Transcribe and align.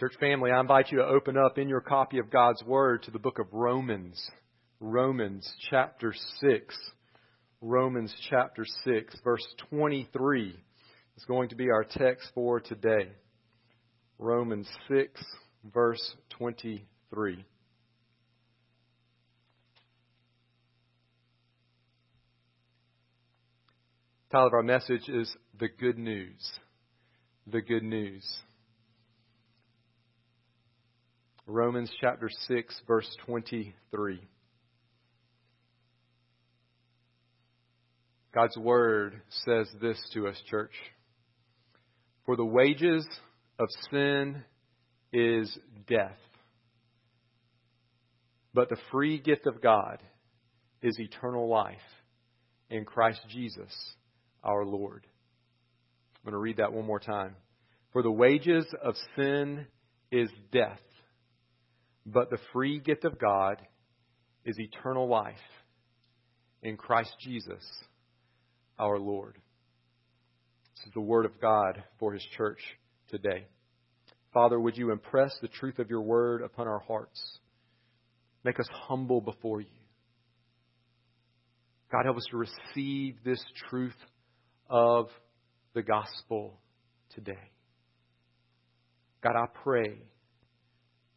Church 0.00 0.14
family, 0.18 0.50
I 0.50 0.58
invite 0.58 0.90
you 0.90 0.96
to 0.96 1.04
open 1.04 1.36
up 1.36 1.58
in 1.58 1.68
your 1.68 1.82
copy 1.82 2.20
of 2.20 2.30
God's 2.30 2.64
Word 2.64 3.02
to 3.02 3.10
the 3.10 3.18
book 3.18 3.38
of 3.38 3.52
Romans. 3.52 4.18
Romans 4.80 5.46
chapter 5.68 6.14
6. 6.40 6.74
Romans 7.60 8.10
chapter 8.30 8.64
6, 8.64 9.14
verse 9.22 9.46
23 9.68 10.58
is 11.18 11.24
going 11.26 11.50
to 11.50 11.54
be 11.54 11.68
our 11.68 11.84
text 11.84 12.30
for 12.34 12.60
today. 12.60 13.10
Romans 14.18 14.66
6, 14.88 15.22
verse 15.70 16.14
23. 16.30 17.44
title 24.32 24.46
of 24.46 24.54
our 24.54 24.62
message 24.62 25.10
is 25.10 25.30
The 25.58 25.68
Good 25.68 25.98
News. 25.98 26.40
The 27.46 27.60
Good 27.60 27.82
News. 27.82 28.24
Romans 31.52 31.90
chapter 32.00 32.30
6, 32.46 32.80
verse 32.86 33.08
23. 33.26 34.20
God's 38.32 38.56
Word 38.56 39.20
says 39.44 39.66
this 39.82 40.00
to 40.14 40.28
us, 40.28 40.40
church. 40.48 40.70
For 42.24 42.36
the 42.36 42.44
wages 42.44 43.04
of 43.58 43.66
sin 43.90 44.44
is 45.12 45.52
death, 45.88 46.18
but 48.54 48.68
the 48.68 48.78
free 48.92 49.18
gift 49.18 49.48
of 49.48 49.60
God 49.60 49.98
is 50.82 51.00
eternal 51.00 51.48
life 51.48 51.78
in 52.70 52.84
Christ 52.84 53.22
Jesus 53.28 53.74
our 54.44 54.64
Lord. 54.64 55.04
I'm 56.24 56.30
going 56.30 56.32
to 56.32 56.38
read 56.38 56.58
that 56.58 56.72
one 56.72 56.86
more 56.86 57.00
time. 57.00 57.34
For 57.92 58.04
the 58.04 58.12
wages 58.12 58.66
of 58.84 58.94
sin 59.16 59.66
is 60.12 60.30
death, 60.52 60.78
but 62.12 62.30
the 62.30 62.38
free 62.52 62.80
gift 62.80 63.04
of 63.04 63.18
God 63.18 63.60
is 64.44 64.58
eternal 64.58 65.08
life 65.08 65.36
in 66.62 66.76
Christ 66.76 67.14
Jesus 67.20 67.64
our 68.78 68.98
Lord. 68.98 69.36
This 70.74 70.86
is 70.86 70.92
the 70.94 71.00
word 71.00 71.26
of 71.26 71.40
God 71.40 71.82
for 71.98 72.12
his 72.12 72.24
church 72.36 72.60
today. 73.08 73.46
Father, 74.32 74.58
would 74.58 74.76
you 74.76 74.92
impress 74.92 75.32
the 75.40 75.48
truth 75.48 75.78
of 75.78 75.90
your 75.90 76.00
word 76.00 76.42
upon 76.42 76.66
our 76.66 76.78
hearts? 76.78 77.20
Make 78.44 78.58
us 78.58 78.68
humble 78.72 79.20
before 79.20 79.60
you. 79.60 79.66
God, 81.92 82.04
help 82.04 82.16
us 82.16 82.26
to 82.30 82.36
receive 82.36 83.16
this 83.24 83.44
truth 83.68 83.96
of 84.68 85.08
the 85.74 85.82
gospel 85.82 86.58
today. 87.14 87.50
God, 89.22 89.34
I 89.36 89.46
pray 89.62 89.98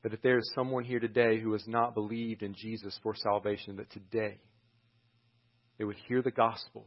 that 0.04 0.14
if 0.14 0.22
there 0.22 0.38
is 0.38 0.52
someone 0.54 0.84
here 0.84 1.00
today 1.00 1.40
who 1.40 1.54
has 1.54 1.66
not 1.68 1.96
believed 1.96 2.44
in 2.44 2.54
Jesus 2.54 2.98
for 3.02 3.16
salvation, 3.16 3.78
that 3.78 3.90
today 3.92 4.38
they 5.78 5.86
would 5.86 5.96
hear 6.08 6.22
the 6.22 6.32
gospel 6.32 6.86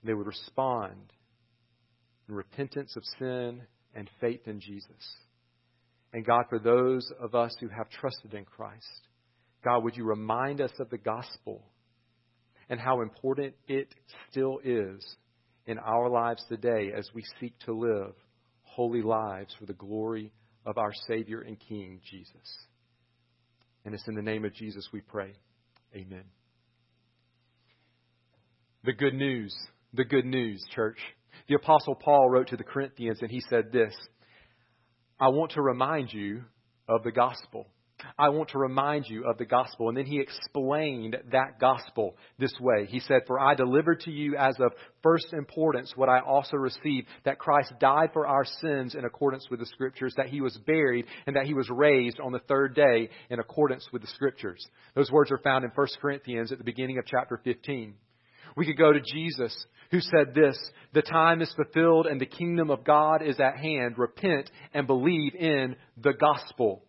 and 0.00 0.08
they 0.08 0.14
would 0.14 0.26
respond 0.26 1.12
in 2.28 2.34
repentance 2.34 2.94
of 2.96 3.02
sin 3.18 3.62
and 3.94 4.10
faith 4.20 4.46
in 4.46 4.60
Jesus. 4.60 5.16
And 6.12 6.24
God, 6.24 6.44
for 6.48 6.58
those 6.58 7.10
of 7.20 7.34
us 7.34 7.56
who 7.60 7.68
have 7.68 7.88
trusted 7.88 8.34
in 8.34 8.44
Christ, 8.44 9.08
God, 9.64 9.82
would 9.82 9.96
you 9.96 10.04
remind 10.04 10.60
us 10.60 10.72
of 10.78 10.90
the 10.90 10.98
gospel 10.98 11.64
and 12.68 12.78
how 12.78 13.00
important 13.00 13.54
it 13.68 13.88
still 14.30 14.60
is 14.62 15.04
in 15.66 15.78
our 15.78 16.08
lives 16.08 16.44
today 16.48 16.92
as 16.96 17.08
we 17.14 17.24
seek 17.40 17.58
to 17.60 17.72
live 17.72 18.12
holy 18.62 19.02
lives 19.02 19.54
for 19.58 19.64
the 19.64 19.72
glory 19.72 20.30
of 20.66 20.76
our 20.76 20.92
Savior 21.06 21.40
and 21.40 21.58
King, 21.58 22.00
Jesus. 22.10 22.66
And 23.84 23.94
it's 23.94 24.06
in 24.08 24.16
the 24.16 24.22
name 24.22 24.44
of 24.44 24.52
Jesus 24.52 24.88
we 24.92 25.00
pray. 25.00 25.32
Amen. 25.94 26.24
The 28.84 28.92
good 28.92 29.14
news, 29.14 29.56
the 29.94 30.04
good 30.04 30.26
news, 30.26 30.62
church. 30.74 30.98
The 31.48 31.54
Apostle 31.54 31.94
Paul 31.94 32.28
wrote 32.28 32.48
to 32.48 32.56
the 32.56 32.64
Corinthians 32.64 33.18
and 33.22 33.30
he 33.30 33.40
said 33.48 33.70
this 33.72 33.94
I 35.18 35.28
want 35.28 35.52
to 35.52 35.62
remind 35.62 36.12
you 36.12 36.42
of 36.88 37.04
the 37.04 37.12
gospel. 37.12 37.68
I 38.18 38.28
want 38.28 38.50
to 38.50 38.58
remind 38.58 39.06
you 39.08 39.24
of 39.24 39.38
the 39.38 39.46
gospel. 39.46 39.88
And 39.88 39.96
then 39.96 40.06
he 40.06 40.20
explained 40.20 41.16
that 41.32 41.58
gospel 41.58 42.16
this 42.38 42.54
way. 42.60 42.86
He 42.86 43.00
said, 43.00 43.22
For 43.26 43.40
I 43.40 43.54
delivered 43.54 44.00
to 44.00 44.10
you 44.10 44.36
as 44.36 44.54
of 44.60 44.72
first 45.02 45.32
importance 45.32 45.92
what 45.96 46.08
I 46.08 46.20
also 46.20 46.56
received, 46.56 47.08
that 47.24 47.38
Christ 47.38 47.72
died 47.80 48.10
for 48.12 48.26
our 48.26 48.44
sins 48.44 48.94
in 48.94 49.04
accordance 49.04 49.48
with 49.50 49.60
the 49.60 49.66
scriptures, 49.66 50.14
that 50.16 50.28
he 50.28 50.40
was 50.40 50.56
buried, 50.66 51.06
and 51.26 51.36
that 51.36 51.46
he 51.46 51.54
was 51.54 51.70
raised 51.70 52.20
on 52.20 52.32
the 52.32 52.40
third 52.40 52.74
day 52.74 53.08
in 53.30 53.40
accordance 53.40 53.86
with 53.92 54.02
the 54.02 54.08
scriptures. 54.08 54.66
Those 54.94 55.10
words 55.10 55.30
are 55.30 55.38
found 55.38 55.64
in 55.64 55.70
1 55.74 55.86
Corinthians 56.00 56.52
at 56.52 56.58
the 56.58 56.64
beginning 56.64 56.98
of 56.98 57.06
chapter 57.06 57.40
15. 57.42 57.94
We 58.56 58.66
could 58.66 58.78
go 58.78 58.92
to 58.92 59.00
Jesus, 59.00 59.66
who 59.90 60.00
said 60.00 60.34
this 60.34 60.58
The 60.92 61.02
time 61.02 61.40
is 61.40 61.52
fulfilled 61.54 62.06
and 62.06 62.20
the 62.20 62.26
kingdom 62.26 62.70
of 62.70 62.84
God 62.84 63.22
is 63.22 63.40
at 63.40 63.58
hand. 63.58 63.98
Repent 63.98 64.50
and 64.74 64.86
believe 64.86 65.34
in 65.34 65.76
the 65.96 66.12
gospel. 66.12 66.82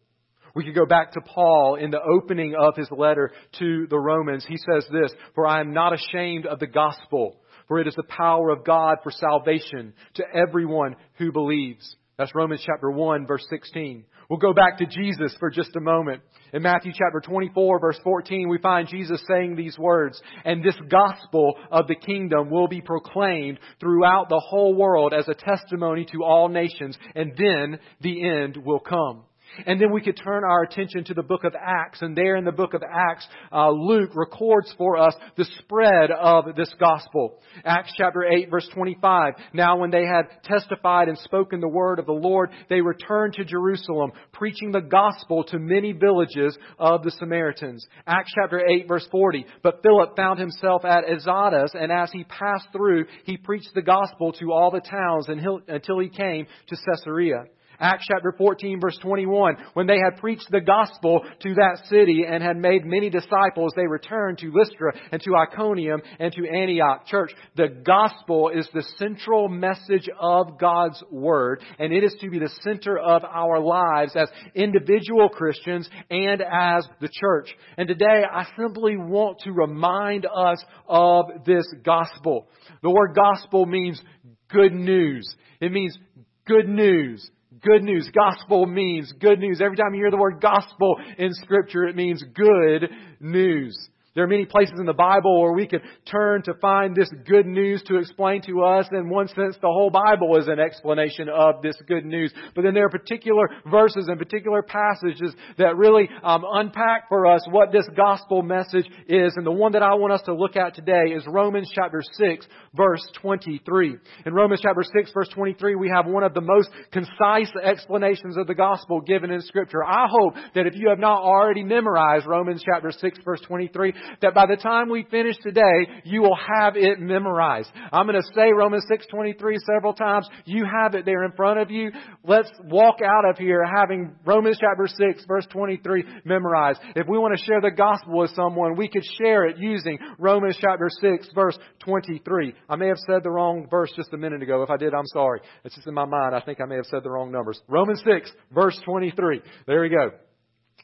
We 0.57 0.63
could 0.63 0.73
go 0.73 0.87
back 0.87 1.11
to 1.11 1.21
Paul 1.21 1.75
in 1.75 1.91
the 1.91 2.01
opening 2.01 2.55
of 2.59 2.75
his 2.75 2.89
letter 2.89 3.31
to 3.59 3.85
the 3.91 3.99
Romans. 3.99 4.43
He 4.43 4.57
says 4.57 4.87
this, 4.91 5.11
For 5.35 5.45
I 5.45 5.59
am 5.59 5.71
not 5.71 5.93
ashamed 5.93 6.47
of 6.47 6.57
the 6.57 6.65
gospel, 6.65 7.35
for 7.67 7.79
it 7.79 7.85
is 7.85 7.93
the 7.93 8.01
power 8.01 8.49
of 8.49 8.65
God 8.65 8.97
for 9.03 9.11
salvation 9.11 9.93
to 10.15 10.23
everyone 10.33 10.95
who 11.19 11.31
believes. 11.31 11.95
That's 12.17 12.33
Romans 12.33 12.63
chapter 12.65 12.89
1 12.89 13.27
verse 13.27 13.45
16. 13.51 14.03
We'll 14.31 14.39
go 14.39 14.51
back 14.51 14.79
to 14.79 14.87
Jesus 14.87 15.35
for 15.39 15.51
just 15.51 15.75
a 15.75 15.79
moment. 15.79 16.23
In 16.51 16.63
Matthew 16.63 16.91
chapter 16.91 17.21
24 17.23 17.79
verse 17.79 17.99
14, 18.03 18.49
we 18.49 18.57
find 18.57 18.87
Jesus 18.87 19.21
saying 19.27 19.55
these 19.55 19.77
words, 19.77 20.19
and 20.43 20.63
this 20.63 20.77
gospel 20.89 21.53
of 21.69 21.85
the 21.85 21.93
kingdom 21.93 22.49
will 22.49 22.67
be 22.67 22.81
proclaimed 22.81 23.59
throughout 23.79 24.27
the 24.29 24.41
whole 24.43 24.73
world 24.73 25.13
as 25.13 25.27
a 25.27 25.35
testimony 25.35 26.07
to 26.13 26.23
all 26.23 26.49
nations, 26.49 26.97
and 27.13 27.33
then 27.37 27.77
the 28.01 28.27
end 28.27 28.57
will 28.57 28.79
come. 28.79 29.21
And 29.65 29.81
then 29.81 29.91
we 29.91 30.01
could 30.01 30.17
turn 30.17 30.43
our 30.43 30.63
attention 30.63 31.03
to 31.05 31.13
the 31.13 31.23
book 31.23 31.43
of 31.43 31.55
Acts. 31.55 32.01
And 32.01 32.15
there 32.15 32.35
in 32.35 32.45
the 32.45 32.51
book 32.51 32.73
of 32.73 32.83
Acts, 32.83 33.27
uh, 33.51 33.69
Luke 33.71 34.11
records 34.15 34.73
for 34.77 34.97
us 34.97 35.15
the 35.35 35.45
spread 35.59 36.11
of 36.11 36.55
this 36.55 36.73
gospel. 36.79 37.39
Acts 37.65 37.93
chapter 37.97 38.23
8 38.23 38.49
verse 38.49 38.67
25. 38.73 39.33
Now 39.53 39.77
when 39.77 39.91
they 39.91 40.05
had 40.05 40.43
testified 40.43 41.07
and 41.07 41.17
spoken 41.19 41.59
the 41.59 41.67
word 41.67 41.99
of 41.99 42.05
the 42.05 42.11
Lord, 42.11 42.51
they 42.69 42.81
returned 42.81 43.33
to 43.33 43.45
Jerusalem, 43.45 44.11
preaching 44.33 44.71
the 44.71 44.81
gospel 44.81 45.43
to 45.45 45.59
many 45.59 45.91
villages 45.91 46.57
of 46.77 47.03
the 47.03 47.11
Samaritans. 47.11 47.85
Acts 48.05 48.31
chapter 48.35 48.59
8 48.59 48.87
verse 48.87 49.07
40. 49.11 49.45
But 49.63 49.81
Philip 49.83 50.15
found 50.15 50.39
himself 50.39 50.85
at 50.85 51.09
Azotus, 51.09 51.71
and 51.73 51.91
as 51.91 52.11
he 52.11 52.23
passed 52.25 52.67
through, 52.71 53.05
he 53.23 53.37
preached 53.37 53.71
the 53.73 53.81
gospel 53.81 54.33
to 54.33 54.51
all 54.51 54.71
the 54.71 54.81
towns 54.81 55.27
until 55.29 55.99
he 55.99 56.09
came 56.09 56.47
to 56.67 56.75
Caesarea. 56.75 57.45
Acts 57.79 58.05
chapter 58.11 58.33
14 58.37 58.79
verse 58.81 58.97
21, 59.01 59.55
when 59.73 59.87
they 59.87 59.97
had 59.97 60.19
preached 60.19 60.47
the 60.49 60.61
gospel 60.61 61.23
to 61.41 61.53
that 61.55 61.81
city 61.89 62.25
and 62.27 62.41
had 62.41 62.57
made 62.57 62.85
many 62.85 63.09
disciples, 63.09 63.73
they 63.75 63.85
returned 63.85 64.39
to 64.39 64.51
Lystra 64.51 64.93
and 65.11 65.21
to 65.21 65.35
Iconium 65.35 66.01
and 66.19 66.33
to 66.33 66.47
Antioch. 66.49 67.05
Church, 67.05 67.31
the 67.55 67.67
gospel 67.67 68.49
is 68.49 68.67
the 68.73 68.85
central 68.97 69.47
message 69.47 70.09
of 70.19 70.59
God's 70.59 71.03
word, 71.11 71.61
and 71.77 71.93
it 71.93 72.03
is 72.03 72.15
to 72.21 72.29
be 72.29 72.39
the 72.39 72.53
center 72.63 72.97
of 72.97 73.23
our 73.23 73.59
lives 73.59 74.15
as 74.15 74.29
individual 74.55 75.29
Christians 75.29 75.87
and 76.09 76.41
as 76.41 76.87
the 76.99 77.09
church. 77.11 77.49
And 77.77 77.87
today, 77.87 78.23
I 78.29 78.45
simply 78.57 78.97
want 78.97 79.39
to 79.41 79.51
remind 79.51 80.25
us 80.25 80.63
of 80.87 81.25
this 81.45 81.65
gospel. 81.83 82.47
The 82.81 82.89
word 82.89 83.15
gospel 83.15 83.65
means 83.65 84.01
good 84.49 84.73
news. 84.73 85.27
It 85.59 85.71
means 85.71 85.97
good 86.45 86.67
news. 86.67 87.29
Good 87.61 87.83
news. 87.83 88.09
Gospel 88.13 88.65
means 88.65 89.11
good 89.19 89.39
news. 89.39 89.61
Every 89.61 89.77
time 89.77 89.93
you 89.93 90.01
hear 90.01 90.11
the 90.11 90.17
word 90.17 90.41
gospel 90.41 90.97
in 91.17 91.33
scripture, 91.33 91.85
it 91.85 91.95
means 91.95 92.23
good 92.35 92.89
news. 93.19 93.77
There 94.17 94.23
are 94.23 94.27
many 94.27 94.45
places 94.45 94.73
in 94.79 94.87
the 94.87 94.93
Bible 94.93 95.39
where 95.39 95.53
we 95.53 95.67
can 95.67 95.79
turn 96.09 96.41
to 96.45 96.55
find 96.55 96.95
this 96.95 97.07
good 97.27 97.45
news 97.45 97.83
to 97.83 97.97
explain 97.97 98.41
to 98.47 98.63
us. 98.63 98.87
In 98.91 99.09
one 99.09 99.27
sense, 99.27 99.55
the 99.61 99.67
whole 99.67 99.91
Bible 99.91 100.35
is 100.39 100.47
an 100.47 100.59
explanation 100.59 101.29
of 101.29 101.61
this 101.61 101.75
good 101.87 102.03
news. 102.03 102.33
But 102.55 102.63
then 102.63 102.73
there 102.73 102.87
are 102.87 102.89
particular 102.89 103.43
verses 103.69 104.07
and 104.07 104.17
particular 104.17 104.63
passages 104.63 105.35
that 105.59 105.77
really 105.77 106.09
um, 106.23 106.43
unpack 106.51 107.09
for 107.09 107.27
us 107.27 107.45
what 107.51 107.71
this 107.71 107.87
gospel 107.95 108.41
message 108.41 108.87
is. 109.07 109.33
And 109.35 109.45
the 109.45 109.51
one 109.51 109.73
that 109.73 109.83
I 109.83 109.93
want 109.93 110.13
us 110.13 110.23
to 110.23 110.33
look 110.33 110.55
at 110.55 110.73
today 110.73 111.13
is 111.15 111.23
Romans 111.27 111.71
chapter 111.75 112.01
6, 112.01 112.47
verse 112.75 113.07
23. 113.21 113.97
In 114.25 114.33
Romans 114.33 114.61
chapter 114.63 114.81
6, 114.81 115.11
verse 115.13 115.29
23, 115.29 115.75
we 115.75 115.91
have 115.93 116.07
one 116.07 116.23
of 116.23 116.33
the 116.33 116.41
most 116.41 116.69
concise 116.91 117.51
explanations 117.63 118.35
of 118.35 118.47
the 118.47 118.55
gospel 118.55 118.99
given 118.99 119.29
in 119.29 119.41
Scripture. 119.41 119.83
I 119.83 120.07
hope 120.09 120.33
that 120.55 120.65
if 120.65 120.73
you 120.73 120.89
have 120.89 120.97
not 120.97 121.21
already 121.21 121.61
memorized 121.61 122.25
Romans 122.25 122.63
chapter 122.65 122.91
6, 122.91 123.19
verse 123.23 123.41
23, 123.41 123.93
that 124.21 124.33
by 124.33 124.45
the 124.45 124.57
time 124.57 124.89
we 124.89 125.05
finish 125.09 125.35
today, 125.41 125.87
you 126.03 126.21
will 126.21 126.35
have 126.35 126.75
it 126.75 126.99
memorized. 126.99 127.69
I'm 127.91 128.07
going 128.07 128.21
to 128.21 128.27
say 128.35 128.51
Romans 128.53 128.85
6:23 128.89 129.57
several 129.65 129.93
times. 129.93 130.27
You 130.45 130.65
have 130.65 130.95
it 130.95 131.05
there 131.05 131.23
in 131.23 131.31
front 131.33 131.59
of 131.59 131.71
you. 131.71 131.91
Let's 132.23 132.51
walk 132.63 132.97
out 133.03 133.29
of 133.29 133.37
here 133.37 133.63
having 133.65 134.15
Romans 134.25 134.57
chapter 134.59 134.87
6 134.87 135.25
verse 135.25 135.45
23 135.51 136.03
memorized. 136.25 136.79
If 136.95 137.07
we 137.07 137.17
want 137.17 137.37
to 137.37 137.43
share 137.43 137.61
the 137.61 137.71
gospel 137.71 138.19
with 138.19 138.31
someone, 138.31 138.75
we 138.75 138.87
could 138.87 139.05
share 139.17 139.45
it 139.45 139.57
using 139.57 139.97
Romans 140.19 140.57
chapter 140.59 140.89
6 140.89 141.29
verse 141.33 141.57
23. 141.79 142.53
I 142.69 142.75
may 142.75 142.87
have 142.87 142.97
said 143.07 143.23
the 143.23 143.31
wrong 143.31 143.67
verse 143.69 143.91
just 143.95 144.13
a 144.13 144.17
minute 144.17 144.41
ago. 144.41 144.63
If 144.63 144.69
I 144.69 144.77
did, 144.77 144.93
I'm 144.93 145.07
sorry. 145.07 145.41
It's 145.63 145.75
just 145.75 145.87
in 145.87 145.93
my 145.93 146.05
mind. 146.05 146.35
I 146.35 146.41
think 146.41 146.59
I 146.61 146.65
may 146.65 146.75
have 146.75 146.85
said 146.85 147.03
the 147.03 147.09
wrong 147.09 147.31
numbers. 147.31 147.61
Romans 147.67 148.01
6 148.05 148.31
verse 148.53 148.79
23. 148.85 149.41
There 149.65 149.81
we 149.81 149.89
go. 149.89 150.26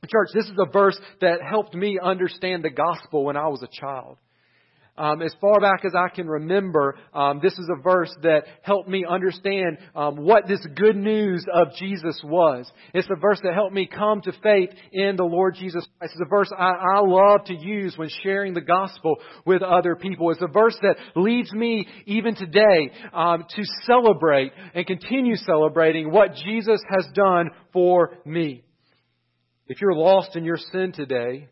Church, 0.08 0.30
this 0.34 0.46
is 0.46 0.58
a 0.60 0.72
verse 0.72 1.00
that 1.22 1.42
helped 1.42 1.74
me 1.74 1.98
understand 2.02 2.64
the 2.64 2.70
gospel 2.70 3.26
when 3.26 3.38
I 3.38 3.48
was 3.48 3.64
a 3.64 3.68
child. 3.68 4.18
Um, 4.96 5.24
as 5.24 5.34
far 5.42 5.60
back 5.60 5.86
as 5.86 5.94
I 5.96 6.14
can 6.14 6.28
remember, 6.28 6.96
um, 7.16 7.40
this 7.42 7.54
is 7.54 7.68
a 7.76 7.82
verse 7.82 8.14
that 8.22 8.44
helped 8.62 8.88
me 8.88 9.04
understand 9.10 9.80
um, 9.96 10.18
what 10.18 10.48
this 10.48 10.64
good 10.76 10.96
news 10.96 11.44
of 11.52 11.70
Jesus 11.80 12.22
was. 12.24 12.72
It's 12.94 13.08
a 13.10 13.20
verse 13.20 13.40
that 13.44 13.56
helped 13.56 13.74
me 13.74 13.88
come 13.88 14.22
to 14.22 14.32
faith 14.44 14.70
in 14.92 15.16
the 15.16 15.24
Lord 15.24 15.56
Jesus 15.56 15.88
Christ. 15.98 16.14
It's 16.14 16.22
a 16.24 16.30
verse 16.30 16.52
I, 16.56 16.74
I 16.98 17.00
love 17.00 17.46
to 17.46 17.56
use 17.56 17.98
when 17.98 18.10
sharing 18.22 18.54
the 18.54 18.62
gospel 18.62 19.16
with 19.48 19.64
other 19.64 19.96
people. 19.96 20.30
It's 20.30 20.44
a 20.44 20.48
verse 20.48 20.78
that 20.84 20.98
leads 21.16 21.52
me 21.54 21.88
even 22.06 22.36
today 22.36 22.92
um, 23.14 23.46
to 23.56 23.64
celebrate 23.88 24.52
and 24.76 24.86
continue 24.86 25.38
celebrating 25.38 26.12
what 26.12 26.36
Jesus 26.36 26.80
has 26.96 27.08
done 27.16 27.50
for 27.72 28.18
me. 28.26 28.64
If 29.68 29.80
you're 29.80 29.94
lost 29.94 30.36
in 30.36 30.44
your 30.44 30.58
sin 30.58 30.92
today, 30.92 31.48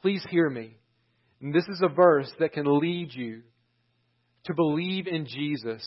please 0.00 0.24
hear 0.30 0.50
me. 0.50 0.76
And 1.40 1.54
this 1.54 1.66
is 1.68 1.80
a 1.82 1.88
verse 1.88 2.30
that 2.40 2.52
can 2.52 2.66
lead 2.66 3.12
you 3.12 3.42
to 4.44 4.54
believe 4.54 5.06
in 5.06 5.26
Jesus 5.26 5.86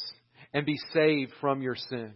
and 0.54 0.66
be 0.66 0.78
saved 0.94 1.34
from 1.42 1.62
your 1.62 1.76
sin. 1.76 2.14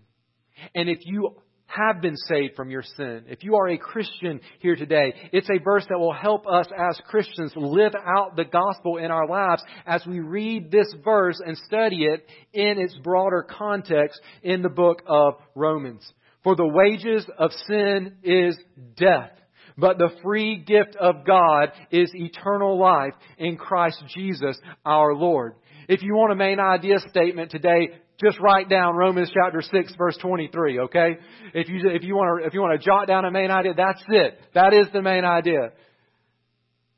And 0.74 0.90
if 0.90 1.00
you 1.04 1.36
have 1.66 2.02
been 2.02 2.16
saved 2.16 2.56
from 2.56 2.70
your 2.70 2.84
sin, 2.84 3.26
if 3.28 3.44
you 3.44 3.56
are 3.56 3.68
a 3.68 3.78
Christian 3.78 4.40
here 4.60 4.76
today, 4.76 5.14
it's 5.34 5.50
a 5.50 5.64
verse 5.64 5.86
that 5.90 6.00
will 6.00 6.14
help 6.14 6.48
us 6.48 6.68
as 6.76 7.00
Christians 7.06 7.52
live 7.56 7.94
out 7.96 8.36
the 8.38 8.46
gospel 8.46 8.98
in 8.98 9.12
our 9.12 9.28
lives 9.28 9.62
as 9.86 10.06
we 10.08 10.20
read 10.20 10.72
this 10.72 10.94
verse 11.04 11.40
and 11.46 11.58
study 11.58 12.06
it 12.06 12.26
in 12.54 12.80
its 12.80 12.98
broader 13.04 13.46
context 13.48 14.20
in 14.42 14.62
the 14.62 14.70
book 14.70 15.02
of 15.06 15.36
Romans. 15.54 16.12
For 16.44 16.56
the 16.56 16.68
wages 16.68 17.26
of 17.38 17.52
sin 17.68 18.16
is 18.24 18.58
death. 18.96 19.32
But 19.80 19.98
the 19.98 20.10
free 20.24 20.58
gift 20.58 20.96
of 21.00 21.26
God 21.26 21.72
is 21.92 22.12
eternal 22.14 22.78
life 22.80 23.14
in 23.38 23.58
Christ 23.58 24.04
Jesus 24.14 24.60
our 24.86 25.14
Lord. 25.14 25.56
If 25.88 26.04
you 26.04 26.16
want 26.16 26.32
a 26.32 26.36
main 26.36 26.60
idea 26.60 27.00
statement 27.10 27.52
today, 27.52 27.90
just 28.24 28.40
write 28.40 28.70
down 28.70 28.96
Romans 28.96 29.32
chapter 29.34 29.62
6 29.62 29.96
verse 29.98 30.18
23, 30.22 30.80
okay? 30.82 31.18
If 31.54 31.70
you, 31.70 31.90
if 31.90 32.04
you 32.04 32.16
want 32.16 32.42
to, 32.42 32.48
if 32.48 32.54
you 32.54 32.62
want 32.62 32.80
to 32.80 32.86
jot 32.86 33.08
down 33.08 33.26
a 33.26 33.32
main 33.32 33.50
idea, 33.50 33.74
that's 33.76 34.04
it. 34.10 34.40
That 34.54 34.74
is 34.74 34.88
the 34.92 35.02
main 35.02 35.24
idea. 35.24 35.72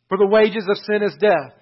For 0.10 0.18
the 0.18 0.28
wages 0.28 0.66
of 0.70 0.78
sin 0.78 1.04
is 1.04 1.16
death. 1.20 1.54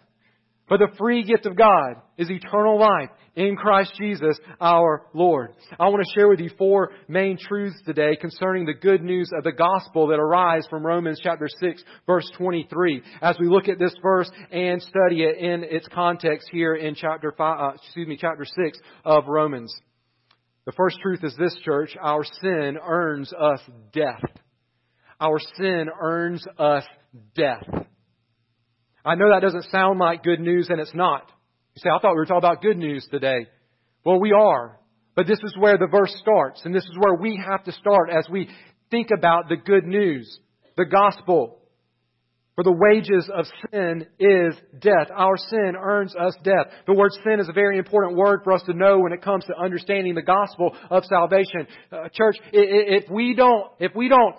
But 0.69 0.79
the 0.79 0.95
free 0.97 1.23
gift 1.23 1.47
of 1.47 1.57
God 1.57 1.95
is 2.17 2.29
eternal 2.29 2.79
life 2.79 3.09
in 3.35 3.55
Christ 3.55 3.93
Jesus 3.99 4.37
our 4.61 5.07
Lord. 5.13 5.53
I 5.79 5.87
want 5.87 6.03
to 6.05 6.13
share 6.13 6.27
with 6.27 6.39
you 6.39 6.51
four 6.57 6.91
main 7.07 7.37
truths 7.39 7.81
today 7.85 8.15
concerning 8.15 8.65
the 8.65 8.73
good 8.73 9.01
news 9.01 9.31
of 9.35 9.43
the 9.43 9.51
gospel 9.51 10.07
that 10.07 10.19
arise 10.19 10.67
from 10.69 10.85
Romans 10.85 11.19
chapter 11.23 11.47
6 11.59 11.83
verse 12.05 12.29
23 12.37 13.01
as 13.21 13.37
we 13.39 13.47
look 13.47 13.67
at 13.67 13.79
this 13.79 13.95
verse 14.03 14.29
and 14.51 14.81
study 14.81 15.23
it 15.23 15.37
in 15.37 15.63
its 15.63 15.87
context 15.87 16.49
here 16.51 16.75
in 16.75 16.93
chapter 16.93 17.33
5, 17.35 17.59
uh, 17.59 17.75
excuse 17.75 18.07
me, 18.07 18.17
chapter 18.19 18.45
6 18.45 18.79
of 19.05 19.23
Romans. 19.27 19.73
The 20.65 20.73
first 20.73 20.99
truth 21.01 21.23
is 21.23 21.35
this 21.35 21.55
church, 21.63 21.97
our 21.99 22.23
sin 22.23 22.77
earns 22.83 23.33
us 23.33 23.61
death. 23.91 24.21
Our 25.19 25.39
sin 25.57 25.87
earns 25.99 26.45
us 26.59 26.83
death. 27.35 27.63
I 29.05 29.15
know 29.15 29.29
that 29.31 29.41
doesn't 29.41 29.71
sound 29.71 29.99
like 29.99 30.23
good 30.23 30.39
news 30.39 30.67
and 30.69 30.79
it's 30.79 30.93
not. 30.93 31.23
You 31.75 31.81
say, 31.83 31.89
I 31.89 31.99
thought 31.99 32.11
we 32.11 32.17
were 32.17 32.25
talking 32.25 32.47
about 32.47 32.61
good 32.61 32.77
news 32.77 33.07
today. 33.09 33.47
Well, 34.03 34.19
we 34.19 34.31
are. 34.31 34.79
But 35.15 35.27
this 35.27 35.39
is 35.43 35.55
where 35.57 35.77
the 35.77 35.87
verse 35.87 36.15
starts, 36.21 36.61
and 36.63 36.73
this 36.73 36.85
is 36.85 36.97
where 36.97 37.15
we 37.15 37.41
have 37.45 37.63
to 37.65 37.71
start 37.73 38.09
as 38.09 38.27
we 38.29 38.49
think 38.89 39.09
about 39.15 39.49
the 39.49 39.57
good 39.57 39.85
news, 39.85 40.39
the 40.77 40.85
gospel. 40.85 41.57
For 42.55 42.63
the 42.63 42.71
wages 42.71 43.29
of 43.33 43.45
sin 43.71 44.05
is 44.19 44.53
death. 44.79 45.09
Our 45.15 45.37
sin 45.37 45.73
earns 45.79 46.15
us 46.15 46.35
death. 46.43 46.67
The 46.87 46.93
word 46.93 47.11
sin 47.23 47.39
is 47.39 47.47
a 47.47 47.53
very 47.53 47.77
important 47.77 48.17
word 48.17 48.41
for 48.43 48.53
us 48.53 48.61
to 48.65 48.73
know 48.73 48.99
when 48.99 49.13
it 49.13 49.21
comes 49.21 49.45
to 49.45 49.57
understanding 49.57 50.15
the 50.15 50.21
gospel 50.21 50.75
of 50.89 51.05
salvation. 51.05 51.67
Uh, 51.91 52.09
church, 52.13 52.35
if 52.51 53.09
we 53.09 53.33
don't, 53.33 53.71
if 53.79 53.95
we 53.95 54.09
don't 54.09 54.35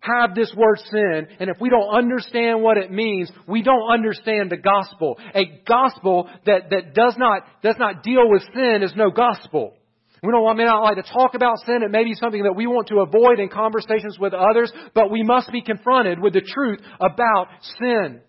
have 0.00 0.34
this 0.34 0.52
word 0.56 0.78
sin, 0.90 1.28
and 1.38 1.50
if 1.50 1.58
we 1.60 1.68
don't 1.68 1.94
understand 1.94 2.62
what 2.62 2.78
it 2.78 2.90
means, 2.90 3.30
we 3.46 3.62
don't 3.62 3.90
understand 3.90 4.50
the 4.50 4.56
gospel. 4.56 5.18
A 5.34 5.62
gospel 5.66 6.28
that, 6.46 6.70
that 6.70 6.94
does 6.94 7.14
not, 7.18 7.42
does 7.62 7.76
not 7.78 8.02
deal 8.02 8.28
with 8.28 8.42
sin 8.54 8.82
is 8.82 8.92
no 8.96 9.10
gospel. 9.10 9.74
We 10.22 10.32
don't, 10.32 10.46
I 10.46 10.54
may 10.54 10.64
not 10.64 10.82
like 10.82 10.96
to 10.96 11.12
talk 11.12 11.34
about 11.34 11.58
sin. 11.64 11.82
It 11.82 11.90
may 11.90 12.04
be 12.04 12.14
something 12.14 12.42
that 12.42 12.56
we 12.56 12.66
want 12.66 12.88
to 12.88 13.00
avoid 13.00 13.40
in 13.40 13.48
conversations 13.48 14.18
with 14.18 14.34
others, 14.34 14.72
but 14.94 15.10
we 15.10 15.22
must 15.22 15.50
be 15.50 15.62
confronted 15.62 16.18
with 16.18 16.34
the 16.34 16.42
truth 16.42 16.80
about 17.00 17.48
sin. 17.78 18.20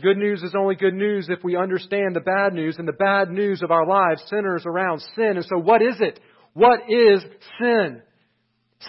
Good 0.00 0.16
news 0.16 0.42
is 0.42 0.54
only 0.58 0.74
good 0.74 0.94
news 0.94 1.28
if 1.28 1.44
we 1.44 1.56
understand 1.56 2.16
the 2.16 2.20
bad 2.20 2.52
news 2.52 2.76
and 2.78 2.88
the 2.88 2.92
bad 2.92 3.30
news 3.30 3.62
of 3.62 3.70
our 3.70 3.86
lives 3.86 4.24
centers 4.26 4.64
around 4.66 5.00
sin. 5.14 5.36
And 5.36 5.44
so 5.44 5.56
what 5.56 5.82
is 5.82 5.96
it? 6.00 6.18
What 6.52 6.80
is 6.88 7.24
sin? 7.60 8.02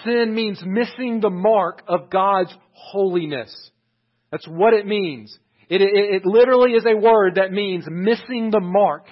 Sin 0.03 0.33
means 0.33 0.61
missing 0.65 1.19
the 1.21 1.29
mark 1.29 1.83
of 1.87 2.09
God's 2.09 2.53
holiness. 2.73 3.53
That's 4.31 4.47
what 4.47 4.73
it 4.73 4.85
means. 4.85 5.37
It, 5.69 5.81
it, 5.81 5.89
it, 5.93 6.25
literally 6.25 6.71
is 6.71 6.85
a 6.85 6.95
word 6.95 7.35
that 7.35 7.51
means 7.51 7.85
missing 7.89 8.51
the 8.51 8.59
mark. 8.59 9.05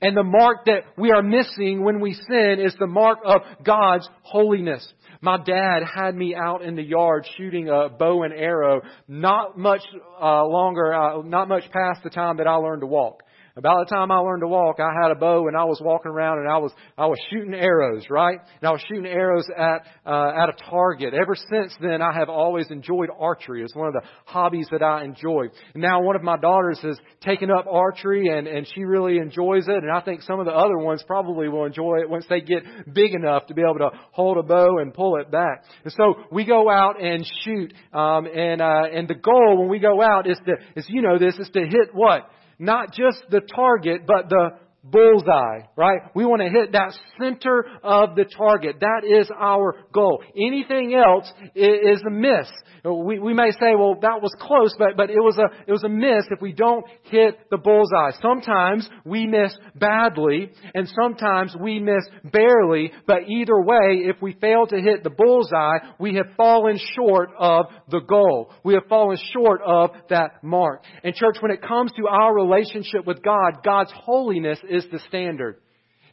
And 0.00 0.16
the 0.16 0.22
mark 0.22 0.66
that 0.66 0.84
we 0.96 1.10
are 1.10 1.22
missing 1.22 1.84
when 1.84 2.00
we 2.00 2.14
sin 2.14 2.56
is 2.60 2.74
the 2.78 2.86
mark 2.86 3.18
of 3.24 3.42
God's 3.64 4.08
holiness. 4.22 4.86
My 5.20 5.36
dad 5.36 5.82
had 5.82 6.14
me 6.14 6.34
out 6.34 6.62
in 6.62 6.76
the 6.76 6.82
yard 6.82 7.26
shooting 7.36 7.68
a 7.68 7.88
bow 7.88 8.22
and 8.22 8.32
arrow 8.32 8.80
not 9.06 9.58
much 9.58 9.82
uh, 10.20 10.46
longer, 10.46 10.94
uh, 10.94 11.22
not 11.22 11.48
much 11.48 11.64
past 11.70 12.02
the 12.02 12.10
time 12.10 12.38
that 12.38 12.46
I 12.46 12.54
learned 12.54 12.80
to 12.80 12.86
walk. 12.86 13.22
About 13.60 13.86
the 13.86 13.94
time 13.94 14.10
I 14.10 14.16
learned 14.16 14.40
to 14.40 14.48
walk, 14.48 14.76
I 14.80 14.88
had 15.02 15.10
a 15.10 15.14
bow 15.14 15.46
and 15.46 15.54
I 15.54 15.64
was 15.64 15.82
walking 15.84 16.10
around 16.10 16.38
and 16.38 16.48
I 16.48 16.56
was 16.56 16.72
I 16.96 17.04
was 17.04 17.18
shooting 17.30 17.52
arrows, 17.52 18.06
right? 18.08 18.38
And 18.40 18.66
I 18.66 18.72
was 18.72 18.82
shooting 18.88 19.04
arrows 19.04 19.44
at 19.54 19.84
uh, 20.06 20.32
at 20.34 20.48
a 20.48 20.54
target. 20.70 21.12
Ever 21.12 21.36
since 21.36 21.74
then, 21.78 22.00
I 22.00 22.10
have 22.14 22.30
always 22.30 22.70
enjoyed 22.70 23.10
archery. 23.20 23.62
It's 23.62 23.76
one 23.76 23.88
of 23.88 23.92
the 23.92 24.00
hobbies 24.24 24.66
that 24.70 24.82
I 24.82 25.04
enjoy. 25.04 25.48
And 25.74 25.82
now 25.82 26.00
one 26.00 26.16
of 26.16 26.22
my 26.22 26.38
daughters 26.38 26.80
has 26.80 26.96
taken 27.20 27.50
up 27.50 27.66
archery 27.70 28.28
and 28.34 28.46
and 28.46 28.66
she 28.74 28.84
really 28.84 29.18
enjoys 29.18 29.68
it. 29.68 29.76
And 29.76 29.92
I 29.92 30.00
think 30.00 30.22
some 30.22 30.40
of 30.40 30.46
the 30.46 30.54
other 30.54 30.78
ones 30.78 31.04
probably 31.06 31.50
will 31.50 31.66
enjoy 31.66 31.98
it 32.00 32.08
once 32.08 32.24
they 32.30 32.40
get 32.40 32.62
big 32.94 33.12
enough 33.12 33.46
to 33.48 33.54
be 33.54 33.60
able 33.60 33.80
to 33.80 33.90
hold 34.12 34.38
a 34.38 34.42
bow 34.42 34.78
and 34.78 34.94
pull 34.94 35.16
it 35.16 35.30
back. 35.30 35.64
And 35.84 35.92
so 35.92 36.14
we 36.32 36.46
go 36.46 36.70
out 36.70 36.98
and 36.98 37.30
shoot. 37.44 37.74
Um, 37.92 38.24
and 38.24 38.62
uh, 38.62 38.84
and 38.90 39.06
the 39.06 39.16
goal 39.16 39.58
when 39.60 39.68
we 39.68 39.80
go 39.80 40.00
out 40.00 40.26
is 40.26 40.38
to 40.46 40.54
is 40.76 40.86
you 40.88 41.02
know 41.02 41.18
this 41.18 41.34
is 41.34 41.50
to 41.50 41.60
hit 41.60 41.90
what 41.92 42.30
not 42.60 42.94
just 42.94 43.22
the 43.30 43.40
target, 43.40 44.02
but 44.06 44.28
the 44.28 44.50
bullseye, 44.82 45.60
right? 45.76 46.00
We 46.14 46.24
want 46.24 46.42
to 46.42 46.48
hit 46.48 46.72
that 46.72 46.94
center 47.20 47.66
of 47.82 48.16
the 48.16 48.24
target. 48.24 48.76
That 48.80 49.02
is 49.04 49.30
our 49.38 49.76
goal. 49.92 50.22
Anything 50.36 50.94
else 50.94 51.30
is 51.54 52.02
a 52.06 52.10
miss. 52.10 52.48
We, 52.82 53.18
we 53.18 53.34
may 53.34 53.50
say, 53.50 53.74
well, 53.76 53.96
that 54.00 54.22
was 54.22 54.34
close, 54.40 54.74
but, 54.78 54.96
but 54.96 55.10
it 55.10 55.20
was 55.20 55.38
a, 55.38 55.64
it 55.66 55.72
was 55.72 55.84
a 55.84 55.88
miss 55.88 56.24
if 56.30 56.40
we 56.40 56.52
don't 56.52 56.84
hit 57.02 57.38
the 57.50 57.58
bullseye. 57.58 58.12
Sometimes 58.22 58.88
we 59.04 59.26
miss 59.26 59.54
badly, 59.74 60.50
and 60.74 60.88
sometimes 60.88 61.54
we 61.60 61.78
miss 61.78 62.04
barely, 62.24 62.90
but 63.06 63.28
either 63.28 63.60
way, 63.60 64.08
if 64.08 64.16
we 64.22 64.32
fail 64.40 64.66
to 64.66 64.80
hit 64.80 65.04
the 65.04 65.10
bullseye, 65.10 65.78
we 65.98 66.14
have 66.14 66.26
fallen 66.38 66.78
short 66.96 67.30
of 67.38 67.66
the 67.90 68.00
goal. 68.00 68.50
We 68.64 68.74
have 68.74 68.84
fallen 68.88 69.18
short 69.34 69.60
of 69.66 69.90
that 70.08 70.42
mark. 70.42 70.82
And 71.04 71.14
church, 71.14 71.36
when 71.40 71.50
it 71.50 71.60
comes 71.60 71.92
to 71.98 72.08
our 72.08 72.34
relationship 72.34 73.06
with 73.06 73.22
God, 73.22 73.62
God's 73.62 73.92
holiness 73.94 74.58
is 74.70 74.86
the 74.90 75.00
standard. 75.08 75.60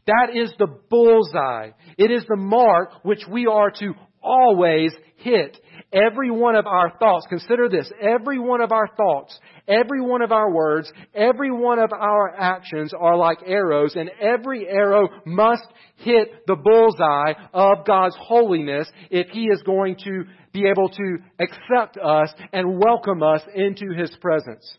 That 0.07 0.35
is 0.35 0.51
the 0.57 0.67
bullseye. 0.89 1.71
It 1.97 2.11
is 2.11 2.25
the 2.27 2.37
mark 2.37 3.03
which 3.03 3.23
we 3.29 3.45
are 3.45 3.71
to 3.71 3.93
always 4.21 4.93
hit. 5.17 5.57
Every 5.91 6.31
one 6.31 6.55
of 6.55 6.65
our 6.65 6.97
thoughts, 6.97 7.25
consider 7.29 7.69
this, 7.69 7.89
every 8.01 8.39
one 8.39 8.61
of 8.61 8.71
our 8.71 8.87
thoughts, 8.87 9.37
every 9.67 10.01
one 10.01 10.21
of 10.21 10.31
our 10.31 10.51
words, 10.51 10.91
every 11.13 11.51
one 11.51 11.79
of 11.79 11.91
our 11.93 12.35
actions 12.37 12.93
are 12.97 13.15
like 13.15 13.39
arrows, 13.45 13.95
and 13.95 14.09
every 14.21 14.67
arrow 14.67 15.09
must 15.25 15.65
hit 15.97 16.45
the 16.45 16.55
bullseye 16.55 17.33
of 17.53 17.85
God's 17.85 18.15
holiness 18.19 18.89
if 19.09 19.27
He 19.29 19.45
is 19.45 19.61
going 19.63 19.97
to 20.03 20.25
be 20.51 20.67
able 20.67 20.89
to 20.89 21.17
accept 21.39 21.97
us 21.97 22.33
and 22.51 22.79
welcome 22.79 23.23
us 23.23 23.41
into 23.55 23.93
His 23.93 24.15
presence. 24.21 24.77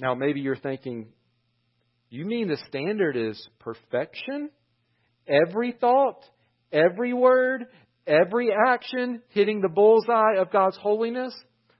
Now, 0.00 0.14
maybe 0.14 0.40
you're 0.40 0.56
thinking, 0.56 1.08
you 2.08 2.24
mean 2.24 2.48
the 2.48 2.56
standard 2.68 3.16
is 3.16 3.48
perfection? 3.58 4.50
Every 5.28 5.72
thought, 5.72 6.24
every 6.72 7.12
word, 7.12 7.66
every 8.06 8.50
action 8.66 9.20
hitting 9.28 9.60
the 9.60 9.68
bullseye 9.68 10.38
of 10.38 10.50
God's 10.50 10.78
holiness? 10.78 11.34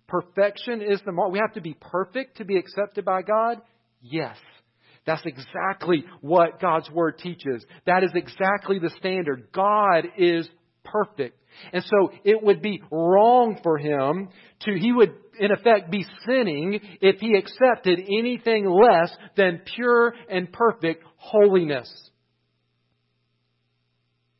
Perfection 0.06 0.82
is 0.82 1.00
the 1.06 1.12
mark. 1.12 1.32
We 1.32 1.38
have 1.38 1.54
to 1.54 1.62
be 1.62 1.74
perfect 1.80 2.36
to 2.36 2.44
be 2.44 2.58
accepted 2.58 3.04
by 3.06 3.22
God? 3.22 3.62
Yes. 4.02 4.36
That's 5.06 5.24
exactly 5.24 6.04
what 6.20 6.60
God's 6.60 6.90
Word 6.90 7.18
teaches. 7.18 7.64
That 7.86 8.04
is 8.04 8.10
exactly 8.14 8.78
the 8.78 8.90
standard. 8.98 9.48
God 9.52 10.06
is 10.18 10.46
perfect. 10.84 11.36
And 11.72 11.84
so 11.84 12.12
it 12.24 12.42
would 12.42 12.62
be 12.62 12.82
wrong 12.90 13.58
for 13.62 13.78
him 13.78 14.28
to, 14.60 14.78
he 14.78 14.92
would 14.92 15.12
in 15.38 15.50
effect 15.52 15.90
be 15.90 16.04
sinning 16.26 16.80
if 17.00 17.20
he 17.20 17.34
accepted 17.34 17.98
anything 17.98 18.68
less 18.68 19.10
than 19.36 19.62
pure 19.74 20.14
and 20.28 20.52
perfect 20.52 21.04
holiness. 21.16 21.90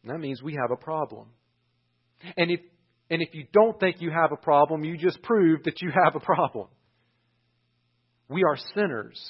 That 0.05 0.19
means 0.19 0.43
we 0.43 0.55
have 0.55 0.71
a 0.71 0.77
problem. 0.77 1.29
And 2.37 2.51
if, 2.51 2.61
and 3.11 3.23
if 3.23 3.35
you 3.35 3.47
don't 3.53 3.79
think 3.79 4.01
you 4.01 4.11
have 4.11 4.33
a 4.33 4.37
problem, 4.37 4.85
you 4.85 4.97
just 4.97 5.23
prove 5.23 5.65
that 5.65 5.83
you 5.83 5.91
have 6.05 6.15
a 6.15 6.21
problem. 6.21 6.69
We 8.29 8.45
are 8.45 8.57
sinners. 8.75 9.21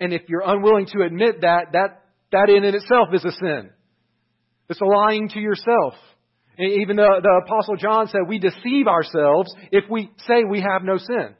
And 0.00 0.12
if 0.12 0.22
you're 0.28 0.42
unwilling 0.44 0.86
to 0.86 1.02
admit 1.02 1.42
that, 1.42 1.72
that, 1.72 2.02
that 2.32 2.48
in 2.48 2.64
itself 2.64 3.08
is 3.12 3.24
a 3.24 3.32
sin. 3.32 3.70
It's 4.68 4.80
lying 4.80 5.28
to 5.30 5.40
yourself. 5.40 5.94
Even 6.58 6.96
the, 6.96 7.20
the 7.22 7.42
Apostle 7.44 7.76
John 7.76 8.08
said 8.08 8.22
we 8.26 8.38
deceive 8.38 8.86
ourselves 8.86 9.54
if 9.70 9.84
we 9.90 10.10
say 10.26 10.44
we 10.48 10.60
have 10.60 10.82
no 10.82 10.96
sin. 10.96 11.34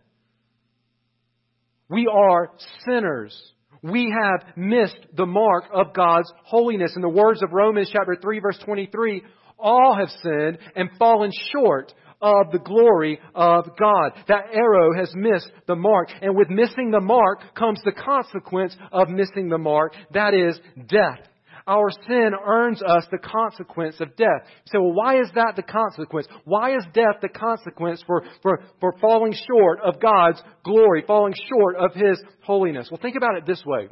We 1.88 2.08
are 2.12 2.50
sinners. 2.86 3.34
We 3.82 4.12
have 4.20 4.56
missed 4.56 4.98
the 5.16 5.26
mark 5.26 5.64
of 5.72 5.94
God's 5.94 6.30
holiness. 6.44 6.92
In 6.96 7.02
the 7.02 7.08
words 7.08 7.42
of 7.42 7.52
Romans 7.52 7.90
chapter 7.92 8.16
3 8.20 8.40
verse 8.40 8.58
23, 8.64 9.22
all 9.58 9.96
have 9.98 10.10
sinned 10.22 10.58
and 10.74 10.90
fallen 10.98 11.30
short 11.52 11.92
of 12.20 12.50
the 12.50 12.58
glory 12.58 13.20
of 13.34 13.76
God. 13.78 14.12
That 14.28 14.46
arrow 14.52 14.94
has 14.98 15.12
missed 15.14 15.50
the 15.66 15.76
mark. 15.76 16.08
And 16.20 16.36
with 16.36 16.50
missing 16.50 16.90
the 16.90 17.00
mark 17.00 17.40
comes 17.54 17.80
the 17.84 17.92
consequence 17.92 18.76
of 18.92 19.08
missing 19.08 19.48
the 19.48 19.58
mark. 19.58 19.94
That 20.12 20.34
is 20.34 20.58
death. 20.88 21.20
Our 21.66 21.90
sin 21.90 22.30
earns 22.46 22.80
us 22.82 23.04
the 23.10 23.18
consequence 23.18 23.96
of 24.00 24.14
death. 24.16 24.46
So 24.66 24.80
well, 24.80 24.92
why 24.92 25.20
is 25.20 25.28
that 25.34 25.54
the 25.56 25.62
consequence? 25.62 26.28
Why 26.44 26.76
is 26.76 26.84
death 26.94 27.16
the 27.22 27.28
consequence 27.28 28.02
for, 28.06 28.22
for, 28.42 28.62
for 28.80 28.94
falling 29.00 29.34
short 29.48 29.80
of 29.84 30.00
God's 30.00 30.40
glory, 30.64 31.02
falling 31.06 31.34
short 31.48 31.76
of 31.76 31.92
His 31.94 32.22
holiness? 32.42 32.88
Well, 32.90 33.00
think 33.02 33.16
about 33.16 33.36
it 33.36 33.46
this 33.46 33.62
way. 33.66 33.88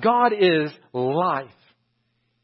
God 0.00 0.32
is 0.32 0.72
life. 0.92 1.46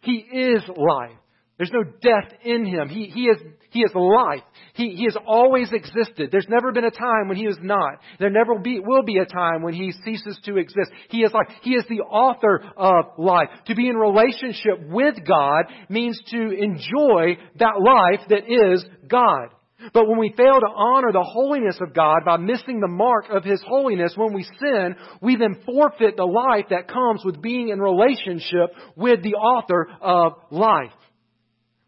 He 0.03 0.12
is 0.12 0.62
life. 0.69 1.19
There's 1.61 1.73
no 1.73 1.85
death 1.85 2.33
in 2.43 2.65
him. 2.65 2.89
He, 2.89 3.07
he, 3.12 3.25
is, 3.25 3.37
he 3.71 3.81
is 3.81 3.93
life. 3.95 4.43
He, 4.75 4.91
he 4.97 5.05
has 5.05 5.17
always 5.27 5.73
existed. 5.73 6.31
There's 6.31 6.49
never 6.49 6.73
been 6.73 6.85
a 6.85 6.91
time 6.91 7.29
when 7.29 7.37
he 7.37 7.47
is 7.47 7.59
not. 7.61 8.00
There 8.19 8.31
never 8.31 8.59
be, 8.59 8.81
will 8.81 9.03
be 9.03 9.19
a 9.19 9.27
time 9.27 9.62
when 9.62 9.75
he 9.75 9.93
ceases 10.05 10.39
to 10.45 10.57
exist. 10.57 10.91
He 11.09 11.19
is 11.19 11.33
life. 11.33 11.47
He 11.62 11.71
is 11.71 11.85
the 11.89 12.00
author 12.00 12.62
of 12.77 13.05
life. 13.19 13.49
To 13.67 13.75
be 13.75 13.89
in 13.89 13.97
relationship 13.97 14.89
with 14.89 15.15
God 15.27 15.67
means 15.89 16.21
to 16.31 16.50
enjoy 16.50 17.39
that 17.59 17.81
life 17.81 18.29
that 18.29 18.50
is 18.50 18.85
God. 19.09 19.50
But 19.95 20.09
when 20.09 20.19
we 20.19 20.35
fail 20.37 20.61
to 20.61 20.75
honor 20.75 21.11
the 21.12 21.27
holiness 21.27 21.79
of 21.81 21.95
God 21.95 22.21
by 22.27 22.37
missing 22.37 22.81
the 22.81 22.89
mark 22.89 23.27
of 23.31 23.45
His 23.45 23.62
holiness, 23.67 24.12
when 24.15 24.35
we 24.35 24.43
sin, 24.43 24.95
we 25.23 25.37
then 25.37 25.62
forfeit 25.65 26.17
the 26.17 26.25
life 26.25 26.67
that 26.71 26.89
comes 26.89 27.23
with 27.25 27.41
being 27.41 27.71
in 27.71 27.81
relationship 27.81 28.75
with 28.97 29.23
the 29.23 29.35
author 29.35 29.89
of 30.03 30.33
life. 30.50 30.93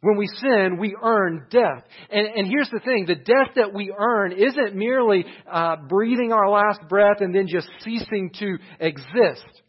When 0.03 0.17
we 0.17 0.27
sin, 0.27 0.79
we 0.81 0.97
earn 1.01 1.47
death. 1.49 1.85
And, 2.11 2.27
and 2.27 2.47
here's 2.49 2.69
the 2.71 2.81
thing 2.81 3.07
the 3.07 3.15
death 3.15 3.55
that 3.55 3.73
we 3.73 3.95
earn 3.97 4.33
isn't 4.33 4.75
merely 4.75 5.25
uh, 5.51 5.77
breathing 5.89 6.33
our 6.33 6.51
last 6.51 6.81
breath 6.89 7.21
and 7.21 7.33
then 7.33 7.47
just 7.47 7.69
ceasing 7.85 8.33
to 8.41 8.59
exist. 8.81 9.63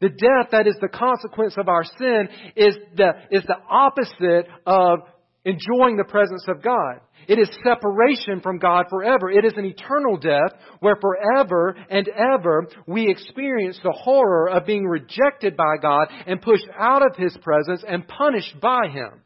The 0.00 0.08
death 0.08 0.52
that 0.52 0.66
is 0.66 0.76
the 0.80 0.88
consequence 0.88 1.54
of 1.58 1.68
our 1.68 1.84
sin 1.84 2.28
is 2.56 2.76
the, 2.96 3.10
is 3.30 3.42
the 3.42 3.58
opposite 3.68 4.48
of 4.64 5.00
enjoying 5.44 5.98
the 5.98 6.04
presence 6.08 6.44
of 6.48 6.62
God. 6.62 7.00
It 7.26 7.38
is 7.38 7.50
separation 7.62 8.40
from 8.40 8.58
God 8.58 8.86
forever. 8.88 9.30
It 9.30 9.44
is 9.44 9.52
an 9.56 9.66
eternal 9.66 10.16
death 10.16 10.58
where 10.80 10.96
forever 10.98 11.76
and 11.90 12.08
ever 12.08 12.68
we 12.86 13.10
experience 13.10 13.78
the 13.82 13.92
horror 13.92 14.48
of 14.48 14.64
being 14.64 14.84
rejected 14.84 15.58
by 15.58 15.76
God 15.82 16.08
and 16.26 16.40
pushed 16.40 16.68
out 16.78 17.02
of 17.02 17.18
His 17.18 17.36
presence 17.42 17.84
and 17.86 18.08
punished 18.08 18.58
by 18.62 18.88
Him. 18.90 19.20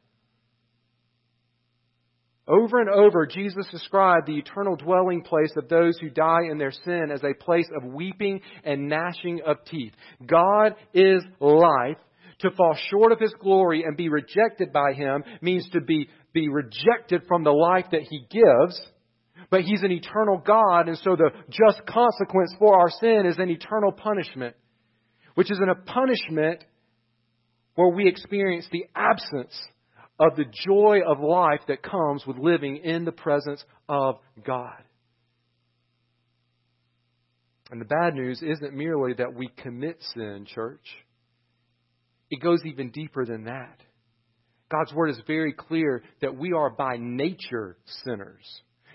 Over 2.49 2.80
and 2.80 2.90
over, 2.90 3.25
Jesus 3.25 3.66
described 3.70 4.26
the 4.26 4.38
eternal 4.38 4.75
dwelling 4.75 5.22
place 5.22 5.52
of 5.56 5.68
those 5.68 5.96
who 5.99 6.11
die 6.11 6.50
in 6.50 6.58
their 6.58 6.72
sin 6.72 7.11
as 7.12 7.22
a 7.22 7.40
place 7.40 7.68
of 7.75 7.84
weeping 7.84 8.40
and 8.64 8.88
gnashing 8.88 9.42
of 9.46 9.64
teeth. 9.64 9.92
God 10.26 10.75
is 10.92 11.22
life. 11.40 11.99
To 12.40 12.50
fall 12.50 12.76
short 12.90 13.12
of 13.12 13.20
His 13.20 13.32
glory 13.38 13.84
and 13.84 13.96
be 13.96 14.08
rejected 14.08 14.72
by 14.72 14.94
Him 14.94 15.22
means 15.40 15.68
to 15.70 15.80
be, 15.80 16.08
be 16.32 16.49
rejected 16.49 17.22
from 17.28 17.44
the 17.44 17.52
life 17.52 17.87
that 17.92 18.02
He 18.11 18.26
gives. 18.28 18.82
But 19.49 19.61
He's 19.61 19.84
an 19.84 19.92
eternal 19.92 20.42
God, 20.44 20.88
and 20.88 20.99
so 20.99 21.14
the 21.14 21.30
just 21.50 21.87
consequence 21.87 22.52
for 22.58 22.76
our 22.76 22.90
sin 22.90 23.26
is 23.26 23.38
an 23.38 23.49
eternal 23.49 23.92
punishment, 23.92 24.56
which 25.37 25.52
is 25.52 25.61
a 25.61 25.75
punishment 25.84 26.64
where 27.76 27.94
we 27.94 28.08
experience 28.08 28.66
the 28.72 28.87
absence 28.96 29.56
of 30.19 30.37
the 30.37 30.45
joy 30.66 31.00
of 31.07 31.21
life 31.21 31.61
that 31.69 31.83
comes 31.83 32.25
with 32.26 32.37
living 32.37 32.78
in 32.78 33.04
the 33.04 33.12
presence 33.12 33.64
of 33.88 34.16
God. 34.45 34.83
And 37.71 37.81
the 37.81 37.87
bad 37.87 38.14
news 38.14 38.42
isn't 38.42 38.75
merely 38.75 39.14
that 39.14 39.35
we 39.35 39.49
commit 39.57 39.97
sin, 40.14 40.47
church. 40.47 40.87
It 42.31 42.42
goes 42.42 42.61
even 42.66 42.90
deeper 42.90 43.25
than 43.25 43.45
that. 43.45 43.78
God's 44.71 44.92
word 44.95 45.09
is 45.09 45.21
very 45.26 45.52
clear 45.52 46.02
that 46.21 46.37
we 46.37 46.52
are 46.52 46.71
by 46.71 46.97
nature 46.99 47.76
sinners, 48.04 48.45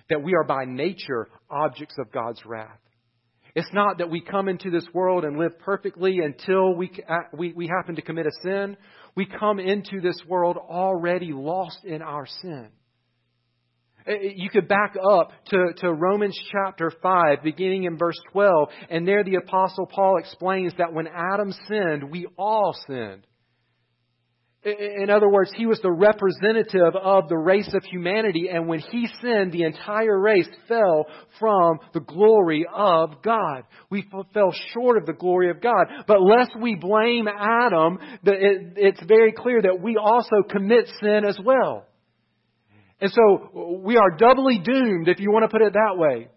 that 0.09 0.23
we 0.23 0.33
are 0.33 0.43
by 0.43 0.65
nature 0.65 1.27
objects 1.49 1.95
of 1.99 2.11
God's 2.11 2.43
wrath. 2.45 2.79
It's 3.55 3.73
not 3.73 3.97
that 3.97 4.11
we 4.11 4.21
come 4.21 4.49
into 4.49 4.69
this 4.69 4.85
world 4.93 5.23
and 5.23 5.39
live 5.39 5.57
perfectly 5.57 6.19
until 6.19 6.75
we, 6.75 6.91
we, 7.33 7.53
we 7.53 7.67
happen 7.67 7.95
to 7.95 8.03
commit 8.03 8.27
a 8.27 8.31
sin. 8.43 8.77
We 9.17 9.25
come 9.25 9.59
into 9.59 9.99
this 9.99 10.21
world 10.27 10.57
already 10.57 11.33
lost 11.33 11.83
in 11.83 12.03
our 12.03 12.27
sin. 12.27 12.69
Uh, 14.07 14.11
you 14.21 14.47
could 14.51 14.67
back 14.67 14.95
up 15.11 15.31
to, 15.47 15.73
to 15.77 15.91
Romans 15.91 16.39
chapter 16.51 16.91
5, 17.01 17.39
beginning 17.43 17.85
in 17.85 17.97
verse 17.97 18.19
12, 18.31 18.69
and 18.91 19.07
there 19.07 19.23
the 19.23 19.37
Apostle 19.37 19.87
Paul 19.87 20.19
explains 20.19 20.71
that 20.77 20.93
when 20.93 21.07
Adam 21.07 21.51
sinned, 21.67 22.11
we 22.11 22.27
all 22.37 22.75
sinned. 22.85 23.25
In 24.67 25.09
other 25.09 25.29
words, 25.29 25.51
he 25.55 25.65
was 25.65 25.79
the 25.79 25.91
representative 25.91 26.93
of 27.01 27.29
the 27.29 27.37
race 27.37 27.69
of 27.73 27.85
humanity, 27.85 28.49
and 28.51 28.67
when 28.67 28.79
he 28.79 29.07
sinned, 29.21 29.53
the 29.53 29.63
entire 29.63 30.19
race 30.19 30.49
fell 30.67 31.05
from 31.39 31.79
the 31.93 32.01
glory 32.01 32.65
of 32.73 33.21
God. 33.23 33.63
We 33.89 34.05
fell 34.33 34.53
short 34.73 34.97
of 34.97 35.05
the 35.05 35.13
glory 35.13 35.51
of 35.51 35.61
God. 35.61 35.85
But 36.05 36.21
lest 36.21 36.51
we 36.59 36.75
blame 36.75 37.29
Adam, 37.29 37.99
it's 38.25 39.01
very 39.07 39.31
clear 39.31 39.61
that 39.61 39.79
we 39.81 39.95
also 39.95 40.43
commit 40.49 40.89
sin 40.99 41.23
as 41.25 41.37
well. 41.41 41.85
And 42.99 43.09
so 43.11 43.79
we 43.85 43.95
are 43.95 44.17
doubly 44.17 44.59
doomed, 44.59 45.07
if 45.07 45.21
you 45.21 45.31
want 45.31 45.43
to 45.43 45.49
put 45.49 45.61
it 45.61 45.73
that 45.73 45.97
way. 45.97 46.27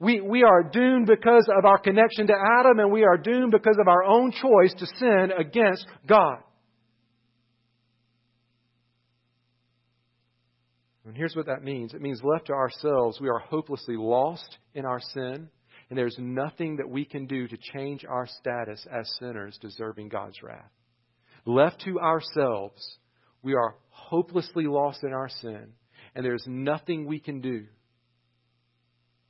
We, 0.00 0.20
we 0.20 0.42
are 0.42 0.62
doomed 0.62 1.06
because 1.06 1.48
of 1.56 1.64
our 1.64 1.78
connection 1.78 2.26
to 2.26 2.34
Adam, 2.34 2.78
and 2.78 2.92
we 2.92 3.04
are 3.04 3.16
doomed 3.16 3.52
because 3.52 3.76
of 3.80 3.88
our 3.88 4.02
own 4.04 4.32
choice 4.32 4.74
to 4.78 4.86
sin 4.98 5.30
against 5.38 5.86
God. 6.06 6.38
And 11.10 11.16
here's 11.16 11.34
what 11.34 11.46
that 11.46 11.64
means 11.64 11.92
it 11.92 12.00
means 12.00 12.20
left 12.22 12.46
to 12.46 12.52
ourselves, 12.52 13.20
we 13.20 13.28
are 13.28 13.40
hopelessly 13.40 13.96
lost 13.96 14.58
in 14.74 14.84
our 14.84 15.00
sin, 15.00 15.48
and 15.88 15.98
there's 15.98 16.14
nothing 16.20 16.76
that 16.76 16.88
we 16.88 17.04
can 17.04 17.26
do 17.26 17.48
to 17.48 17.56
change 17.74 18.04
our 18.04 18.28
status 18.28 18.86
as 18.88 19.12
sinners 19.18 19.58
deserving 19.60 20.10
God's 20.10 20.40
wrath. 20.40 20.70
Left 21.44 21.80
to 21.80 21.98
ourselves, 21.98 22.80
we 23.42 23.54
are 23.54 23.74
hopelessly 23.88 24.68
lost 24.68 25.02
in 25.02 25.12
our 25.12 25.28
sin, 25.28 25.72
and 26.14 26.24
there's 26.24 26.44
nothing 26.46 27.06
we 27.06 27.18
can 27.18 27.40
do 27.40 27.66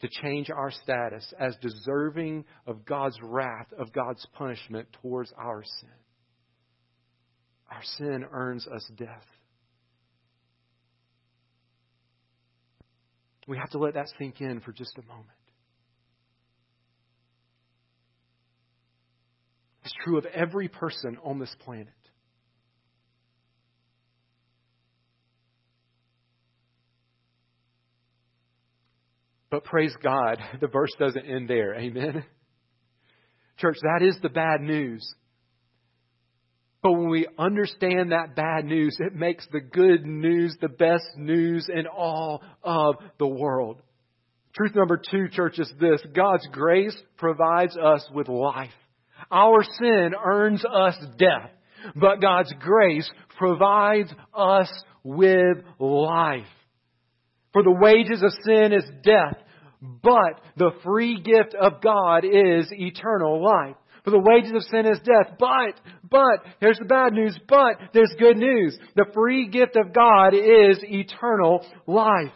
to 0.02 0.08
change 0.22 0.50
our 0.50 0.70
status 0.70 1.32
as 1.40 1.56
deserving 1.62 2.44
of 2.66 2.84
God's 2.84 3.16
wrath, 3.22 3.72
of 3.78 3.90
God's 3.90 4.26
punishment 4.34 4.86
towards 5.00 5.32
our 5.38 5.64
sin. 5.64 5.88
Our 7.70 7.82
sin 7.96 8.26
earns 8.30 8.66
us 8.66 8.86
death. 8.98 9.24
We 13.50 13.58
have 13.58 13.70
to 13.70 13.78
let 13.78 13.94
that 13.94 14.06
sink 14.16 14.40
in 14.40 14.60
for 14.60 14.70
just 14.70 14.96
a 14.96 15.02
moment. 15.02 15.26
It's 19.82 19.92
true 20.04 20.18
of 20.18 20.26
every 20.26 20.68
person 20.68 21.18
on 21.24 21.40
this 21.40 21.52
planet. 21.64 21.88
But 29.50 29.64
praise 29.64 29.96
God, 30.00 30.38
the 30.60 30.68
verse 30.68 30.92
doesn't 30.96 31.26
end 31.26 31.50
there. 31.50 31.74
Amen. 31.74 32.24
Church, 33.58 33.78
that 33.82 34.06
is 34.06 34.16
the 34.22 34.28
bad 34.28 34.60
news. 34.60 35.12
But 36.82 36.92
when 36.92 37.10
we 37.10 37.26
understand 37.38 38.12
that 38.12 38.34
bad 38.34 38.64
news, 38.64 38.96
it 39.00 39.14
makes 39.14 39.46
the 39.52 39.60
good 39.60 40.06
news 40.06 40.56
the 40.60 40.68
best 40.68 41.04
news 41.16 41.68
in 41.68 41.86
all 41.86 42.42
of 42.62 42.96
the 43.18 43.26
world. 43.26 43.82
Truth 44.54 44.74
number 44.74 44.96
two, 45.10 45.28
church, 45.28 45.58
is 45.58 45.72
this 45.78 46.00
God's 46.14 46.46
grace 46.50 46.96
provides 47.18 47.76
us 47.76 48.08
with 48.12 48.28
life. 48.28 48.70
Our 49.30 49.62
sin 49.62 50.12
earns 50.24 50.64
us 50.64 50.96
death, 51.18 51.50
but 51.94 52.20
God's 52.20 52.52
grace 52.60 53.08
provides 53.38 54.12
us 54.34 54.70
with 55.04 55.58
life. 55.78 56.46
For 57.52 57.62
the 57.62 57.76
wages 57.78 58.22
of 58.22 58.32
sin 58.44 58.72
is 58.72 58.84
death, 59.04 59.36
but 59.80 60.40
the 60.56 60.70
free 60.82 61.20
gift 61.20 61.54
of 61.54 61.82
God 61.82 62.24
is 62.24 62.68
eternal 62.72 63.42
life. 63.44 63.76
For 64.10 64.16
the 64.16 64.28
wages 64.28 64.52
of 64.54 64.62
sin 64.64 64.86
is 64.86 64.98
death. 65.04 65.36
But, 65.38 65.80
but, 66.08 66.44
here's 66.60 66.78
the 66.78 66.84
bad 66.84 67.12
news, 67.12 67.38
but 67.48 67.78
there's 67.94 68.12
good 68.18 68.36
news. 68.36 68.76
The 68.96 69.06
free 69.14 69.48
gift 69.48 69.76
of 69.76 69.92
God 69.92 70.34
is 70.34 70.78
eternal 70.82 71.64
life. 71.86 72.32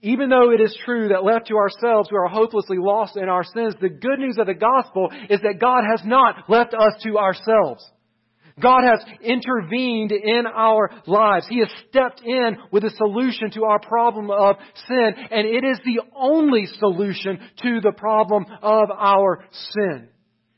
Even 0.00 0.30
though 0.30 0.50
it 0.50 0.60
is 0.60 0.76
true 0.84 1.08
that 1.08 1.22
left 1.22 1.48
to 1.48 1.56
ourselves 1.56 2.08
we 2.10 2.16
are 2.16 2.28
hopelessly 2.28 2.78
lost 2.80 3.16
in 3.16 3.28
our 3.28 3.44
sins, 3.44 3.74
the 3.80 3.90
good 3.90 4.18
news 4.18 4.38
of 4.38 4.46
the 4.46 4.54
gospel 4.54 5.10
is 5.28 5.40
that 5.42 5.60
God 5.60 5.84
has 5.88 6.00
not 6.04 6.48
left 6.48 6.72
us 6.72 6.94
to 7.02 7.18
ourselves. 7.18 7.84
God 8.60 8.82
has 8.84 9.04
intervened 9.22 10.12
in 10.12 10.44
our 10.46 10.90
lives. 11.06 11.46
He 11.48 11.58
has 11.60 11.70
stepped 11.88 12.22
in 12.24 12.58
with 12.70 12.84
a 12.84 12.90
solution 12.90 13.50
to 13.52 13.64
our 13.64 13.80
problem 13.80 14.30
of 14.30 14.56
sin, 14.88 15.14
and 15.30 15.46
it 15.46 15.64
is 15.64 15.78
the 15.84 16.00
only 16.14 16.66
solution 16.78 17.38
to 17.62 17.80
the 17.80 17.92
problem 17.92 18.46
of 18.62 18.90
our 18.90 19.44
sin. 19.74 20.08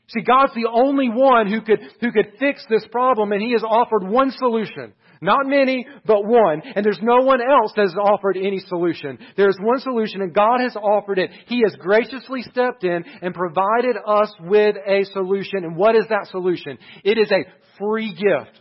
See, 0.07 0.21
God's 0.21 0.53
the 0.53 0.69
only 0.71 1.09
one 1.09 1.51
who 1.51 1.61
could, 1.61 1.79
who 1.99 2.11
could 2.11 2.33
fix 2.39 2.63
this 2.69 2.85
problem, 2.91 3.31
and 3.31 3.41
He 3.41 3.53
has 3.53 3.63
offered 3.63 4.07
one 4.07 4.31
solution. 4.31 4.93
Not 5.21 5.47
many, 5.47 5.87
but 6.05 6.25
one. 6.25 6.61
And 6.75 6.85
there's 6.85 6.99
no 7.01 7.23
one 7.23 7.39
else 7.41 7.73
that 7.75 7.83
has 7.83 7.95
offered 7.95 8.37
any 8.37 8.59
solution. 8.59 9.17
There's 9.37 9.57
one 9.59 9.79
solution, 9.79 10.21
and 10.21 10.33
God 10.33 10.59
has 10.61 10.75
offered 10.75 11.17
it. 11.17 11.31
He 11.47 11.61
has 11.63 11.75
graciously 11.79 12.43
stepped 12.43 12.83
in 12.83 13.03
and 13.21 13.33
provided 13.33 13.95
us 14.05 14.31
with 14.41 14.75
a 14.87 15.05
solution. 15.13 15.63
And 15.63 15.75
what 15.75 15.95
is 15.95 16.05
that 16.09 16.27
solution? 16.27 16.77
It 17.03 17.17
is 17.17 17.31
a 17.31 17.45
free 17.79 18.13
gift. 18.13 18.59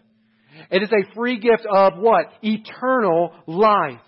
It 0.70 0.82
is 0.82 0.90
a 0.92 1.14
free 1.14 1.38
gift 1.38 1.66
of 1.70 1.94
what? 1.98 2.26
Eternal 2.42 3.32
life. 3.46 4.00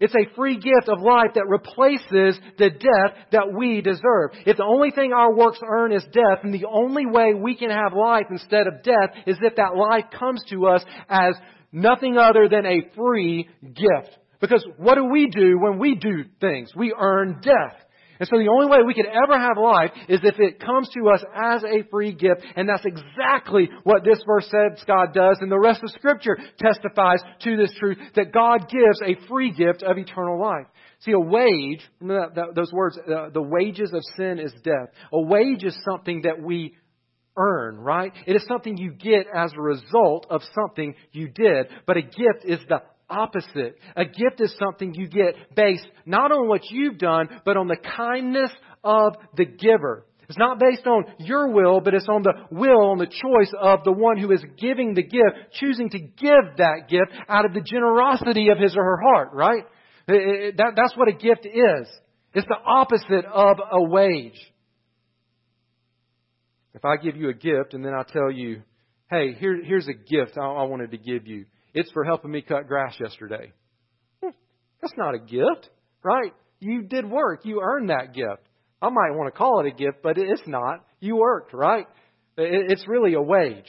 It's 0.00 0.14
a 0.14 0.34
free 0.34 0.56
gift 0.56 0.88
of 0.88 1.02
life 1.02 1.32
that 1.34 1.46
replaces 1.46 2.40
the 2.58 2.70
death 2.70 3.16
that 3.32 3.52
we 3.54 3.82
deserve. 3.82 4.30
If 4.46 4.56
the 4.56 4.64
only 4.64 4.90
thing 4.90 5.12
our 5.12 5.34
works 5.34 5.60
earn 5.62 5.92
is 5.92 6.02
death, 6.10 6.42
and 6.42 6.54
the 6.54 6.66
only 6.66 7.04
way 7.04 7.34
we 7.34 7.54
can 7.54 7.70
have 7.70 7.92
life 7.92 8.24
instead 8.30 8.66
of 8.66 8.82
death 8.82 9.10
is 9.26 9.36
if 9.42 9.56
that 9.56 9.76
life 9.76 10.06
comes 10.18 10.42
to 10.48 10.66
us 10.66 10.82
as 11.10 11.34
nothing 11.70 12.16
other 12.16 12.48
than 12.48 12.64
a 12.64 12.88
free 12.96 13.48
gift. 13.62 14.16
Because 14.40 14.66
what 14.78 14.94
do 14.94 15.04
we 15.04 15.28
do 15.28 15.58
when 15.60 15.78
we 15.78 15.94
do 15.94 16.24
things? 16.40 16.70
We 16.74 16.94
earn 16.98 17.40
death. 17.42 17.76
And 18.20 18.28
so 18.28 18.38
the 18.38 18.48
only 18.48 18.66
way 18.70 18.84
we 18.86 18.92
could 18.92 19.06
ever 19.06 19.38
have 19.38 19.56
life 19.56 19.90
is 20.08 20.20
if 20.22 20.38
it 20.38 20.60
comes 20.60 20.90
to 20.90 21.08
us 21.08 21.24
as 21.34 21.64
a 21.64 21.88
free 21.90 22.12
gift. 22.12 22.42
And 22.54 22.68
that's 22.68 22.84
exactly 22.84 23.70
what 23.82 24.04
this 24.04 24.22
verse 24.26 24.44
says 24.44 24.84
God 24.86 25.14
does. 25.14 25.38
And 25.40 25.50
the 25.50 25.58
rest 25.58 25.82
of 25.82 25.90
Scripture 25.90 26.38
testifies 26.58 27.20
to 27.44 27.56
this 27.56 27.74
truth 27.80 27.96
that 28.16 28.32
God 28.32 28.68
gives 28.68 29.00
a 29.02 29.26
free 29.26 29.50
gift 29.50 29.82
of 29.82 29.96
eternal 29.96 30.38
life. 30.38 30.66
See, 31.00 31.12
a 31.12 31.18
wage, 31.18 31.80
those 32.00 32.72
words, 32.72 32.98
uh, 32.98 33.30
the 33.30 33.42
wages 33.42 33.92
of 33.94 34.02
sin 34.18 34.38
is 34.38 34.52
death. 34.62 34.90
A 35.14 35.20
wage 35.20 35.64
is 35.64 35.76
something 35.90 36.22
that 36.24 36.42
we 36.42 36.76
earn, 37.38 37.78
right? 37.78 38.12
It 38.26 38.36
is 38.36 38.44
something 38.46 38.76
you 38.76 38.92
get 38.92 39.26
as 39.34 39.52
a 39.56 39.62
result 39.62 40.26
of 40.28 40.42
something 40.54 40.94
you 41.12 41.28
did. 41.28 41.68
But 41.86 41.96
a 41.96 42.02
gift 42.02 42.44
is 42.44 42.60
the 42.68 42.82
opposite. 43.10 43.78
A 43.96 44.04
gift 44.04 44.40
is 44.40 44.54
something 44.58 44.94
you 44.94 45.08
get 45.08 45.54
based 45.54 45.86
not 46.06 46.32
on 46.32 46.48
what 46.48 46.70
you've 46.70 46.98
done, 46.98 47.28
but 47.44 47.56
on 47.56 47.68
the 47.68 47.76
kindness 47.76 48.50
of 48.84 49.14
the 49.36 49.44
giver. 49.44 50.06
It's 50.28 50.38
not 50.38 50.60
based 50.60 50.86
on 50.86 51.06
your 51.18 51.50
will, 51.50 51.80
but 51.80 51.92
it's 51.92 52.08
on 52.08 52.22
the 52.22 52.32
will, 52.52 52.90
on 52.90 52.98
the 52.98 53.06
choice 53.06 53.52
of 53.60 53.82
the 53.82 53.90
one 53.90 54.16
who 54.16 54.30
is 54.30 54.44
giving 54.58 54.94
the 54.94 55.02
gift, 55.02 55.54
choosing 55.54 55.90
to 55.90 55.98
give 55.98 56.56
that 56.58 56.88
gift 56.88 57.10
out 57.28 57.44
of 57.44 57.52
the 57.52 57.60
generosity 57.60 58.48
of 58.50 58.58
his 58.58 58.76
or 58.76 58.84
her 58.84 59.00
heart, 59.02 59.30
right? 59.32 59.64
that, 60.06 60.72
that's 60.76 60.96
what 60.96 61.08
a 61.08 61.12
gift 61.12 61.46
is. 61.46 61.88
It's 62.32 62.46
the 62.46 62.56
opposite 62.64 63.24
of 63.24 63.56
a 63.72 63.82
wage. 63.82 64.38
If 66.74 66.84
I 66.84 66.96
give 66.96 67.16
you 67.16 67.28
a 67.30 67.34
gift 67.34 67.74
and 67.74 67.84
then 67.84 67.92
I 67.92 68.04
tell 68.04 68.30
you, 68.30 68.62
hey, 69.10 69.32
here, 69.34 69.60
here's 69.64 69.88
a 69.88 69.94
gift 69.94 70.38
I, 70.38 70.44
I 70.44 70.62
wanted 70.62 70.92
to 70.92 70.98
give 70.98 71.26
you. 71.26 71.46
It's 71.74 71.90
for 71.92 72.04
helping 72.04 72.30
me 72.30 72.42
cut 72.42 72.66
grass 72.66 72.96
yesterday. 73.00 73.52
Hmm, 74.22 74.30
that's 74.80 74.94
not 74.96 75.14
a 75.14 75.18
gift, 75.18 75.70
right? 76.02 76.32
You 76.58 76.82
did 76.82 77.08
work. 77.08 77.44
You 77.44 77.60
earned 77.62 77.90
that 77.90 78.12
gift. 78.14 78.42
I 78.82 78.88
might 78.88 79.16
want 79.16 79.32
to 79.32 79.38
call 79.38 79.60
it 79.60 79.66
a 79.66 79.76
gift, 79.76 79.98
but 80.02 80.18
it's 80.18 80.42
not. 80.46 80.84
You 81.00 81.16
worked, 81.16 81.52
right? 81.52 81.86
It's 82.36 82.86
really 82.88 83.14
a 83.14 83.20
wage. 83.20 83.68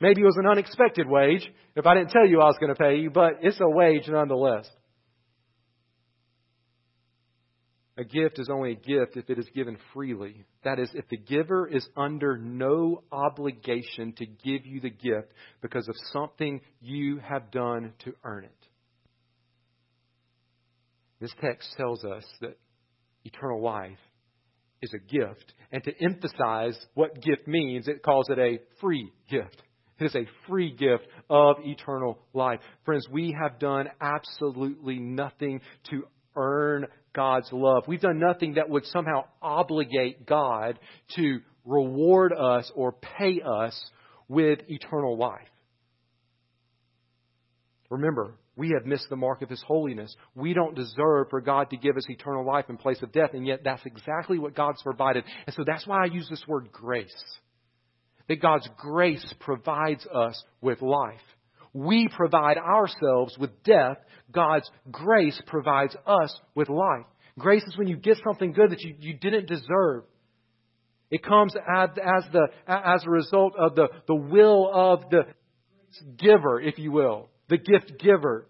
Maybe 0.00 0.20
it 0.20 0.24
was 0.24 0.36
an 0.38 0.46
unexpected 0.46 1.08
wage 1.08 1.48
if 1.76 1.86
I 1.86 1.94
didn't 1.94 2.10
tell 2.10 2.26
you 2.26 2.40
I 2.40 2.46
was 2.46 2.56
going 2.60 2.74
to 2.74 2.80
pay 2.80 2.96
you, 2.96 3.10
but 3.10 3.38
it's 3.42 3.58
a 3.60 3.68
wage 3.68 4.08
nonetheless. 4.08 4.68
A 7.96 8.04
gift 8.04 8.40
is 8.40 8.48
only 8.50 8.72
a 8.72 8.74
gift 8.74 9.16
if 9.16 9.30
it 9.30 9.38
is 9.38 9.48
given 9.54 9.78
freely. 9.92 10.44
That 10.64 10.80
is, 10.80 10.90
if 10.94 11.08
the 11.08 11.16
giver 11.16 11.68
is 11.68 11.86
under 11.96 12.36
no 12.36 13.04
obligation 13.12 14.12
to 14.14 14.26
give 14.26 14.66
you 14.66 14.80
the 14.80 14.90
gift 14.90 15.32
because 15.62 15.88
of 15.88 15.94
something 16.12 16.60
you 16.80 17.18
have 17.18 17.52
done 17.52 17.92
to 18.04 18.12
earn 18.24 18.44
it. 18.44 18.66
This 21.20 21.32
text 21.40 21.72
tells 21.76 22.04
us 22.04 22.24
that 22.40 22.58
eternal 23.24 23.62
life 23.62 23.98
is 24.82 24.92
a 24.92 24.98
gift. 24.98 25.54
And 25.70 25.82
to 25.84 25.92
emphasize 26.02 26.76
what 26.94 27.22
gift 27.22 27.46
means, 27.46 27.86
it 27.86 28.02
calls 28.02 28.28
it 28.28 28.38
a 28.38 28.58
free 28.80 29.10
gift. 29.30 29.62
It 30.00 30.06
is 30.06 30.16
a 30.16 30.26
free 30.48 30.72
gift 30.72 31.06
of 31.30 31.56
eternal 31.64 32.18
life. 32.32 32.58
Friends, 32.84 33.06
we 33.08 33.34
have 33.40 33.60
done 33.60 33.88
absolutely 34.00 34.98
nothing 34.98 35.60
to 35.90 36.02
earn 36.36 36.86
God's 37.14 37.48
love. 37.52 37.84
We've 37.86 38.00
done 38.00 38.18
nothing 38.18 38.54
that 38.54 38.68
would 38.68 38.84
somehow 38.86 39.24
obligate 39.40 40.26
God 40.26 40.78
to 41.16 41.40
reward 41.64 42.32
us 42.32 42.70
or 42.74 42.92
pay 42.92 43.40
us 43.40 43.90
with 44.28 44.60
eternal 44.68 45.16
life. 45.16 45.48
Remember, 47.90 48.34
we 48.56 48.70
have 48.70 48.86
missed 48.86 49.08
the 49.08 49.16
mark 49.16 49.42
of 49.42 49.50
His 49.50 49.62
holiness. 49.66 50.14
We 50.34 50.54
don't 50.54 50.74
deserve 50.74 51.28
for 51.30 51.40
God 51.40 51.70
to 51.70 51.76
give 51.76 51.96
us 51.96 52.08
eternal 52.08 52.44
life 52.44 52.66
in 52.68 52.76
place 52.76 53.02
of 53.02 53.12
death, 53.12 53.30
and 53.32 53.46
yet 53.46 53.60
that's 53.64 53.84
exactly 53.84 54.38
what 54.38 54.54
God's 54.54 54.82
provided. 54.82 55.24
And 55.46 55.54
so 55.54 55.64
that's 55.66 55.86
why 55.86 56.02
I 56.02 56.06
use 56.06 56.28
this 56.28 56.44
word 56.46 56.70
grace. 56.72 57.14
That 58.28 58.40
God's 58.40 58.68
grace 58.78 59.34
provides 59.40 60.06
us 60.06 60.42
with 60.60 60.82
life. 60.82 61.20
We 61.74 62.08
provide 62.08 62.56
ourselves 62.56 63.36
with 63.36 63.62
death. 63.64 63.98
God's 64.32 64.70
grace 64.90 65.40
provides 65.46 65.94
us 66.06 66.40
with 66.54 66.70
life. 66.70 67.04
Grace 67.38 67.64
is 67.64 67.76
when 67.76 67.88
you 67.88 67.96
get 67.96 68.16
something 68.24 68.52
good 68.52 68.70
that 68.70 68.80
you, 68.80 68.94
you 68.98 69.14
didn't 69.14 69.48
deserve. 69.48 70.04
It 71.10 71.22
comes 71.22 71.54
as, 71.54 71.90
as, 71.90 72.24
the, 72.32 72.48
as 72.66 73.04
a 73.04 73.10
result 73.10 73.54
of 73.58 73.74
the, 73.74 73.88
the 74.06 74.14
will 74.14 74.70
of 74.72 75.10
the 75.10 75.24
giver, 76.16 76.60
if 76.60 76.78
you 76.78 76.92
will, 76.92 77.28
the 77.48 77.58
gift 77.58 77.98
giver. 77.98 78.46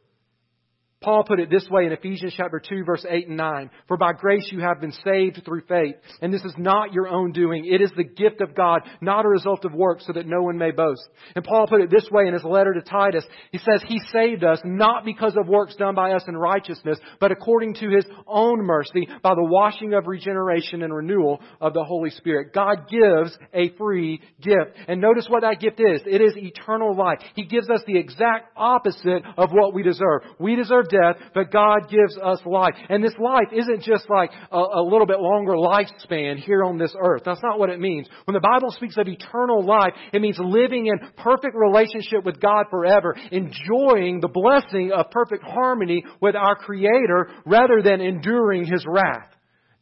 Paul 1.05 1.25
put 1.25 1.39
it 1.39 1.51
this 1.51 1.69
way 1.71 1.85
in 1.85 1.93
Ephesians 1.93 2.33
chapter 2.35 2.59
2 2.67 2.85
verse 2.85 3.05
8 3.09 3.29
and 3.29 3.37
9. 3.37 3.71
For 3.89 3.99
by 3.99 4.13
grace 4.15 4.49
you 4.51 4.61
have 4.61 4.81
been 4.81 4.93
saved 5.05 5.43
through 5.45 5.63
faith. 5.69 5.97
And 6.23 6.33
this 6.33 6.45
is 6.45 6.55
not 6.57 6.95
your 6.95 7.09
own 7.09 7.33
doing. 7.33 7.67
It 7.67 7.83
is 7.83 7.91
the 7.95 8.05
gift 8.05 8.41
of 8.41 8.55
God, 8.55 8.81
not 9.03 9.27
a 9.27 9.29
result 9.29 9.67
of 9.67 9.75
works 9.75 10.07
so 10.07 10.15
that 10.15 10.27
no 10.27 10.43
one 10.43 10.57
may 10.57 10.71
boast. 10.71 11.03
And 11.37 11.45
Paul 11.45 11.67
put 11.69 11.83
it 11.83 11.91
this 11.91 12.09
way 12.11 12.27
in 12.27 12.33
his 12.33 12.43
letter 12.43 12.73
to 12.73 12.81
Titus. 12.81 13.25
He 13.53 13.59
says, 13.59 13.83
He 13.87 14.01
saved 14.11 14.45
us 14.45 14.61
not 14.65 15.05
because 15.05 15.37
of 15.39 15.47
works 15.47 15.77
done 15.77 15.95
by 15.95 16.13
us 16.13 16.25
in 16.27 16.37
righteousness, 16.37 16.99
but 17.21 17.33
according 17.33 17.75
to 17.75 17.91
His 17.91 18.07
own 18.27 18.65
mercy 18.65 19.07
by 19.23 19.35
the 19.35 19.45
washing 19.45 19.93
of 19.93 20.07
regeneration 20.07 20.83
and 20.83 20.95
renewal 20.95 21.41
of 21.61 21.75
the 21.75 21.85
Holy 21.85 22.11
Spirit. 22.11 22.55
God 22.55 22.89
gives 22.89 23.37
a 23.53 23.71
free 23.77 24.23
gift. 24.41 24.77
And 24.89 25.01
notice 25.01 25.27
what 25.29 25.43
that 25.43 25.61
gift 25.61 25.81
is. 25.81 26.01
It 26.07 26.23
is 26.23 26.35
eternal 26.37 26.97
life. 26.97 27.19
He 27.35 27.45
gives 27.45 27.69
us 27.69 27.81
the 27.87 27.99
exact 27.99 28.53
opposite 28.57 29.23
of 29.37 29.51
what 29.51 29.75
we 29.75 29.83
deserve. 29.83 30.23
We 30.39 30.57
deserve 30.57 30.89
death, 30.95 31.17
but 31.35 31.51
God 31.51 31.91
gives 31.91 32.17
us 32.17 32.39
life. 32.47 32.75
And 32.89 33.03
this 33.03 33.15
life 33.19 33.51
isn't 33.53 33.83
just 33.83 34.09
like 34.09 34.31
a, 34.53 34.57
a 34.57 34.83
little 34.83 35.07
bit 35.07 35.19
longer 35.19 35.55
lifespan 35.55 36.39
here 36.39 36.63
on 36.63 36.79
this 36.79 36.95
earth. 36.99 37.23
That's 37.25 37.43
not 37.43 37.59
what 37.59 37.71
it 37.71 37.81
means. 37.81 38.09
When 38.25 38.35
the 38.35 38.41
Bible 38.41 38.71
speaks 38.71 38.97
of 38.97 39.09
eternal 39.09 39.65
life, 39.65 39.93
it 40.13 40.23
means 40.23 40.39
living 40.39 40.87
in 40.87 40.99
perfect 41.17 41.55
relationship 41.55 42.25
with 42.25 42.41
God 42.41 42.67
forever, 42.71 43.17
enjoying 43.33 44.21
the 44.21 44.29
blessing 44.29 44.93
of 44.95 45.11
perfect 45.11 45.43
harmony 45.45 46.05
with 46.21 46.37
our 46.37 46.55
Creator 46.55 47.31
rather 47.45 47.83
than 47.83 48.01
enduring 48.01 48.65
His 48.65 48.85
wrath. 48.87 49.34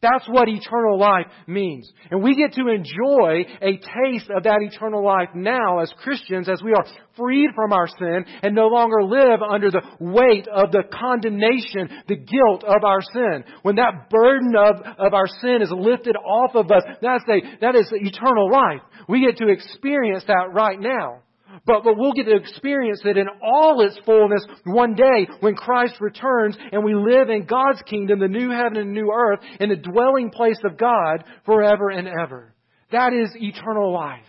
That's 0.03 0.27
what 0.27 0.49
eternal 0.49 0.99
life 0.99 1.27
means. 1.47 1.89
And 2.11 2.21
we 2.21 2.35
get 2.35 2.53
to 2.53 2.67
enjoy 2.67 3.45
a 3.61 3.77
taste 3.77 4.29
of 4.29 4.43
that 4.43 4.59
eternal 4.61 5.03
life 5.03 5.29
now 5.33 5.79
as 5.79 5.93
Christians 6.03 6.49
as 6.49 6.61
we 6.61 6.73
are 6.73 6.85
freed 7.15 7.51
from 7.55 7.71
our 7.71 7.87
sin 7.87 8.25
and 8.43 8.53
no 8.53 8.67
longer 8.67 9.01
live 9.01 9.39
under 9.41 9.71
the 9.71 9.81
weight 10.01 10.45
of 10.49 10.71
the 10.73 10.83
condemnation, 10.91 12.03
the 12.09 12.17
guilt 12.17 12.65
of 12.65 12.83
our 12.83 13.01
sin. 13.01 13.45
When 13.61 13.77
that 13.77 14.09
burden 14.09 14.53
of, 14.57 14.81
of 14.99 15.13
our 15.13 15.27
sin 15.41 15.61
is 15.61 15.71
lifted 15.71 16.17
off 16.17 16.53
of 16.53 16.69
us, 16.69 16.83
that's 17.01 17.23
a, 17.29 17.57
that 17.61 17.75
is 17.75 17.89
eternal 17.93 18.51
life. 18.51 18.81
We 19.07 19.25
get 19.25 19.37
to 19.37 19.47
experience 19.47 20.25
that 20.27 20.51
right 20.51 20.79
now. 20.79 21.21
But, 21.65 21.83
but 21.83 21.97
we'll 21.97 22.13
get 22.13 22.25
to 22.25 22.35
experience 22.35 23.01
that 23.03 23.17
in 23.17 23.27
all 23.41 23.81
its 23.85 23.97
fullness 24.05 24.45
one 24.65 24.95
day 24.95 25.27
when 25.39 25.55
Christ 25.55 25.95
returns 25.99 26.57
and 26.71 26.83
we 26.83 26.95
live 26.95 27.29
in 27.29 27.45
God's 27.45 27.81
kingdom, 27.83 28.19
the 28.19 28.27
new 28.27 28.49
heaven 28.49 28.77
and 28.77 28.93
new 28.93 29.11
earth, 29.13 29.39
in 29.59 29.69
the 29.69 29.75
dwelling 29.75 30.31
place 30.31 30.59
of 30.65 30.77
God 30.77 31.23
forever 31.45 31.89
and 31.89 32.07
ever. 32.07 32.53
That 32.91 33.13
is 33.13 33.29
eternal 33.35 33.91
life. 33.93 34.21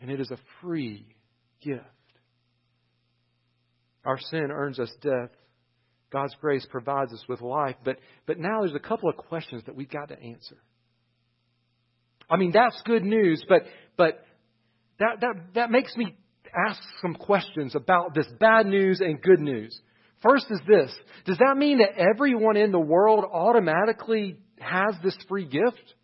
And 0.00 0.10
it 0.10 0.20
is 0.20 0.30
a 0.30 0.38
free 0.60 1.06
gift. 1.62 1.84
Our 4.04 4.18
sin 4.18 4.48
earns 4.50 4.78
us 4.80 4.92
death. 5.00 5.30
God's 6.12 6.34
grace 6.40 6.66
provides 6.68 7.12
us 7.12 7.24
with 7.28 7.40
life. 7.40 7.76
But, 7.84 7.96
but 8.26 8.38
now 8.38 8.60
there's 8.60 8.74
a 8.74 8.80
couple 8.80 9.08
of 9.08 9.16
questions 9.16 9.62
that 9.66 9.76
we've 9.76 9.90
got 9.90 10.08
to 10.08 10.20
answer. 10.20 10.56
I 12.28 12.36
mean, 12.36 12.50
that's 12.52 12.80
good 12.84 13.04
news, 13.04 13.44
but, 13.48 13.62
but 13.96 14.24
that, 15.02 15.20
that, 15.20 15.34
that 15.54 15.70
makes 15.70 15.96
me 15.96 16.14
ask 16.68 16.80
some 17.00 17.14
questions 17.14 17.74
about 17.74 18.14
this 18.14 18.26
bad 18.38 18.66
news 18.66 19.00
and 19.00 19.20
good 19.20 19.40
news. 19.40 19.78
First 20.22 20.46
is 20.50 20.60
this 20.66 20.94
Does 21.26 21.38
that 21.38 21.56
mean 21.56 21.78
that 21.78 21.98
everyone 21.98 22.56
in 22.56 22.70
the 22.72 22.80
world 22.80 23.24
automatically 23.30 24.36
has 24.60 24.94
this 25.02 25.16
free 25.28 25.46
gift? 25.46 25.94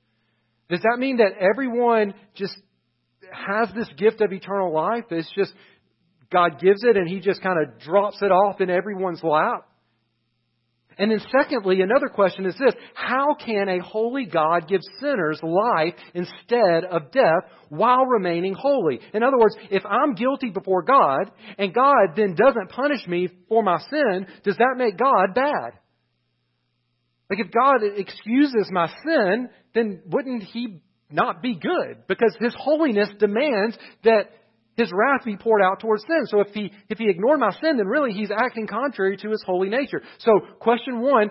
Does 0.69 0.81
that 0.81 0.99
mean 0.99 1.19
that 1.19 1.33
everyone 1.41 2.15
just 2.35 2.55
has 3.33 3.69
this 3.75 3.89
gift 3.97 4.21
of 4.21 4.33
eternal 4.33 4.73
life? 4.73 5.05
It's 5.11 5.31
just 5.35 5.53
God 6.33 6.61
gives 6.61 6.83
it 6.83 6.97
and 6.97 7.09
He 7.09 7.21
just 7.21 7.41
kind 7.41 7.57
of 7.63 7.79
drops 7.81 8.19
it 8.21 8.33
off 8.33 8.61
in 8.61 8.69
everyone's 8.69 9.23
lap? 9.23 9.69
And 10.99 11.13
then 11.13 11.21
secondly, 11.31 11.81
another 11.81 12.09
question 12.09 12.45
is 12.45 12.57
this. 12.59 12.75
How 12.95 13.35
can 13.35 13.69
a 13.69 13.83
holy 13.83 14.27
God 14.27 14.69
give 14.69 14.81
sinners 15.01 15.39
life 15.43 15.95
instead 16.13 16.85
of 16.91 17.13
death 17.13 17.45
while 17.69 18.05
remaining 18.05 18.55
holy? 18.55 19.01
In 19.15 19.23
other 19.23 19.39
words, 19.39 19.55
if 19.71 19.87
I'm 19.87 20.15
guilty 20.15 20.51
before 20.51 20.83
God 20.83 21.31
and 21.57 21.73
God 21.73 22.17
then 22.17 22.35
doesn't 22.35 22.71
punish 22.71 23.07
me 23.07 23.29
for 23.49 23.63
my 23.63 23.79
sin, 23.91 24.27
does 24.43 24.57
that 24.57 24.75
make 24.77 24.99
God 24.99 25.35
bad? 25.35 25.79
Like 27.31 27.41
if 27.41 27.53
God 27.53 27.83
excuses 27.97 28.69
my 28.71 28.89
sin, 29.07 29.51
then 29.75 30.03
wouldn't 30.07 30.43
He 30.45 30.81
not 31.11 31.43
be 31.43 31.55
good? 31.55 32.07
Because 32.09 32.37
His 32.41 32.55
holiness 32.59 33.09
demands 33.19 33.77
that 34.03 34.31
his 34.79 34.93
wrath 34.95 35.25
be 35.25 35.37
poured 35.37 35.61
out 35.61 35.81
towards 35.81 36.05
sin. 36.05 36.25
So 36.27 36.41
if 36.41 36.55
he, 36.55 36.73
if 36.89 36.99
he 36.99 37.11
ignored 37.11 37.41
my 37.41 37.51
sin, 37.51 37.77
then 37.77 37.87
really 37.87 38.13
he's 38.13 38.31
acting 38.31 38.69
contrary 38.69 39.17
to 39.17 39.31
his 39.31 39.43
holy 39.45 39.69
nature. 39.69 40.01
So 40.19 40.31
question 40.61 41.01
one, 41.01 41.31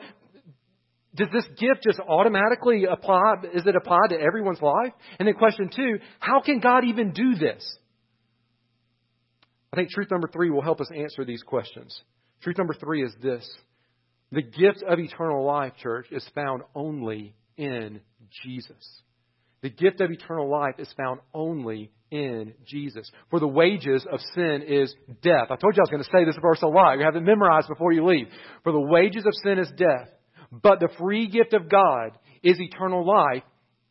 does 1.16 1.30
this 1.32 1.46
gift 1.58 1.84
just 1.84 2.00
automatically 2.00 2.84
apply? 2.84 3.36
Is 3.54 3.66
it 3.66 3.76
applied 3.76 4.10
to 4.10 4.20
everyone's 4.20 4.62
life? 4.62 4.92
And 5.18 5.28
then 5.28 5.36
question 5.36 5.70
two, 5.74 6.00
how 6.20 6.42
can 6.42 6.60
God 6.60 6.84
even 6.84 7.14
do 7.14 7.36
this? 7.36 7.66
I 9.72 9.78
think 9.78 9.92
truth 9.92 10.12
number 10.12 10.28
three 10.28 10.50
will 10.50 10.62
help 10.62 10.82
us 10.82 10.90
answer 10.94 11.24
these 11.24 11.42
questions. 11.42 12.00
Truth 12.42 12.58
number 12.58 12.74
three 12.74 13.04
is 13.04 13.16
this. 13.22 13.50
The 14.32 14.42
gift 14.42 14.84
of 14.88 15.00
eternal 15.00 15.46
life, 15.46 15.74
church, 15.82 16.08
is 16.12 16.28
found 16.36 16.64
only 16.76 17.34
in 17.56 18.02
Jesus. 18.44 19.02
The 19.62 19.70
gift 19.70 20.02
of 20.02 20.12
eternal 20.12 20.50
life 20.50 20.76
is 20.80 20.94
found 20.98 21.22
only 21.34 21.92
in 22.12 22.54
Jesus. 22.66 23.10
For 23.30 23.40
the 23.40 23.48
wages 23.48 24.06
of 24.12 24.20
sin 24.34 24.64
is 24.68 24.94
death. 25.22 25.48
I 25.50 25.56
told 25.56 25.76
you 25.76 25.82
I 25.82 25.88
was 25.88 25.90
going 25.90 26.04
to 26.04 26.10
say 26.12 26.26
this 26.26 26.38
verse 26.42 26.62
a 26.62 26.68
lot. 26.68 26.98
You 26.98 27.06
have 27.06 27.16
it 27.16 27.22
memorized 27.22 27.68
before 27.68 27.92
you 27.92 28.06
leave. 28.06 28.28
For 28.64 28.72
the 28.72 28.80
wages 28.80 29.26
of 29.26 29.34
sin 29.44 29.60
is 29.60 29.72
death, 29.78 30.10
but 30.52 30.80
the 30.80 30.90
free 31.00 31.28
gift 31.28 31.54
of 31.54 31.70
God 31.70 32.12
is 32.44 32.60
eternal 32.60 33.06
life 33.06 33.44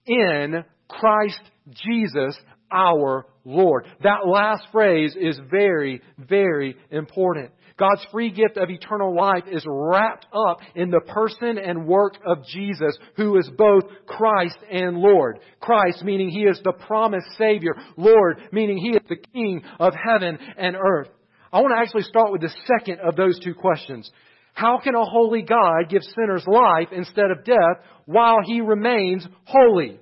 in 0.06 0.64
Christ 0.88 1.40
Jesus 1.70 2.36
our 2.70 3.26
Lord. 3.44 3.86
That 4.02 4.26
last 4.26 4.66
phrase 4.72 5.16
is 5.18 5.38
very, 5.50 6.02
very 6.18 6.76
important. 6.90 7.50
God's 7.78 8.06
free 8.10 8.30
gift 8.30 8.56
of 8.56 8.70
eternal 8.70 9.14
life 9.14 9.44
is 9.50 9.64
wrapped 9.66 10.26
up 10.32 10.60
in 10.74 10.90
the 10.90 11.00
person 11.00 11.58
and 11.58 11.86
work 11.86 12.14
of 12.24 12.38
Jesus, 12.46 12.96
who 13.16 13.36
is 13.36 13.50
both 13.56 13.84
Christ 14.06 14.56
and 14.70 14.96
Lord. 14.96 15.40
Christ 15.60 16.02
meaning 16.02 16.30
He 16.30 16.44
is 16.44 16.58
the 16.64 16.72
promised 16.72 17.26
Savior. 17.36 17.74
Lord 17.98 18.40
meaning 18.50 18.78
He 18.78 18.90
is 18.90 19.02
the 19.08 19.22
King 19.34 19.62
of 19.78 19.92
heaven 19.94 20.38
and 20.56 20.74
earth. 20.74 21.08
I 21.52 21.60
want 21.60 21.74
to 21.76 21.80
actually 21.80 22.02
start 22.02 22.32
with 22.32 22.40
the 22.40 22.54
second 22.66 23.00
of 23.00 23.14
those 23.14 23.38
two 23.40 23.54
questions. 23.54 24.10
How 24.54 24.78
can 24.82 24.94
a 24.94 25.04
holy 25.04 25.42
God 25.42 25.90
give 25.90 26.02
sinners 26.02 26.44
life 26.46 26.88
instead 26.92 27.30
of 27.30 27.44
death 27.44 27.84
while 28.06 28.38
He 28.42 28.62
remains 28.62 29.26
holy? 29.44 30.00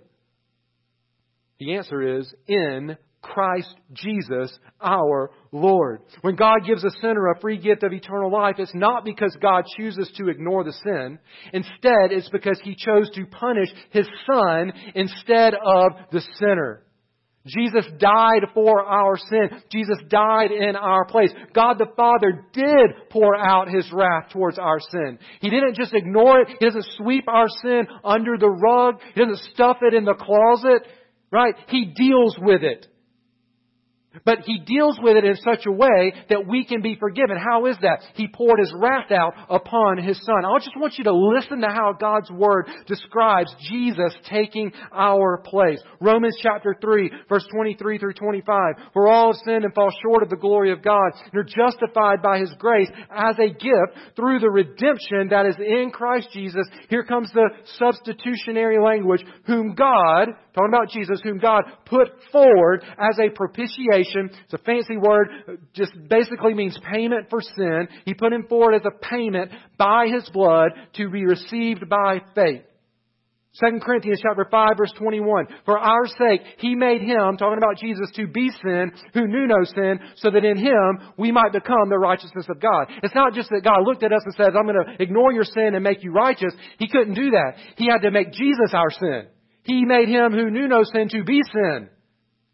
The 1.58 1.74
answer 1.74 2.18
is 2.18 2.32
in 2.46 2.96
Christ 3.24 3.74
Jesus 3.92 4.56
our 4.80 5.30
Lord. 5.50 6.02
When 6.20 6.36
God 6.36 6.58
gives 6.66 6.84
a 6.84 6.90
sinner 7.00 7.30
a 7.30 7.40
free 7.40 7.58
gift 7.58 7.82
of 7.82 7.92
eternal 7.92 8.30
life, 8.30 8.56
it's 8.58 8.74
not 8.74 9.04
because 9.04 9.36
God 9.40 9.64
chooses 9.76 10.10
to 10.16 10.28
ignore 10.28 10.62
the 10.62 10.74
sin. 10.84 11.18
Instead, 11.52 12.12
it's 12.12 12.28
because 12.28 12.60
He 12.62 12.76
chose 12.76 13.10
to 13.14 13.26
punish 13.26 13.68
His 13.90 14.06
Son 14.26 14.72
instead 14.94 15.54
of 15.54 15.92
the 16.12 16.22
sinner. 16.38 16.82
Jesus 17.46 17.84
died 17.98 18.42
for 18.54 18.82
our 18.82 19.18
sin. 19.18 19.50
Jesus 19.70 19.98
died 20.08 20.50
in 20.50 20.76
our 20.76 21.04
place. 21.04 21.30
God 21.54 21.78
the 21.78 21.92
Father 21.94 22.44
did 22.52 23.10
pour 23.10 23.36
out 23.36 23.68
His 23.68 23.90
wrath 23.92 24.30
towards 24.32 24.58
our 24.58 24.80
sin. 24.80 25.18
He 25.40 25.50
didn't 25.50 25.76
just 25.76 25.92
ignore 25.92 26.40
it. 26.40 26.48
He 26.58 26.64
doesn't 26.64 26.86
sweep 26.96 27.24
our 27.28 27.48
sin 27.62 27.86
under 28.02 28.38
the 28.38 28.48
rug. 28.48 29.00
He 29.14 29.20
doesn't 29.20 29.52
stuff 29.52 29.78
it 29.82 29.92
in 29.92 30.04
the 30.04 30.14
closet. 30.14 30.86
Right? 31.30 31.54
He 31.68 31.92
deals 31.94 32.36
with 32.40 32.62
it. 32.62 32.86
But 34.24 34.40
he 34.44 34.60
deals 34.60 34.98
with 35.02 35.16
it 35.16 35.24
in 35.24 35.36
such 35.36 35.66
a 35.66 35.72
way 35.72 36.14
that 36.30 36.46
we 36.46 36.64
can 36.64 36.82
be 36.82 36.96
forgiven. 36.98 37.36
How 37.36 37.66
is 37.66 37.76
that? 37.82 38.00
He 38.14 38.28
poured 38.28 38.60
his 38.60 38.72
wrath 38.76 39.10
out 39.10 39.34
upon 39.50 39.98
his 39.98 40.20
son. 40.24 40.44
I 40.44 40.58
just 40.58 40.76
want 40.76 40.94
you 40.98 41.04
to 41.04 41.14
listen 41.14 41.60
to 41.60 41.68
how 41.68 41.94
God's 41.98 42.30
word 42.30 42.68
describes 42.86 43.52
Jesus 43.68 44.14
taking 44.30 44.72
our 44.92 45.38
place. 45.44 45.80
Romans 46.00 46.36
chapter 46.40 46.76
3, 46.80 47.10
verse 47.28 47.46
23 47.52 47.98
through 47.98 48.14
25. 48.14 48.74
For 48.92 49.08
all 49.08 49.32
have 49.32 49.40
sinned 49.44 49.64
and 49.64 49.74
fall 49.74 49.90
short 50.02 50.22
of 50.22 50.30
the 50.30 50.36
glory 50.36 50.70
of 50.70 50.82
God 50.82 51.12
and 51.32 51.40
are 51.40 51.44
justified 51.44 52.22
by 52.22 52.38
his 52.38 52.52
grace 52.58 52.90
as 53.10 53.36
a 53.38 53.48
gift 53.48 54.14
through 54.14 54.38
the 54.40 54.50
redemption 54.50 55.28
that 55.30 55.46
is 55.46 55.56
in 55.58 55.90
Christ 55.92 56.28
Jesus. 56.32 56.66
Here 56.88 57.04
comes 57.04 57.32
the 57.32 57.48
substitutionary 57.78 58.78
language, 58.78 59.24
whom 59.46 59.74
God, 59.74 60.28
talking 60.54 60.68
about 60.68 60.90
Jesus, 60.90 61.20
whom 61.22 61.38
God 61.38 61.64
put 61.86 62.08
forward 62.30 62.84
as 62.98 63.18
a 63.18 63.34
propitiation 63.34 64.03
it's 64.14 64.54
a 64.54 64.58
fancy 64.58 64.96
word, 64.96 65.28
just 65.74 65.92
basically 66.08 66.54
means 66.54 66.78
payment 66.92 67.28
for 67.30 67.40
sin. 67.40 67.88
He 68.04 68.14
put 68.14 68.32
him 68.32 68.46
forward 68.48 68.74
as 68.74 68.82
a 68.86 68.98
payment 69.08 69.50
by 69.78 70.06
his 70.06 70.28
blood 70.30 70.72
to 70.96 71.10
be 71.10 71.24
received 71.24 71.88
by 71.88 72.20
faith. 72.34 72.62
2 73.60 73.78
Corinthians 73.84 74.20
chapter 74.20 74.44
5 74.50 74.70
verse 74.76 74.92
21. 74.98 75.46
For 75.64 75.78
our 75.78 76.06
sake, 76.08 76.40
He 76.58 76.74
made 76.74 77.02
Him, 77.02 77.36
talking 77.36 77.58
about 77.58 77.78
Jesus, 77.78 78.10
to 78.16 78.26
be 78.26 78.50
sin 78.50 78.90
who 79.12 79.28
knew 79.28 79.46
no 79.46 79.62
sin, 79.62 80.00
so 80.16 80.30
that 80.30 80.44
in 80.44 80.58
Him 80.58 81.12
we 81.16 81.30
might 81.30 81.52
become 81.52 81.88
the 81.88 81.98
righteousness 81.98 82.46
of 82.48 82.60
God. 82.60 82.88
It's 83.04 83.14
not 83.14 83.32
just 83.32 83.50
that 83.50 83.62
God 83.62 83.84
looked 83.84 84.02
at 84.02 84.12
us 84.12 84.22
and 84.24 84.34
says, 84.34 84.54
I'm 84.58 84.66
going 84.66 84.84
to 84.84 85.00
ignore 85.00 85.32
your 85.32 85.44
sin 85.44 85.74
and 85.74 85.84
make 85.84 86.02
you 86.02 86.10
righteous. 86.10 86.52
He 86.80 86.88
couldn't 86.88 87.14
do 87.14 87.30
that. 87.30 87.54
He 87.76 87.86
had 87.86 87.98
to 87.98 88.10
make 88.10 88.32
Jesus 88.32 88.74
our 88.74 88.90
sin. 88.90 89.28
He 89.62 89.84
made 89.84 90.08
Him 90.08 90.32
who 90.32 90.50
knew 90.50 90.66
no 90.66 90.82
sin 90.82 91.08
to 91.10 91.22
be 91.22 91.40
sin. 91.52 91.88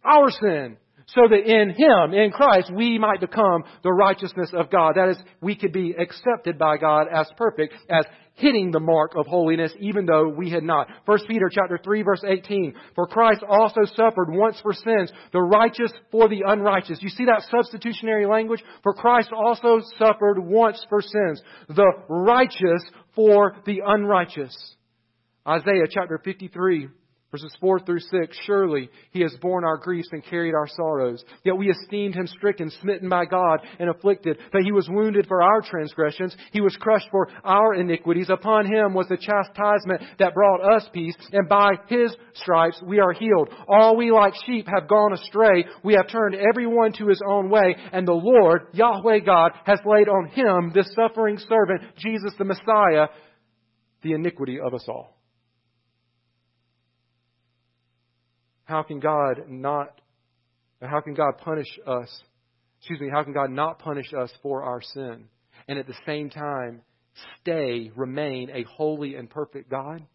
Our 0.05 0.31
sin 0.31 0.77
so 1.15 1.23
that 1.29 1.47
in 1.47 1.71
Him, 1.71 2.15
in 2.15 2.31
Christ, 2.31 2.71
we 2.75 2.99
might 2.99 3.21
become 3.21 3.65
the 3.83 3.93
righteousness 3.93 4.51
of 4.53 4.71
God. 4.71 4.95
That 4.97 5.11
is, 5.11 5.19
we 5.41 5.57
could 5.57 5.73
be 5.73 5.95
accepted 5.99 6.59
by 6.59 6.77
God 6.77 7.07
as 7.13 7.29
perfect, 7.37 7.75
as 7.89 8.05
hitting 8.35 8.71
the 8.71 8.81
mark 8.81 9.13
of 9.17 9.27
holiness, 9.27 9.73
even 9.81 10.07
though 10.07 10.29
we 10.29 10.51
had 10.51 10.63
not. 10.63 10.89
1 11.05 11.19
Peter 11.29 11.51
chapter 11.53 11.79
3 11.83 12.03
verse 12.03 12.23
18. 12.27 12.75
For 12.95 13.07
Christ 13.07 13.43
also 13.47 13.83
suffered 13.95 14.29
once 14.31 14.59
for 14.63 14.73
sins, 14.73 15.13
the 15.33 15.41
righteous 15.41 15.93
for 16.11 16.29
the 16.29 16.43
unrighteous. 16.47 16.99
You 17.03 17.11
see 17.11 17.27
that 17.27 17.43
substitutionary 17.51 18.27
language? 18.27 18.63
For 18.83 18.95
Christ 18.95 19.31
also 19.33 19.81
suffered 19.99 20.39
once 20.39 20.85
for 20.89 21.03
sins, 21.03 21.43
the 21.69 21.93
righteous 22.09 22.83
for 23.15 23.57
the 23.67 23.83
unrighteous. 23.85 24.57
Isaiah 25.47 25.87
chapter 25.91 26.21
53 26.23 26.89
Verses 27.31 27.57
4 27.61 27.81
through 27.81 28.01
6, 28.01 28.37
surely 28.45 28.91
he 29.13 29.21
has 29.21 29.33
borne 29.41 29.63
our 29.63 29.77
griefs 29.77 30.09
and 30.11 30.25
carried 30.25 30.53
our 30.53 30.67
sorrows. 30.67 31.23
Yet 31.45 31.57
we 31.57 31.71
esteemed 31.71 32.17
him 32.17 32.27
stricken, 32.27 32.73
smitten 32.83 33.09
by 33.09 33.25
God, 33.25 33.61
and 33.79 33.89
afflicted. 33.89 34.37
But 34.51 34.63
he 34.65 34.73
was 34.73 34.89
wounded 34.89 35.29
for 35.29 35.41
our 35.41 35.61
transgressions. 35.63 36.37
He 36.51 36.61
was 36.61 36.77
crushed 36.81 37.07
for 37.13 37.29
our 37.45 37.75
iniquities. 37.75 38.31
Upon 38.31 38.67
him 38.67 38.95
was 38.95 39.07
the 39.07 39.17
chastisement 39.17 40.03
that 40.19 40.35
brought 40.35 40.75
us 40.75 40.89
peace, 40.93 41.15
and 41.31 41.49
by 41.49 41.75
his 41.87 42.13
stripes 42.35 42.83
we 42.85 42.99
are 42.99 43.13
healed. 43.13 43.51
All 43.69 43.97
we 43.97 44.11
like 44.11 44.35
sheep 44.45 44.67
have 44.67 44.89
gone 44.89 45.13
astray. 45.13 45.67
We 45.85 45.95
have 45.95 46.09
turned 46.09 46.35
everyone 46.35 46.95
to 46.95 47.07
his 47.07 47.23
own 47.25 47.49
way, 47.49 47.77
and 47.93 48.09
the 48.09 48.13
Lord, 48.13 48.63
Yahweh 48.73 49.21
God, 49.21 49.53
has 49.67 49.79
laid 49.87 50.09
on 50.09 50.27
him, 50.31 50.73
this 50.75 50.93
suffering 50.97 51.39
servant, 51.39 51.83
Jesus 51.97 52.35
the 52.39 52.45
Messiah, 52.45 53.07
the 54.03 54.15
iniquity 54.15 54.59
of 54.59 54.75
us 54.75 54.87
all. 54.89 55.20
How 58.71 58.85
can 58.85 59.01
God 59.01 59.49
not, 59.49 60.01
how 60.81 61.01
can 61.01 61.15
God 61.15 61.39
punish 61.39 61.67
us? 61.89 62.09
Excuse 62.79 63.01
me, 63.01 63.09
how 63.13 63.25
can 63.25 63.33
God 63.33 63.51
not 63.51 63.81
punish 63.81 64.15
us 64.17 64.31
for 64.45 64.63
our 64.63 64.81
sin 64.81 65.25
and 65.67 65.77
at 65.77 65.89
the 65.89 65.97
same 66.07 66.31
time 66.31 66.83
stay, 67.41 67.91
remain 67.97 68.49
a 68.51 68.63
holy 68.63 69.17
and 69.17 69.29
perfect 69.29 69.71
God? 69.71 70.07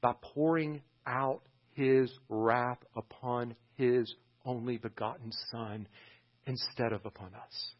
By 0.00 0.14
pouring 0.34 0.82
out 1.06 1.42
His 1.74 2.10
wrath 2.28 2.80
upon 2.96 3.54
His 3.76 4.12
only 4.44 4.78
begotten 4.78 5.30
Son 5.52 5.86
instead 6.44 6.92
of 6.92 7.06
upon 7.06 7.36
us. 7.36 7.70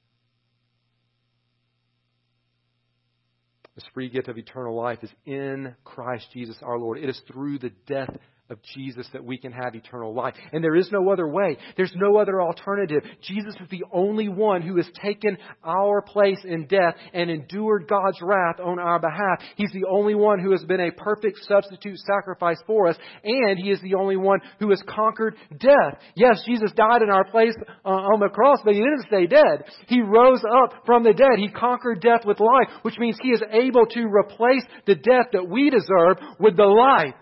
This 3.74 3.84
free 3.92 4.08
gift 4.08 4.28
of 4.28 4.38
eternal 4.38 4.76
life 4.76 5.00
is 5.02 5.10
in 5.26 5.74
Christ 5.82 6.28
Jesus 6.32 6.56
our 6.62 6.78
Lord. 6.78 6.98
It 6.98 7.08
is 7.08 7.20
through 7.26 7.58
the 7.58 7.72
death 7.88 8.16
of 8.48 8.58
Jesus 8.74 9.06
that 9.12 9.24
we 9.24 9.38
can 9.38 9.52
have 9.52 9.74
eternal 9.74 10.14
life. 10.14 10.34
And 10.52 10.62
there 10.62 10.76
is 10.76 10.88
no 10.92 11.10
other 11.10 11.26
way. 11.28 11.56
There's 11.76 11.92
no 11.96 12.16
other 12.18 12.40
alternative. 12.40 13.02
Jesus 13.22 13.54
is 13.60 13.68
the 13.70 13.84
only 13.92 14.28
one 14.28 14.62
who 14.62 14.76
has 14.76 14.88
taken 15.02 15.36
our 15.64 16.00
place 16.00 16.38
in 16.44 16.66
death 16.66 16.94
and 17.12 17.30
endured 17.30 17.88
God's 17.88 18.20
wrath 18.22 18.60
on 18.62 18.78
our 18.78 19.00
behalf. 19.00 19.40
He's 19.56 19.72
the 19.72 19.86
only 19.90 20.14
one 20.14 20.38
who 20.38 20.52
has 20.52 20.64
been 20.64 20.80
a 20.80 20.92
perfect 20.92 21.38
substitute 21.48 21.98
sacrifice 21.98 22.58
for 22.66 22.88
us. 22.88 22.96
And 23.24 23.58
He 23.58 23.70
is 23.70 23.80
the 23.80 23.94
only 23.94 24.16
one 24.16 24.40
who 24.60 24.70
has 24.70 24.82
conquered 24.86 25.34
death. 25.58 26.00
Yes, 26.14 26.42
Jesus 26.46 26.70
died 26.76 27.02
in 27.02 27.10
our 27.10 27.24
place 27.24 27.54
uh, 27.84 27.88
on 27.88 28.20
the 28.20 28.28
cross, 28.28 28.58
but 28.64 28.74
He 28.74 28.80
didn't 28.80 29.06
stay 29.08 29.26
dead. 29.26 29.64
He 29.88 30.00
rose 30.00 30.42
up 30.62 30.84
from 30.86 31.02
the 31.02 31.12
dead. 31.12 31.38
He 31.38 31.48
conquered 31.48 32.00
death 32.00 32.24
with 32.24 32.38
life, 32.38 32.68
which 32.82 32.98
means 32.98 33.18
He 33.20 33.30
is 33.30 33.42
able 33.50 33.86
to 33.86 34.06
replace 34.06 34.62
the 34.86 34.94
death 34.94 35.26
that 35.32 35.48
we 35.48 35.70
deserve 35.70 36.18
with 36.38 36.56
the 36.56 36.64
life 36.64 37.14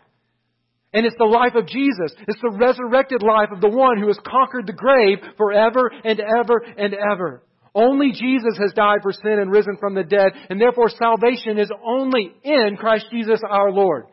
and 0.95 1.05
it's 1.05 1.19
the 1.19 1.25
life 1.25 1.55
of 1.57 1.67
Jesus. 1.67 2.15
It's 2.27 2.41
the 2.41 2.57
resurrected 2.57 3.23
life 3.23 3.51
of 3.53 3.61
the 3.61 3.69
one 3.69 3.99
who 3.99 4.07
has 4.07 4.19
conquered 4.25 4.67
the 4.67 4.73
grave 4.73 5.19
forever 5.37 5.91
and 6.05 6.21
ever 6.21 6.65
and 6.79 6.95
ever. 6.95 7.43
Only 7.75 8.13
Jesus 8.13 8.57
has 8.61 8.73
died 8.73 9.01
for 9.03 9.13
sin 9.13 9.41
and 9.41 9.51
risen 9.51 9.77
from 9.79 9.95
the 9.95 10.05
dead, 10.05 10.33
and 10.49 10.61
therefore 10.61 10.89
salvation 10.89 11.59
is 11.59 11.71
only 11.85 12.33
in 12.45 12.77
Christ 12.79 13.07
Jesus 13.11 13.41
our 13.49 13.73
Lord. 13.73 14.07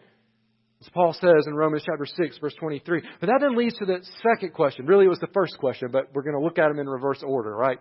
As 0.81 0.89
Paul 0.89 1.13
says 1.13 1.45
in 1.45 1.53
Romans 1.53 1.83
chapter 1.85 2.07
6, 2.07 2.39
verse 2.39 2.55
23. 2.59 3.03
But 3.19 3.27
that 3.27 3.37
then 3.39 3.55
leads 3.55 3.77
to 3.77 3.85
the 3.85 3.99
second 4.23 4.55
question. 4.55 4.87
Really, 4.87 5.05
it 5.05 5.09
was 5.09 5.19
the 5.19 5.27
first 5.31 5.59
question, 5.59 5.89
but 5.91 6.09
we're 6.11 6.23
going 6.23 6.35
to 6.35 6.43
look 6.43 6.57
at 6.57 6.69
them 6.69 6.79
in 6.79 6.89
reverse 6.89 7.21
order, 7.21 7.55
right? 7.55 7.77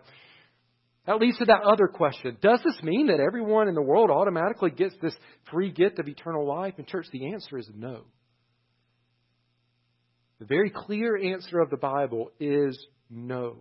That 1.07 1.19
leads 1.19 1.39
to 1.39 1.47
that 1.47 1.63
other 1.63 1.89
question. 1.89 2.37
Does 2.43 2.61
this 2.63 2.79
mean 2.83 3.07
that 3.07 3.19
everyone 3.19 3.69
in 3.69 3.75
the 3.75 3.81
world 3.81 4.11
automatically 4.11 4.71
gets 4.71 4.95
this 5.01 5.17
free 5.51 5.73
gift 5.73 5.99
of 5.99 6.09
eternal 6.09 6.47
life? 6.47 6.75
And, 6.77 6.87
church, 6.87 7.07
the 7.11 7.33
answer 7.33 7.57
is 7.57 7.71
no. 7.75 8.05
The 10.41 10.47
very 10.47 10.71
clear 10.71 11.17
answer 11.17 11.61
of 11.61 11.71
the 11.71 11.77
Bible 11.77 12.33
is 12.41 12.79
no. 13.11 13.59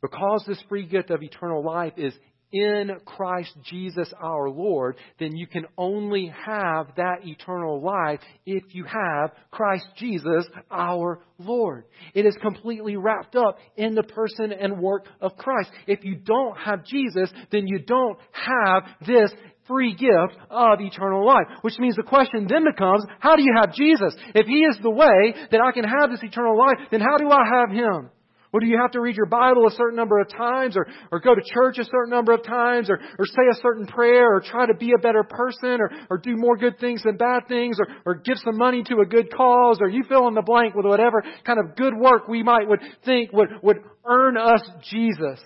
Because 0.00 0.44
this 0.46 0.62
free 0.68 0.86
gift 0.86 1.10
of 1.10 1.22
eternal 1.22 1.64
life 1.64 1.94
is 1.96 2.14
in 2.52 2.92
Christ 3.04 3.52
Jesus 3.64 4.10
our 4.22 4.48
Lord, 4.48 4.96
then 5.18 5.36
you 5.36 5.46
can 5.46 5.66
only 5.76 6.32
have 6.46 6.86
that 6.96 7.26
eternal 7.26 7.82
life 7.82 8.20
if 8.46 8.62
you 8.74 8.84
have 8.84 9.32
Christ 9.50 9.86
Jesus 9.96 10.46
our 10.70 11.20
Lord. 11.38 11.84
It 12.14 12.24
is 12.24 12.36
completely 12.40 12.96
wrapped 12.96 13.36
up 13.36 13.58
in 13.76 13.94
the 13.94 14.02
person 14.02 14.52
and 14.52 14.80
work 14.80 15.06
of 15.20 15.36
Christ. 15.36 15.70
If 15.86 16.04
you 16.04 16.14
don't 16.14 16.56
have 16.56 16.84
Jesus, 16.84 17.30
then 17.50 17.66
you 17.66 17.80
don't 17.80 18.18
have 18.32 18.84
this 19.06 19.30
free 19.68 19.94
gift 19.94 20.40
of 20.50 20.80
eternal 20.80 21.24
life. 21.24 21.46
Which 21.62 21.78
means 21.78 21.94
the 21.94 22.02
question 22.02 22.46
then 22.48 22.64
becomes, 22.64 23.04
how 23.20 23.36
do 23.36 23.42
you 23.42 23.54
have 23.54 23.74
Jesus? 23.74 24.16
If 24.34 24.46
He 24.46 24.64
is 24.64 24.78
the 24.82 24.90
way 24.90 25.34
that 25.52 25.60
I 25.60 25.72
can 25.72 25.84
have 25.84 26.10
this 26.10 26.22
eternal 26.22 26.58
life, 26.58 26.88
then 26.90 27.00
how 27.00 27.18
do 27.18 27.30
I 27.30 27.44
have 27.46 27.70
Him? 27.70 28.10
Well, 28.52 28.60
do 28.60 28.66
you 28.66 28.78
have 28.80 28.92
to 28.92 29.00
read 29.00 29.16
your 29.16 29.26
Bible 29.26 29.66
a 29.66 29.70
certain 29.72 29.96
number 29.96 30.18
of 30.20 30.28
times 30.30 30.74
or, 30.74 30.86
or 31.12 31.20
go 31.20 31.34
to 31.34 31.42
church 31.42 31.76
a 31.78 31.84
certain 31.84 32.08
number 32.08 32.32
of 32.32 32.42
times 32.42 32.88
or, 32.88 32.98
or 33.18 33.26
say 33.26 33.42
a 33.52 33.60
certain 33.60 33.86
prayer 33.86 34.36
or 34.36 34.40
try 34.40 34.64
to 34.66 34.74
be 34.74 34.92
a 34.96 35.02
better 35.02 35.22
person 35.22 35.78
or, 35.80 35.90
or 36.08 36.16
do 36.16 36.34
more 36.34 36.56
good 36.56 36.78
things 36.78 37.02
than 37.02 37.18
bad 37.18 37.46
things 37.46 37.76
or, 37.78 37.86
or 38.06 38.14
give 38.14 38.38
some 38.38 38.56
money 38.56 38.82
to 38.84 39.00
a 39.00 39.06
good 39.06 39.30
cause 39.34 39.78
or 39.82 39.90
you 39.90 40.02
fill 40.08 40.28
in 40.28 40.34
the 40.34 40.40
blank 40.40 40.74
with 40.74 40.86
whatever 40.86 41.22
kind 41.44 41.58
of 41.58 41.76
good 41.76 41.92
work 41.94 42.26
we 42.26 42.42
might 42.42 42.66
would 42.66 42.80
think 43.04 43.32
would, 43.34 43.48
would 43.62 43.78
earn 44.06 44.38
us 44.38 44.62
Jesus? 44.90 45.40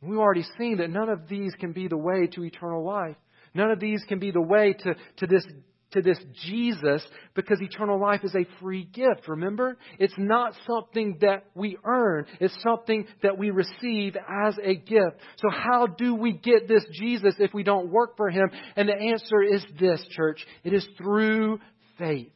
We've 0.00 0.18
already 0.18 0.44
seen 0.58 0.78
that 0.78 0.88
none 0.88 1.10
of 1.10 1.28
these 1.28 1.52
can 1.60 1.72
be 1.72 1.88
the 1.88 1.96
way 1.98 2.26
to 2.32 2.44
eternal 2.44 2.84
life. 2.84 3.16
None 3.54 3.70
of 3.70 3.80
these 3.80 4.02
can 4.08 4.18
be 4.18 4.30
the 4.30 4.42
way 4.42 4.72
to, 4.72 4.94
to 5.18 5.26
this 5.26 5.46
to 5.94 6.02
this 6.02 6.18
Jesus 6.44 7.02
because 7.34 7.60
eternal 7.60 8.00
life 8.00 8.20
is 8.24 8.34
a 8.34 8.46
free 8.60 8.84
gift. 8.84 9.28
Remember? 9.28 9.78
It's 9.98 10.14
not 10.18 10.52
something 10.66 11.18
that 11.20 11.44
we 11.54 11.78
earn. 11.84 12.26
It's 12.40 12.56
something 12.62 13.06
that 13.22 13.38
we 13.38 13.50
receive 13.50 14.16
as 14.16 14.58
a 14.62 14.74
gift. 14.74 15.16
So 15.36 15.48
how 15.50 15.86
do 15.86 16.14
we 16.14 16.32
get 16.32 16.68
this 16.68 16.84
Jesus 16.92 17.34
if 17.38 17.54
we 17.54 17.62
don't 17.62 17.90
work 17.90 18.16
for 18.16 18.28
Him? 18.28 18.50
And 18.76 18.88
the 18.88 18.96
answer 18.96 19.42
is 19.42 19.64
this, 19.78 20.04
church. 20.10 20.44
It 20.64 20.74
is 20.74 20.86
through 20.98 21.60
faith. 21.98 22.32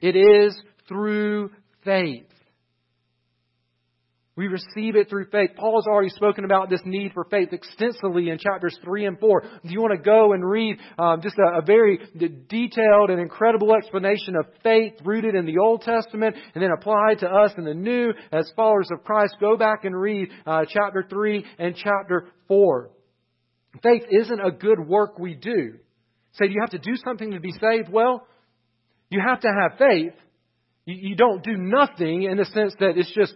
It 0.00 0.16
is 0.16 0.54
through 0.86 1.50
faith. 1.84 2.26
We 4.36 4.48
receive 4.48 4.96
it 4.96 5.08
through 5.08 5.26
faith. 5.26 5.50
Paul 5.56 5.80
has 5.80 5.86
already 5.86 6.08
spoken 6.08 6.44
about 6.44 6.68
this 6.68 6.80
need 6.84 7.12
for 7.12 7.24
faith 7.30 7.52
extensively 7.52 8.30
in 8.30 8.38
chapters 8.38 8.76
3 8.82 9.06
and 9.06 9.20
4. 9.20 9.42
If 9.62 9.70
you 9.70 9.80
want 9.80 9.92
to 9.92 10.04
go 10.04 10.32
and 10.32 10.44
read 10.44 10.78
um, 10.98 11.20
just 11.22 11.36
a, 11.38 11.58
a, 11.58 11.62
very 11.62 12.00
detailed 12.48 13.10
and 13.10 13.20
incredible 13.20 13.72
explanation 13.76 14.34
of 14.34 14.46
faith 14.64 14.94
rooted 15.04 15.36
in 15.36 15.46
the 15.46 15.58
Old 15.58 15.82
Testament 15.82 16.34
and 16.52 16.64
then 16.64 16.72
applied 16.76 17.20
to 17.20 17.28
us 17.28 17.52
in 17.56 17.64
the 17.64 17.74
New 17.74 18.12
as 18.32 18.50
followers 18.56 18.88
of 18.90 19.04
Christ, 19.04 19.36
go 19.38 19.56
back 19.56 19.84
and 19.84 19.96
read 19.96 20.30
uh, 20.44 20.64
chapter 20.68 21.06
3 21.08 21.44
and 21.60 21.76
chapter 21.76 22.26
4. 22.48 22.90
Faith 23.84 24.02
isn't 24.10 24.40
a 24.40 24.50
good 24.50 24.80
work 24.80 25.16
we 25.16 25.34
do. 25.34 25.74
Say, 26.32 26.48
do 26.48 26.52
you 26.52 26.60
have 26.60 26.70
to 26.70 26.78
do 26.78 26.96
something 27.04 27.30
to 27.30 27.40
be 27.40 27.52
saved? 27.52 27.88
Well, 27.88 28.26
you 29.10 29.20
have 29.24 29.40
to 29.42 29.48
have 29.48 29.78
faith. 29.78 30.14
You, 30.86 31.10
you 31.10 31.14
don't 31.14 31.44
do 31.44 31.56
nothing 31.56 32.24
in 32.24 32.36
the 32.36 32.46
sense 32.46 32.74
that 32.80 32.94
it's 32.96 33.14
just 33.14 33.34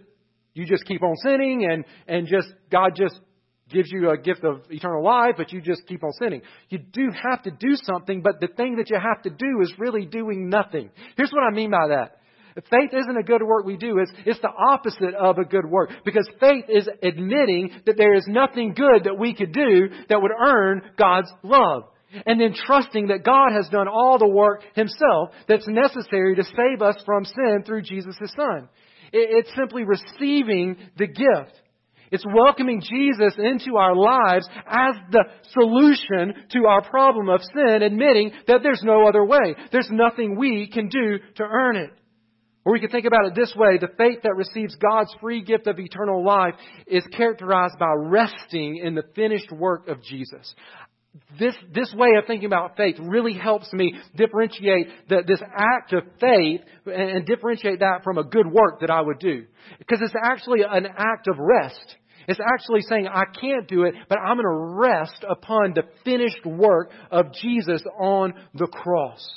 you 0.59 0.65
just 0.65 0.85
keep 0.85 1.01
on 1.01 1.15
sinning 1.23 1.67
and, 1.69 1.85
and 2.07 2.27
just, 2.27 2.47
God 2.71 2.91
just 2.95 3.19
gives 3.69 3.91
you 3.91 4.09
a 4.09 4.17
gift 4.17 4.43
of 4.43 4.61
eternal 4.69 5.03
life, 5.03 5.35
but 5.37 5.51
you 5.53 5.61
just 5.61 5.85
keep 5.87 6.03
on 6.03 6.11
sinning. 6.21 6.41
You 6.69 6.79
do 6.79 7.09
have 7.29 7.43
to 7.43 7.51
do 7.51 7.75
something, 7.83 8.21
but 8.21 8.39
the 8.41 8.47
thing 8.47 8.75
that 8.77 8.89
you 8.89 8.97
have 8.97 9.21
to 9.23 9.29
do 9.29 9.61
is 9.61 9.73
really 9.77 10.05
doing 10.05 10.49
nothing. 10.49 10.89
Here's 11.15 11.31
what 11.31 11.43
I 11.43 11.55
mean 11.55 11.71
by 11.71 11.87
that. 11.89 12.15
Faith 12.69 12.89
isn't 12.91 13.17
a 13.17 13.23
good 13.23 13.41
work 13.41 13.63
we 13.63 13.77
do. 13.77 13.99
It's, 13.99 14.11
it's 14.25 14.41
the 14.41 14.49
opposite 14.49 15.13
of 15.13 15.37
a 15.37 15.45
good 15.45 15.65
work. 15.65 15.91
Because 16.03 16.27
faith 16.39 16.65
is 16.67 16.89
admitting 17.01 17.71
that 17.85 17.95
there 17.95 18.15
is 18.15 18.25
nothing 18.27 18.73
good 18.73 19.05
that 19.05 19.17
we 19.17 19.33
could 19.33 19.53
do 19.53 19.89
that 20.09 20.21
would 20.21 20.31
earn 20.37 20.81
God's 20.97 21.31
love. 21.43 21.83
and 22.25 22.39
then 22.39 22.53
trusting 22.53 23.07
that 23.07 23.23
God 23.23 23.51
has 23.53 23.69
done 23.69 23.87
all 23.87 24.17
the 24.17 24.27
work 24.27 24.63
himself 24.75 25.29
that's 25.47 25.67
necessary 25.67 26.35
to 26.35 26.43
save 26.43 26.81
us 26.81 26.95
from 27.05 27.25
sin 27.25 27.63
through 27.65 27.83
Jesus' 27.83 28.17
Son. 28.35 28.69
It's 29.11 29.53
simply 29.55 29.83
receiving 29.83 30.77
the 30.97 31.07
gift. 31.07 31.61
It's 32.11 32.25
welcoming 32.25 32.81
Jesus 32.81 33.33
into 33.37 33.77
our 33.77 33.95
lives 33.95 34.47
as 34.65 34.95
the 35.11 35.25
solution 35.51 36.33
to 36.53 36.65
our 36.65 36.81
problem 36.81 37.29
of 37.29 37.41
sin, 37.53 37.83
admitting 37.83 38.31
that 38.47 38.61
there's 38.63 38.81
no 38.83 39.07
other 39.07 39.23
way. 39.23 39.55
There's 39.71 39.89
nothing 39.91 40.37
we 40.37 40.67
can 40.67 40.89
do 40.89 41.19
to 41.35 41.43
earn 41.43 41.75
it. 41.75 41.91
Or 42.65 42.73
we 42.73 42.79
can 42.79 42.89
think 42.89 43.05
about 43.05 43.25
it 43.25 43.35
this 43.35 43.53
way 43.55 43.77
the 43.77 43.87
faith 43.97 44.19
that 44.23 44.35
receives 44.35 44.75
God's 44.75 45.13
free 45.21 45.43
gift 45.43 45.67
of 45.67 45.79
eternal 45.79 46.23
life 46.23 46.55
is 46.87 47.03
characterized 47.15 47.79
by 47.79 47.93
resting 47.95 48.77
in 48.77 48.95
the 48.95 49.03
finished 49.15 49.51
work 49.51 49.87
of 49.87 50.03
Jesus. 50.03 50.53
This, 51.39 51.55
this 51.73 51.93
way 51.93 52.15
of 52.17 52.25
thinking 52.25 52.47
about 52.47 52.75
faith 52.75 52.95
really 52.99 53.33
helps 53.33 53.71
me 53.71 53.93
differentiate 54.15 54.87
the, 55.07 55.23
this 55.25 55.41
act 55.55 55.93
of 55.93 56.03
faith 56.19 56.61
and, 56.85 57.09
and 57.09 57.25
differentiate 57.25 57.79
that 57.79 58.03
from 58.03 58.17
a 58.17 58.23
good 58.23 58.47
work 58.47 58.81
that 58.81 58.89
I 58.89 59.01
would 59.01 59.19
do. 59.19 59.45
Because 59.77 59.99
it's 60.01 60.15
actually 60.21 60.61
an 60.61 60.85
act 60.85 61.27
of 61.27 61.37
rest. 61.37 61.95
It's 62.27 62.39
actually 62.39 62.81
saying, 62.81 63.07
I 63.07 63.23
can't 63.25 63.67
do 63.67 63.83
it, 63.83 63.95
but 64.07 64.19
I'm 64.19 64.37
going 64.37 64.45
to 64.45 64.75
rest 64.79 65.25
upon 65.27 65.73
the 65.73 65.83
finished 66.03 66.45
work 66.45 66.91
of 67.09 67.33
Jesus 67.33 67.81
on 67.99 68.33
the 68.53 68.67
cross. 68.67 69.27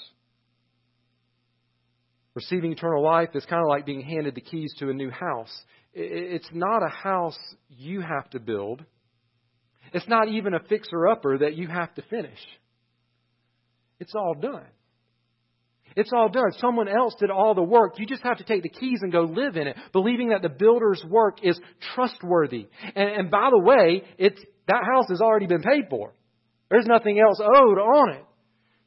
Receiving 2.34 2.72
eternal 2.72 3.02
life 3.02 3.30
is 3.34 3.44
kind 3.44 3.62
of 3.62 3.68
like 3.68 3.86
being 3.86 4.00
handed 4.00 4.34
the 4.34 4.40
keys 4.40 4.74
to 4.78 4.90
a 4.90 4.94
new 4.94 5.10
house. 5.10 5.52
It's 5.94 6.48
not 6.52 6.82
a 6.82 6.88
house 6.88 7.38
you 7.68 8.00
have 8.00 8.28
to 8.30 8.40
build. 8.40 8.84
It's 9.92 10.08
not 10.08 10.28
even 10.28 10.54
a 10.54 10.60
fixer 10.60 11.06
upper 11.06 11.38
that 11.38 11.56
you 11.56 11.68
have 11.68 11.94
to 11.94 12.02
finish. 12.02 12.38
It's 14.00 14.14
all 14.14 14.34
done. 14.34 14.66
It's 15.94 16.10
all 16.14 16.28
done. 16.28 16.52
Someone 16.58 16.88
else 16.88 17.14
did 17.20 17.30
all 17.30 17.54
the 17.54 17.62
work. 17.62 17.98
You 17.98 18.06
just 18.06 18.22
have 18.22 18.38
to 18.38 18.44
take 18.44 18.62
the 18.62 18.68
keys 18.68 19.00
and 19.02 19.12
go 19.12 19.22
live 19.22 19.56
in 19.56 19.66
it, 19.66 19.76
believing 19.92 20.30
that 20.30 20.42
the 20.42 20.48
builder's 20.48 21.04
work 21.06 21.38
is 21.42 21.60
trustworthy. 21.94 22.68
And, 22.94 23.08
and 23.08 23.30
by 23.30 23.50
the 23.50 23.58
way, 23.58 24.02
it's, 24.18 24.40
that 24.68 24.82
house 24.90 25.06
has 25.10 25.20
already 25.20 25.46
been 25.46 25.62
paid 25.62 25.84
for. 25.90 26.12
There's 26.70 26.86
nothing 26.86 27.20
else 27.20 27.38
owed 27.40 27.78
on 27.78 28.14
it. 28.14 28.24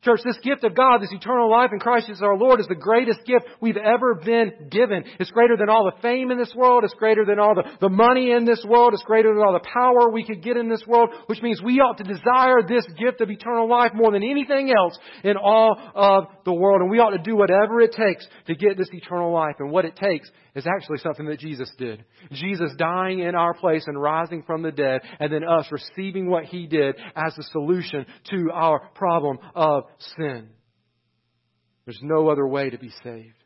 Church, 0.05 0.21
this 0.23 0.37
gift 0.43 0.63
of 0.63 0.75
God, 0.75 1.01
this 1.01 1.11
eternal 1.11 1.49
life 1.49 1.71
in 1.73 1.79
Christ 1.79 2.05
Jesus 2.05 2.21
our 2.21 2.37
Lord, 2.37 2.59
is 2.59 2.67
the 2.67 2.75
greatest 2.75 3.25
gift 3.25 3.45
we've 3.59 3.75
ever 3.75 4.13
been 4.13 4.69
given. 4.69 5.03
It's 5.19 5.31
greater 5.31 5.57
than 5.57 5.67
all 5.67 5.83
the 5.83 5.99
fame 5.99 6.29
in 6.29 6.37
this 6.37 6.53
world. 6.55 6.83
It's 6.83 6.93
greater 6.93 7.25
than 7.25 7.39
all 7.39 7.55
the, 7.55 7.63
the 7.81 7.89
money 7.89 8.29
in 8.29 8.45
this 8.45 8.63
world. 8.67 8.93
It's 8.93 9.01
greater 9.01 9.33
than 9.33 9.41
all 9.41 9.53
the 9.53 9.67
power 9.67 10.11
we 10.11 10.23
could 10.23 10.43
get 10.43 10.57
in 10.57 10.69
this 10.69 10.83
world, 10.85 11.09
which 11.25 11.41
means 11.41 11.59
we 11.59 11.79
ought 11.79 11.97
to 11.97 12.03
desire 12.03 12.61
this 12.67 12.85
gift 12.99 13.19
of 13.21 13.31
eternal 13.31 13.67
life 13.67 13.93
more 13.95 14.11
than 14.11 14.21
anything 14.21 14.71
else 14.71 14.95
in 15.23 15.37
all 15.37 15.75
of 15.95 16.25
the 16.45 16.53
world. 16.53 16.81
And 16.81 16.91
we 16.91 16.99
ought 16.99 17.17
to 17.17 17.23
do 17.23 17.35
whatever 17.35 17.81
it 17.81 17.93
takes 17.93 18.27
to 18.45 18.53
get 18.53 18.77
this 18.77 18.89
eternal 18.91 19.33
life. 19.33 19.55
And 19.57 19.71
what 19.71 19.85
it 19.85 19.95
takes 19.95 20.29
is 20.53 20.65
actually 20.67 20.99
something 20.99 21.25
that 21.25 21.39
Jesus 21.39 21.69
did. 21.77 22.05
Jesus 22.31 22.71
dying 22.77 23.19
in 23.19 23.35
our 23.35 23.53
place 23.53 23.83
and 23.87 23.99
rising 23.99 24.43
from 24.43 24.61
the 24.61 24.71
dead, 24.71 25.01
and 25.19 25.31
then 25.33 25.43
us 25.43 25.65
receiving 25.71 26.29
what 26.29 26.45
He 26.45 26.67
did 26.67 26.95
as 27.15 27.33
the 27.35 27.43
solution 27.51 28.05
to 28.29 28.51
our 28.53 28.87
problem 28.93 29.39
of 29.53 29.83
sin. 30.17 30.49
There's 31.85 31.99
no 32.01 32.29
other 32.29 32.47
way 32.47 32.69
to 32.69 32.77
be 32.77 32.89
saved. 33.03 33.43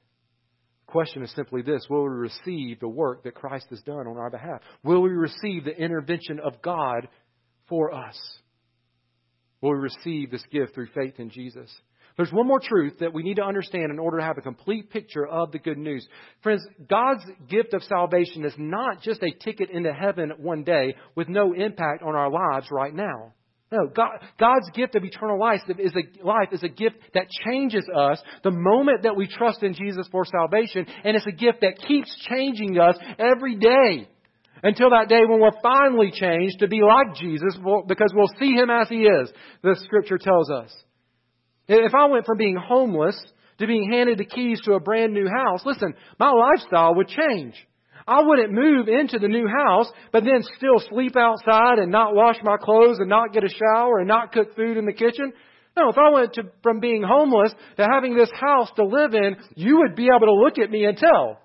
The 0.87 0.91
question 0.91 1.23
is 1.23 1.31
simply 1.35 1.61
this 1.61 1.85
Will 1.89 2.03
we 2.03 2.09
receive 2.09 2.79
the 2.79 2.87
work 2.87 3.23
that 3.23 3.35
Christ 3.35 3.67
has 3.69 3.81
done 3.81 4.07
on 4.07 4.17
our 4.17 4.29
behalf? 4.29 4.61
Will 4.83 5.01
we 5.01 5.09
receive 5.09 5.65
the 5.65 5.77
intervention 5.77 6.39
of 6.39 6.61
God 6.61 7.07
for 7.67 7.93
us? 7.93 8.17
Will 9.61 9.71
we 9.71 9.79
receive 9.79 10.31
this 10.31 10.43
gift 10.51 10.73
through 10.73 10.87
faith 10.95 11.19
in 11.19 11.29
Jesus? 11.29 11.69
There's 12.19 12.33
one 12.33 12.47
more 12.47 12.59
truth 12.59 12.99
that 12.99 13.13
we 13.13 13.23
need 13.23 13.37
to 13.37 13.45
understand 13.45 13.91
in 13.91 13.99
order 13.99 14.17
to 14.17 14.25
have 14.25 14.37
a 14.37 14.41
complete 14.41 14.89
picture 14.89 15.25
of 15.25 15.53
the 15.53 15.59
good 15.59 15.77
news. 15.77 16.05
Friends, 16.43 16.65
God's 16.89 17.23
gift 17.49 17.73
of 17.73 17.81
salvation 17.83 18.43
is 18.43 18.53
not 18.57 19.01
just 19.01 19.23
a 19.23 19.31
ticket 19.31 19.69
into 19.69 19.93
heaven 19.93 20.33
one 20.37 20.65
day 20.65 20.95
with 21.15 21.29
no 21.29 21.53
impact 21.53 22.03
on 22.03 22.15
our 22.15 22.29
lives 22.29 22.67
right 22.71 22.93
now. 22.93 23.33
No, 23.71 23.87
God, 23.87 24.09
God's 24.39 24.69
gift 24.73 24.95
of 24.95 25.03
eternal 25.03 25.39
life 25.39 25.61
is, 25.77 25.93
a, 25.95 26.25
life 26.25 26.49
is 26.51 26.63
a 26.63 26.69
gift 26.69 26.95
that 27.13 27.27
changes 27.45 27.87
us 27.95 28.19
the 28.43 28.49
moment 28.49 29.03
that 29.03 29.15
we 29.15 29.27
trust 29.27 29.61
in 29.61 29.75
Jesus 29.75 30.07
for 30.11 30.25
salvation, 30.25 30.87
and 31.03 31.15
it's 31.15 31.27
a 31.27 31.31
gift 31.31 31.59
that 31.61 31.77
keeps 31.87 32.13
changing 32.29 32.79
us 32.79 32.97
every 33.19 33.57
day 33.57 34.07
until 34.63 34.89
that 34.89 35.07
day 35.07 35.21
when 35.27 35.39
we're 35.39 35.61
finally 35.61 36.11
changed 36.11 36.59
to 36.59 36.67
be 36.67 36.81
like 36.81 37.15
Jesus 37.15 37.57
because 37.87 38.11
we'll 38.15 38.31
see 38.39 38.53
Him 38.53 38.71
as 38.71 38.89
He 38.89 39.03
is, 39.03 39.31
the 39.61 39.77
Scripture 39.83 40.17
tells 40.17 40.49
us. 40.49 40.75
If 41.67 41.93
I 41.93 42.07
went 42.07 42.25
from 42.25 42.37
being 42.37 42.57
homeless 42.57 43.21
to 43.59 43.67
being 43.67 43.91
handed 43.91 44.17
the 44.17 44.25
keys 44.25 44.59
to 44.63 44.73
a 44.73 44.79
brand 44.79 45.13
new 45.13 45.27
house, 45.27 45.61
listen, 45.63 45.93
my 46.19 46.31
lifestyle 46.31 46.95
would 46.95 47.07
change. 47.07 47.53
I 48.09 48.23
wouldn't 48.23 48.51
move 48.51 48.87
into 48.87 49.19
the 49.19 49.27
new 49.27 49.47
house, 49.47 49.85
but 50.11 50.23
then 50.23 50.41
still 50.57 50.79
sleep 50.89 51.15
outside 51.15 51.77
and 51.77 51.91
not 51.91 52.15
wash 52.15 52.37
my 52.41 52.57
clothes 52.57 52.97
and 52.97 53.07
not 53.07 53.33
get 53.33 53.43
a 53.43 53.49
shower 53.49 53.99
and 53.99 54.07
not 54.07 54.31
cook 54.31 54.55
food 54.55 54.77
in 54.77 54.87
the 54.87 54.93
kitchen. 54.93 55.31
No, 55.77 55.89
if 55.89 55.97
I 55.97 56.09
went 56.09 56.33
to, 56.33 56.43
from 56.63 56.79
being 56.79 57.03
homeless 57.03 57.53
to 57.77 57.87
having 57.89 58.17
this 58.17 58.31
house 58.33 58.71
to 58.77 58.83
live 58.83 59.13
in, 59.13 59.37
you 59.55 59.77
would 59.81 59.95
be 59.95 60.07
able 60.07 60.25
to 60.25 60.33
look 60.43 60.57
at 60.57 60.71
me 60.71 60.85
and 60.85 60.97
tell, 60.97 61.39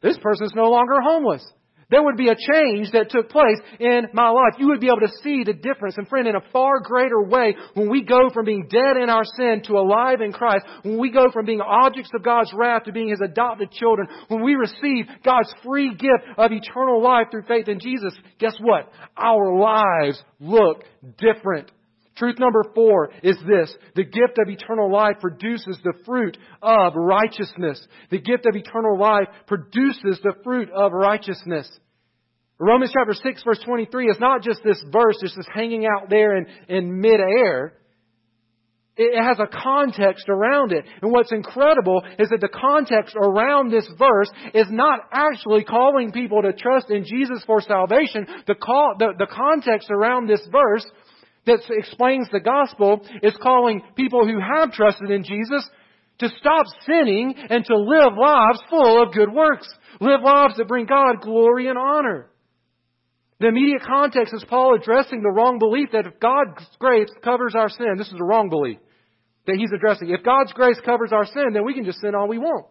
this 0.00 0.16
person's 0.16 0.54
no 0.54 0.70
longer 0.70 0.96
homeless. 1.04 1.44
There 1.88 2.02
would 2.02 2.16
be 2.16 2.28
a 2.28 2.34
change 2.34 2.90
that 2.92 3.10
took 3.10 3.28
place 3.28 3.58
in 3.78 4.08
my 4.12 4.28
life. 4.28 4.54
You 4.58 4.68
would 4.68 4.80
be 4.80 4.88
able 4.88 5.06
to 5.06 5.22
see 5.22 5.44
the 5.44 5.52
difference. 5.52 5.96
And 5.96 6.08
friend, 6.08 6.26
in 6.26 6.34
a 6.34 6.40
far 6.52 6.80
greater 6.80 7.22
way, 7.22 7.54
when 7.74 7.88
we 7.88 8.02
go 8.02 8.28
from 8.34 8.44
being 8.44 8.66
dead 8.68 8.96
in 8.96 9.08
our 9.08 9.24
sin 9.24 9.62
to 9.66 9.74
alive 9.74 10.20
in 10.20 10.32
Christ, 10.32 10.64
when 10.82 10.98
we 10.98 11.12
go 11.12 11.30
from 11.32 11.46
being 11.46 11.60
objects 11.60 12.10
of 12.12 12.24
God's 12.24 12.52
wrath 12.54 12.84
to 12.84 12.92
being 12.92 13.10
His 13.10 13.20
adopted 13.22 13.70
children, 13.70 14.08
when 14.26 14.42
we 14.42 14.56
receive 14.56 15.06
God's 15.24 15.52
free 15.64 15.90
gift 15.90 16.24
of 16.36 16.50
eternal 16.50 17.00
life 17.02 17.28
through 17.30 17.44
faith 17.46 17.68
in 17.68 17.78
Jesus, 17.78 18.14
guess 18.40 18.56
what? 18.60 18.90
Our 19.16 19.56
lives 19.56 20.20
look 20.40 20.82
different. 21.18 21.70
Truth 22.16 22.38
number 22.38 22.64
four 22.74 23.10
is 23.22 23.36
this. 23.46 23.74
The 23.94 24.04
gift 24.04 24.38
of 24.38 24.48
eternal 24.48 24.90
life 24.90 25.16
produces 25.20 25.78
the 25.84 25.92
fruit 26.06 26.36
of 26.62 26.94
righteousness. 26.94 27.86
The 28.10 28.20
gift 28.20 28.46
of 28.46 28.56
eternal 28.56 28.98
life 28.98 29.28
produces 29.46 30.18
the 30.22 30.34
fruit 30.42 30.70
of 30.74 30.92
righteousness. 30.92 31.68
Romans 32.58 32.90
chapter 32.94 33.12
6 33.12 33.42
verse 33.44 33.60
23 33.66 34.06
is 34.06 34.16
not 34.18 34.42
just 34.42 34.62
this 34.64 34.82
verse 34.90 35.18
it's 35.20 35.36
just 35.36 35.48
hanging 35.52 35.84
out 35.84 36.08
there 36.08 36.38
in, 36.38 36.46
in 36.68 37.00
midair. 37.00 37.74
It 38.96 39.22
has 39.22 39.38
a 39.38 39.46
context 39.46 40.26
around 40.30 40.72
it. 40.72 40.86
And 41.02 41.12
what's 41.12 41.30
incredible 41.30 42.02
is 42.18 42.30
that 42.30 42.40
the 42.40 42.48
context 42.48 43.14
around 43.14 43.70
this 43.70 43.86
verse 43.98 44.30
is 44.54 44.68
not 44.70 45.00
actually 45.12 45.64
calling 45.64 46.12
people 46.12 46.40
to 46.40 46.54
trust 46.54 46.90
in 46.90 47.04
Jesus 47.04 47.44
for 47.46 47.60
salvation. 47.60 48.26
The, 48.46 48.54
call, 48.54 48.94
the, 48.98 49.12
the 49.18 49.26
context 49.26 49.90
around 49.90 50.28
this 50.30 50.40
verse 50.50 50.86
that 51.46 51.60
explains 51.70 52.28
the 52.30 52.40
gospel 52.40 53.00
is 53.22 53.34
calling 53.42 53.82
people 53.94 54.26
who 54.26 54.38
have 54.40 54.72
trusted 54.72 55.10
in 55.10 55.22
Jesus 55.22 55.68
to 56.18 56.28
stop 56.38 56.66
sinning 56.86 57.34
and 57.50 57.64
to 57.64 57.76
live 57.76 58.12
lives 58.18 58.60
full 58.68 59.02
of 59.02 59.14
good 59.14 59.32
works. 59.32 59.68
Live 60.00 60.22
lives 60.22 60.56
that 60.56 60.68
bring 60.68 60.86
God 60.86 61.20
glory 61.20 61.68
and 61.68 61.78
honor. 61.78 62.30
The 63.38 63.48
immediate 63.48 63.82
context 63.82 64.32
is 64.34 64.44
Paul 64.48 64.74
addressing 64.74 65.22
the 65.22 65.30
wrong 65.30 65.58
belief 65.58 65.90
that 65.92 66.06
if 66.06 66.18
God's 66.20 66.66
grace 66.78 67.10
covers 67.22 67.54
our 67.54 67.68
sin, 67.68 67.94
this 67.98 68.08
is 68.08 68.20
a 68.20 68.24
wrong 68.24 68.48
belief 68.48 68.78
that 69.46 69.56
he's 69.56 69.72
addressing. 69.74 70.10
If 70.10 70.24
God's 70.24 70.52
grace 70.52 70.80
covers 70.84 71.12
our 71.12 71.26
sin, 71.26 71.52
then 71.52 71.64
we 71.64 71.74
can 71.74 71.84
just 71.84 72.00
sin 72.00 72.14
all 72.14 72.28
we 72.28 72.38
want. 72.38 72.66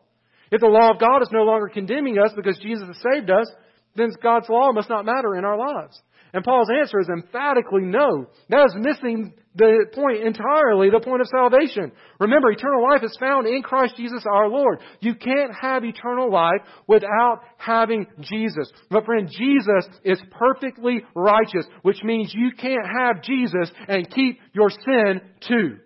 If 0.52 0.62
the 0.62 0.68
law 0.68 0.92
of 0.92 1.00
God 1.00 1.22
is 1.22 1.30
no 1.32 1.44
longer 1.44 1.70
condemning 1.70 2.18
us 2.20 2.32
because 2.36 2.60
Jesus 2.60 2.88
has 2.88 2.98
saved 3.14 3.30
us, 3.30 3.50
then 3.96 4.10
God's 4.22 4.50
law 4.50 4.72
must 4.72 4.90
not 4.90 5.06
matter 5.06 5.36
in 5.36 5.46
our 5.46 5.58
lives. 5.58 6.00
And 6.36 6.44
Paul's 6.44 6.68
answer 6.70 7.00
is 7.00 7.08
emphatically 7.08 7.84
no. 7.84 8.28
That 8.50 8.66
is 8.66 8.76
missing 8.76 9.36
the 9.56 9.86
point 9.94 10.22
entirely, 10.22 10.90
the 10.90 11.00
point 11.00 11.22
of 11.22 11.28
salvation. 11.28 11.94
Remember, 12.20 12.52
eternal 12.52 12.84
life 12.84 13.04
is 13.04 13.16
found 13.18 13.48
in 13.48 13.64
Christ 13.64 13.96
Jesus 13.96 14.26
our 14.30 14.50
Lord. 14.50 14.80
You 15.00 15.16
can't 15.16 15.54
have 15.62 15.86
eternal 15.86 16.30
life 16.30 16.60
without 16.88 17.40
having 17.58 18.08
Jesus. 18.20 18.70
But 18.90 19.06
friend, 19.06 19.30
Jesus 19.32 19.88
is 20.04 20.22
perfectly 20.30 21.06
righteous, 21.16 21.66
which 21.84 22.04
means 22.04 22.34
you 22.36 22.52
can't 22.52 22.86
have 22.86 23.24
Jesus 23.24 23.72
and 23.88 24.14
keep 24.14 24.38
your 24.52 24.70
sin 24.70 25.22
too. 25.48 25.78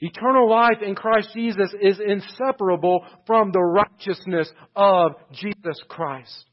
Eternal 0.00 0.50
life 0.50 0.82
in 0.84 0.96
Christ 0.96 1.28
Jesus 1.34 1.72
is 1.80 2.00
inseparable 2.04 3.04
from 3.28 3.52
the 3.52 3.60
righteousness 3.60 4.50
of 4.74 5.12
Jesus 5.30 5.80
Christ. 5.88 6.49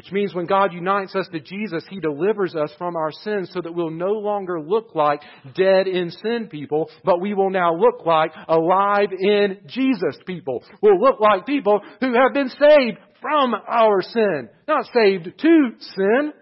Which 0.00 0.12
means 0.12 0.34
when 0.34 0.46
God 0.46 0.72
unites 0.72 1.14
us 1.14 1.28
to 1.30 1.40
Jesus, 1.40 1.84
He 1.90 2.00
delivers 2.00 2.54
us 2.54 2.72
from 2.78 2.96
our 2.96 3.12
sins 3.12 3.50
so 3.52 3.60
that 3.60 3.74
we'll 3.74 3.90
no 3.90 4.12
longer 4.12 4.58
look 4.58 4.94
like 4.94 5.20
dead 5.54 5.86
in 5.86 6.10
sin 6.10 6.48
people, 6.50 6.88
but 7.04 7.20
we 7.20 7.34
will 7.34 7.50
now 7.50 7.74
look 7.74 8.06
like 8.06 8.32
alive 8.48 9.08
in 9.12 9.58
Jesus 9.66 10.16
people. 10.26 10.64
We'll 10.80 10.98
look 10.98 11.20
like 11.20 11.44
people 11.44 11.82
who 12.00 12.14
have 12.14 12.32
been 12.32 12.48
saved 12.48 12.96
from 13.20 13.52
our 13.68 14.00
sin. 14.00 14.48
Not 14.66 14.86
saved 14.86 15.38
to 15.38 15.70
sin. 15.78 16.32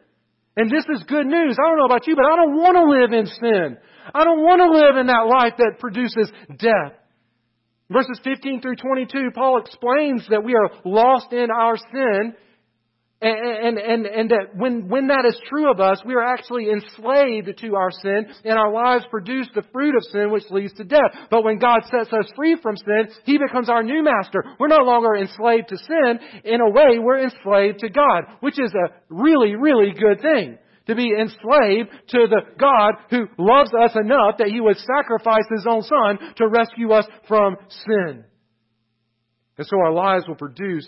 And 0.56 0.70
this 0.70 0.84
is 0.94 1.02
good 1.08 1.26
news. 1.26 1.56
I 1.58 1.68
don't 1.68 1.78
know 1.78 1.86
about 1.86 2.06
you, 2.06 2.14
but 2.14 2.26
I 2.26 2.36
don't 2.36 2.54
want 2.54 2.76
to 2.76 2.84
live 2.84 3.12
in 3.12 3.26
sin. 3.26 3.76
I 4.14 4.22
don't 4.22 4.38
want 4.38 4.60
to 4.60 4.70
live 4.70 4.96
in 4.98 5.08
that 5.08 5.26
life 5.26 5.54
that 5.58 5.80
produces 5.80 6.30
death. 6.60 6.94
Verses 7.90 8.20
15 8.22 8.60
through 8.60 8.76
22, 8.76 9.30
Paul 9.34 9.60
explains 9.60 10.28
that 10.30 10.44
we 10.44 10.54
are 10.54 10.70
lost 10.84 11.32
in 11.32 11.50
our 11.50 11.76
sin 11.76 12.36
and, 13.20 13.76
and, 13.76 13.78
and, 13.78 14.06
and 14.06 14.30
that 14.30 14.54
when, 14.54 14.88
when 14.88 15.08
that 15.08 15.24
is 15.26 15.36
true 15.48 15.68
of 15.68 15.80
us, 15.80 16.00
we 16.06 16.14
are 16.14 16.22
actually 16.22 16.70
enslaved 16.70 17.58
to 17.58 17.74
our 17.74 17.90
sin, 17.90 18.26
and 18.44 18.56
our 18.56 18.72
lives 18.72 19.06
produce 19.10 19.48
the 19.56 19.64
fruit 19.72 19.96
of 19.96 20.04
sin, 20.12 20.30
which 20.30 20.44
leads 20.50 20.72
to 20.74 20.84
death. 20.84 21.26
But 21.28 21.42
when 21.42 21.58
God 21.58 21.80
sets 21.90 22.12
us 22.12 22.30
free 22.36 22.56
from 22.62 22.76
sin, 22.76 23.08
He 23.24 23.36
becomes 23.36 23.68
our 23.68 23.82
new 23.82 24.04
master. 24.04 24.44
We're 24.60 24.68
no 24.68 24.84
longer 24.84 25.16
enslaved 25.16 25.68
to 25.68 25.78
sin. 25.78 26.20
In 26.44 26.60
a 26.60 26.70
way, 26.70 27.00
we're 27.00 27.24
enslaved 27.24 27.80
to 27.80 27.88
God, 27.88 28.22
which 28.38 28.60
is 28.60 28.72
a 28.72 28.94
really, 29.08 29.56
really 29.56 29.92
good 29.98 30.22
thing. 30.22 30.58
To 30.86 30.94
be 30.94 31.12
enslaved 31.12 31.90
to 32.10 32.28
the 32.28 32.42
God 32.58 32.94
who 33.10 33.26
loves 33.36 33.70
us 33.74 33.96
enough 33.96 34.38
that 34.38 34.48
He 34.48 34.60
would 34.60 34.78
sacrifice 34.78 35.44
His 35.50 35.66
own 35.68 35.82
Son 35.82 36.34
to 36.36 36.46
rescue 36.46 36.92
us 36.92 37.04
from 37.26 37.56
sin. 37.68 38.24
And 39.58 39.66
so 39.66 39.76
our 39.76 39.92
lives 39.92 40.24
will 40.28 40.36
produce 40.36 40.86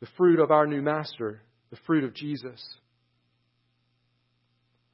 the 0.00 0.08
fruit 0.16 0.40
of 0.40 0.50
our 0.50 0.66
new 0.66 0.82
master, 0.82 1.42
the 1.70 1.78
fruit 1.86 2.04
of 2.04 2.14
Jesus. 2.14 2.62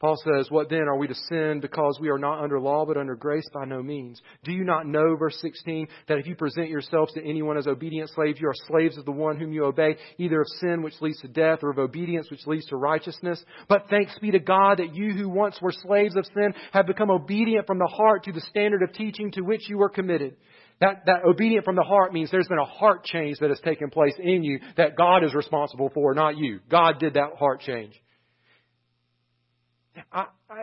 Paul 0.05 0.17
says, 0.23 0.51
What 0.51 0.69
then? 0.69 0.87
Are 0.87 0.99
we 0.99 1.07
to 1.07 1.15
sin 1.15 1.61
because 1.63 1.99
we 1.99 2.11
are 2.11 2.19
not 2.19 2.43
under 2.43 2.61
law 2.61 2.85
but 2.85 2.99
under 2.99 3.15
grace? 3.15 3.49
By 3.55 3.65
no 3.65 3.83
means. 3.83 4.21
Do 4.43 4.53
you 4.53 4.63
not 4.63 4.87
know, 4.87 5.17
verse 5.17 5.39
16, 5.41 5.89
that 6.09 6.19
if 6.19 6.27
you 6.27 6.35
present 6.35 6.69
yourselves 6.69 7.15
to 7.15 7.25
anyone 7.25 7.57
as 7.57 7.67
obedient 7.67 8.11
slaves, 8.11 8.39
you 8.39 8.49
are 8.49 8.69
slaves 8.69 8.99
of 8.99 9.07
the 9.07 9.13
one 9.13 9.39
whom 9.39 9.55
you 9.55 9.65
obey, 9.65 9.97
either 10.19 10.43
of 10.43 10.47
sin 10.61 10.83
which 10.83 11.01
leads 11.01 11.21
to 11.21 11.29
death 11.29 11.61
or 11.63 11.71
of 11.71 11.79
obedience 11.79 12.31
which 12.31 12.47
leads 12.47 12.67
to 12.67 12.77
righteousness? 12.77 13.43
But 13.67 13.87
thanks 13.89 14.19
be 14.19 14.31
to 14.33 14.41
God 14.41 14.79
that 14.79 14.95
you 14.95 15.13
who 15.15 15.31
once 15.31 15.59
were 15.63 15.73
slaves 15.73 16.17
of 16.17 16.27
sin 16.27 16.53
have 16.73 16.87
become 16.87 17.11
obedient 17.11 17.67
from 17.67 17.79
the 17.79 17.91
heart 17.91 18.25
to 18.25 18.33
the 18.33 18.43
standard 18.43 18.83
of 18.83 18.93
teaching 18.93 19.31
to 19.31 19.41
which 19.41 19.71
you 19.71 19.79
were 19.79 19.89
committed. 19.89 20.37
That, 20.81 21.05
that 21.07 21.25
obedient 21.25 21.65
from 21.65 21.77
the 21.77 21.83
heart 21.83 22.13
means 22.13 22.31
there's 22.31 22.49
been 22.49 22.59
a 22.59 22.65
heart 22.65 23.05
change 23.05 23.39
that 23.39 23.51
has 23.51 23.61
taken 23.61 23.91
place 23.91 24.15
in 24.19 24.43
you 24.43 24.61
that 24.77 24.97
God 24.97 25.23
is 25.25 25.35
responsible 25.35 25.91
for, 25.95 26.15
not 26.15 26.37
you. 26.37 26.61
God 26.69 26.99
did 26.99 27.15
that 27.15 27.37
heart 27.39 27.61
change. 27.61 27.95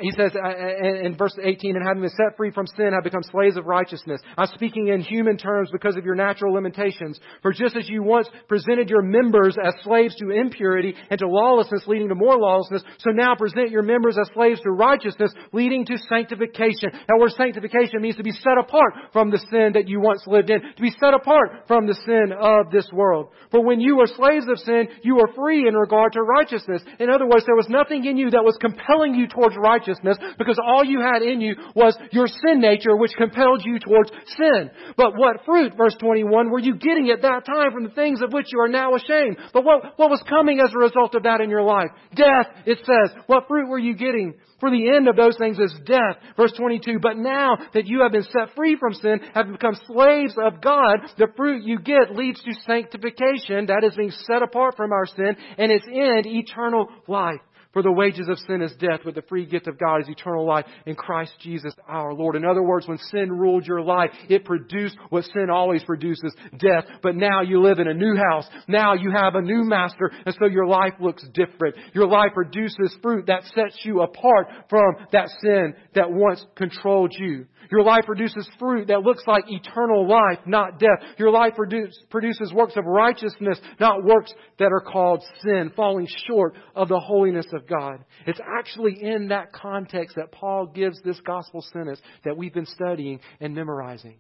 He 0.02 0.12
says 0.12 0.32
uh, 0.36 0.48
uh, 0.48 1.06
in 1.06 1.16
verse 1.16 1.36
18, 1.42 1.76
and 1.76 1.86
having 1.86 2.02
been 2.02 2.12
set 2.12 2.36
free 2.36 2.52
from 2.52 2.66
sin, 2.66 2.92
have 2.94 3.04
become 3.04 3.22
slaves 3.32 3.56
of 3.56 3.66
righteousness. 3.66 4.20
I'm 4.36 4.48
speaking 4.48 4.88
in 4.88 5.02
human 5.02 5.38
terms 5.38 5.70
because 5.72 5.96
of 5.96 6.06
your 6.06 6.16
natural 6.16 6.54
limitations. 6.54 7.20
For 7.42 7.54
just 7.54 7.76
as 7.76 7.88
you 7.88 8.02
once 8.02 8.28
presented 8.48 8.90
your 8.90 9.04
members 9.04 9.56
as 9.64 9.74
slaves 9.84 10.16
to 10.16 10.32
impurity 10.32 10.96
and 11.10 11.20
to 11.20 11.28
lawlessness, 11.28 11.84
leading 11.86 12.10
to 12.10 12.16
more 12.16 12.38
lawlessness, 12.38 12.84
so 13.00 13.12
now 13.12 13.36
present 13.36 13.70
your 13.70 13.84
members 13.84 14.18
as 14.20 14.30
slaves 14.34 14.60
to 14.62 14.72
righteousness, 14.72 15.32
leading 15.54 15.86
to 15.86 15.98
sanctification. 16.10 16.90
That 16.92 17.20
word 17.20 17.32
sanctification 17.38 18.02
means 18.02 18.16
to 18.16 18.24
be 18.24 18.32
set 18.32 18.58
apart 18.58 18.94
from 19.14 19.30
the 19.30 19.40
sin 19.52 19.72
that 19.74 19.88
you 19.88 20.02
once 20.02 20.24
lived 20.26 20.50
in, 20.50 20.62
to 20.62 20.82
be 20.82 20.94
set 21.00 21.14
apart 21.14 21.68
from 21.68 21.86
the 21.86 21.96
sin 22.06 22.34
of 22.38 22.72
this 22.72 22.90
world. 22.92 23.30
For 23.52 23.64
when 23.64 23.80
you 23.80 23.98
were 23.98 24.08
slaves 24.08 24.48
of 24.50 24.58
sin, 24.60 24.88
you 25.04 25.16
were 25.16 25.30
free 25.36 25.68
in 25.68 25.76
regard 25.76 26.14
to 26.14 26.22
righteousness. 26.22 26.82
In 27.00 27.10
other 27.10 27.28
words, 27.28 27.46
there 27.46 27.56
was 27.56 27.70
nothing 27.70 28.06
in 28.06 28.18
you 28.18 28.32
that 28.32 28.44
was 28.44 28.58
compelling 28.60 29.14
you 29.14 29.28
towards 29.28 29.56
righteousness 29.58 29.91
righteousness 29.92 30.18
because 30.38 30.60
all 30.64 30.84
you 30.84 31.02
had 31.02 31.22
in 31.22 31.42
you 31.42 31.56
was 31.76 31.98
your 32.12 32.28
sin 32.28 32.60
nature 32.60 32.96
which 32.96 33.12
compelled 33.18 33.64
you 33.66 33.80
towards 33.80 34.12
sin. 34.38 34.70
But 34.98 35.14
what 35.16 35.46
fruit, 35.46 35.74
verse 35.78 35.96
21, 36.00 36.50
were 36.50 36.60
you 36.60 36.76
getting 36.76 37.10
at 37.10 37.22
that 37.22 37.46
time 37.46 37.72
from 37.74 37.84
the 37.84 37.90
things 37.92 38.22
of 38.22 38.34
which 38.34 38.48
you 38.52 38.60
are 38.60 38.68
now 38.68 38.96
ashamed? 38.96 39.38
But 39.54 39.64
what, 39.64 39.98
what 39.98 40.10
was 40.10 40.24
coming 40.28 40.60
as 40.60 40.74
a 40.74 40.80
result 40.80 41.16
of 41.16 41.24
that 41.24 41.42
in 41.42 41.50
your 41.50 41.64
life? 41.64 41.90
Death, 42.16 42.48
it 42.66 42.80
says. 42.80 43.16
What 43.28 43.48
fruit 43.48 43.70
were 43.70 43.80
you 43.80 43.96
getting? 43.96 44.36
For 44.60 44.70
the 44.70 44.90
end 44.96 45.08
of 45.08 45.16
those 45.16 45.36
things 45.38 45.58
is 45.58 45.74
death. 45.86 46.18
Verse 46.38 46.54
22, 46.56 47.00
but 47.02 47.18
now 47.18 47.58
that 47.74 47.88
you 47.88 48.02
have 48.04 48.12
been 48.12 48.24
set 48.24 48.56
free 48.56 48.78
from 48.80 48.94
sin, 48.94 49.20
have 49.34 49.52
become 49.52 49.76
slaves 49.88 50.36
of 50.38 50.62
God, 50.62 51.00
the 51.18 51.30
fruit 51.36 51.64
you 51.64 51.80
get 51.80 52.16
leads 52.16 52.42
to 52.44 52.54
sanctification, 52.68 53.66
that 53.66 53.84
is 53.84 53.96
being 53.96 54.12
set 54.12 54.44
apart 54.44 54.78
from 54.78 54.92
our 54.92 55.08
sin, 55.08 55.36
and 55.58 55.72
its 55.72 55.86
end, 55.88 56.28
eternal 56.28 56.90
life. 57.08 57.42
For 57.74 57.82
the 57.82 57.92
wages 57.92 58.28
of 58.28 58.38
sin 58.40 58.62
is 58.62 58.74
death, 58.74 59.00
but 59.06 59.16
the 59.16 59.22
free 59.22 59.46
gift 59.46 59.68
of 59.68 59.80
God 59.80 60.02
is 60.02 60.10
eternal 60.10 60.46
life 60.46 60.66
in 60.86 60.96
Christ 60.96 61.32
Jesus 61.40 61.74
our 61.88 62.14
Lord. 62.14 62.36
In 62.36 62.44
other 62.44 62.62
words, 62.62 62.86
when 62.86 62.98
sin 62.98 63.32
ruled 63.32 63.66
your 63.66 63.82
life, 63.82 64.10
it 64.28 64.44
produced 64.44 64.98
what 65.10 65.24
sin 65.26 65.50
always 65.50 65.82
produces, 65.84 66.36
death. 66.58 66.84
But 67.02 67.16
now 67.16 67.42
you 67.42 67.62
live 67.62 67.80
in 67.80 67.88
a 67.88 67.94
new 67.94 68.16
house. 68.30 68.46
Now 68.68 68.94
you 68.94 69.12
have 69.12 69.36
a 69.36 69.42
new 69.42 69.64
master, 69.64 70.12
and 70.26 70.36
so 70.38 70.48
your 70.48 70.68
life 70.68 70.94
looks 71.00 71.26
different. 71.34 71.76
Your 71.94 72.08
life 72.08 72.32
produces 72.34 72.96
fruit 73.02 73.28
that 73.28 73.44
sets 73.56 73.80
you 73.84 74.02
apart 74.02 74.48
from 74.70 74.96
that 75.14 75.30
sin 75.42 75.74
that 75.96 76.12
once 76.12 76.46
controlled 76.56 77.14
you. 77.18 77.46
Your 77.72 77.84
life 77.84 78.06
produces 78.06 78.50
fruit 78.58 78.88
that 78.88 79.02
looks 79.02 79.24
like 79.28 79.44
eternal 79.48 80.08
life, 80.08 80.40
not 80.46 80.80
death. 80.80 81.00
Your 81.18 81.32
life 81.32 81.54
produce, 81.56 81.98
produces 82.10 82.52
works 82.54 82.76
of 82.78 82.86
righteousness, 82.86 83.60
not 83.80 84.04
works 84.04 84.34
that 84.60 84.72
are 84.72 84.82
called 84.82 85.22
sin, 85.44 85.72
falling 85.76 86.08
short 86.28 86.56
of 86.76 86.88
the 86.88 87.00
holiness 87.00 87.48
of 87.54 87.68
God. 87.68 88.04
It's 88.26 88.40
actually 88.60 89.02
in 89.02 89.28
that 89.30 89.54
context 89.54 90.16
that 90.16 90.32
Paul 90.32 90.68
gives 90.68 91.02
this 91.02 91.20
gospel 91.22 91.64
sentence 91.74 92.02
that 92.24 92.38
we've 92.38 92.54
been 92.54 92.66
studying 92.66 93.20
and 93.40 93.54
memorizing. 93.54 94.18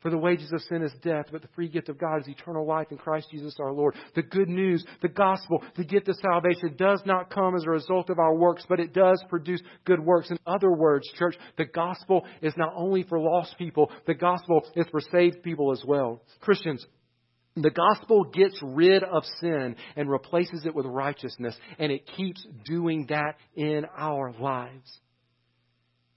For 0.00 0.10
the 0.10 0.18
wages 0.18 0.52
of 0.52 0.60
sin 0.62 0.82
is 0.82 0.92
death, 1.02 1.26
but 1.32 1.42
the 1.42 1.48
free 1.54 1.68
gift 1.68 1.88
of 1.88 1.98
God 1.98 2.20
is 2.20 2.28
eternal 2.28 2.66
life 2.66 2.88
in 2.90 2.98
Christ 2.98 3.28
Jesus 3.30 3.56
our 3.58 3.72
Lord. 3.72 3.94
The 4.14 4.22
good 4.22 4.48
news, 4.48 4.84
the 5.00 5.08
gospel, 5.08 5.64
the 5.76 5.84
gift 5.84 6.08
of 6.08 6.16
salvation 6.16 6.76
does 6.76 7.02
not 7.06 7.30
come 7.30 7.56
as 7.56 7.64
a 7.64 7.70
result 7.70 8.10
of 8.10 8.18
our 8.18 8.34
works, 8.34 8.64
but 8.68 8.78
it 8.78 8.92
does 8.92 9.22
produce 9.28 9.62
good 9.84 10.00
works. 10.00 10.30
In 10.30 10.38
other 10.46 10.70
words, 10.70 11.10
church, 11.18 11.36
the 11.56 11.64
gospel 11.64 12.26
is 12.42 12.52
not 12.56 12.74
only 12.76 13.04
for 13.04 13.18
lost 13.18 13.56
people, 13.56 13.90
the 14.06 14.14
gospel 14.14 14.62
is 14.74 14.86
for 14.90 15.00
saved 15.00 15.42
people 15.42 15.72
as 15.72 15.82
well. 15.86 16.22
Christians, 16.40 16.84
the 17.56 17.70
gospel 17.70 18.24
gets 18.24 18.60
rid 18.62 19.02
of 19.02 19.24
sin 19.40 19.76
and 19.96 20.10
replaces 20.10 20.66
it 20.66 20.74
with 20.74 20.84
righteousness, 20.84 21.56
and 21.78 21.90
it 21.90 22.06
keeps 22.16 22.46
doing 22.66 23.06
that 23.08 23.36
in 23.54 23.86
our 23.96 24.32
lives 24.38 25.00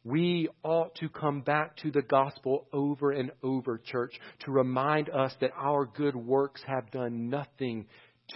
we 0.04 0.48
ought 0.64 0.96
to 0.96 1.10
come 1.10 1.42
back 1.42 1.76
to 1.78 1.92
the 1.92 2.02
gospel 2.02 2.68
over 2.72 3.12
and 3.12 3.32
over, 3.44 3.78
church, 3.78 4.14
to 4.46 4.52
remind 4.52 5.10
us 5.10 5.34
that 5.42 5.52
our 5.58 5.86
good 5.86 6.16
works 6.16 6.62
have 6.66 6.90
done 6.92 7.30
nothing 7.30 7.86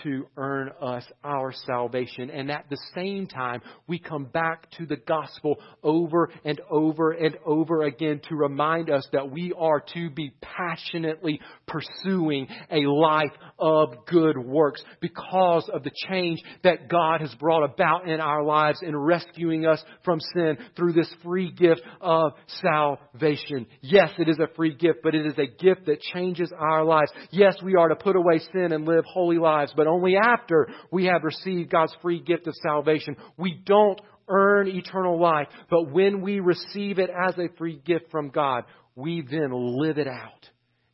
to 0.02 0.26
earn 0.38 0.72
us 0.82 1.06
our 1.24 1.54
salvation. 1.66 2.30
And 2.30 2.52
at 2.52 2.66
the 2.70 2.78
same 2.96 3.28
time, 3.28 3.62
we 3.88 4.00
come 4.00 4.26
back 4.26 4.70
to 4.78 4.86
the 4.86 4.96
gospel 4.96 5.58
over 5.84 6.30
and 6.44 6.60
over 6.70 7.12
and 7.12 7.38
over 7.46 7.84
again 7.84 8.22
to 8.30 8.36
remind 8.36 8.90
us 8.90 9.08
that 9.14 9.30
we 9.30 9.54
are 9.58 9.84
to 9.94 10.10
be 10.10 10.34
passionately 10.42 11.40
pursuing 11.68 12.48
a 12.72 12.82
life 12.82 13.32
of 13.58 14.06
good 14.06 14.38
works 14.38 14.84
because 15.00 15.70
of 15.74 15.84
the 15.84 15.92
change 16.10 16.42
that 16.64 16.90
God 16.90 17.22
has 17.22 17.34
brought 17.36 17.64
about 17.64 18.08
in 18.08 18.20
our 18.20 18.44
lives 18.44 18.80
in 18.82 18.96
rescuing 18.96 19.66
us 19.66 19.84
from 20.04 20.20
sin 20.34 20.58
through 20.76 20.94
this 20.94 21.14
free 21.24 21.52
gift 21.52 21.82
of 22.02 22.34
salvation. 22.62 23.66
Yes, 23.82 24.10
it 24.18 24.28
is 24.28 24.40
a 24.40 24.54
free 24.56 24.76
gift, 24.76 25.00
but 25.04 25.16
it 25.16 25.26
is 25.26 25.38
a 25.38 25.64
gift 25.64 25.86
that 25.86 26.02
changes 26.02 26.52
our 26.58 26.84
lives. 26.84 27.12
Yes, 27.32 27.56
we 27.64 27.76
are 27.76 27.90
to 27.90 27.96
put 27.96 28.16
away 28.16 28.40
sin 28.52 28.72
and 28.72 28.86
live 28.86 29.06
holy 29.06 29.38
lives, 29.38 29.74
but 29.76 29.88
only 29.88 30.16
after 30.18 30.68
we 30.92 31.06
have 31.06 31.24
received 31.24 31.72
God's 31.72 31.96
free 32.02 32.20
gift 32.20 32.48
of 32.48 32.56
salvation. 32.62 33.16
We 33.38 33.62
don't 33.66 34.00
earn 34.28 34.68
eternal 34.68 35.20
life, 35.20 35.48
but 35.70 35.92
when 35.92 36.22
we 36.22 36.40
receive 36.40 37.00
it 37.00 37.10
as 37.10 37.38
a 37.38 37.56
free 37.58 37.80
gift 37.86 38.10
from 38.12 38.30
God, 38.30 38.64
we 38.96 39.22
then 39.22 39.52
live 39.52 39.98
it 39.98 40.08
out 40.08 40.50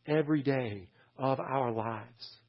every 0.10 0.43
day 0.43 0.89
of 1.18 1.39
our 1.39 1.72
lives. 1.72 2.39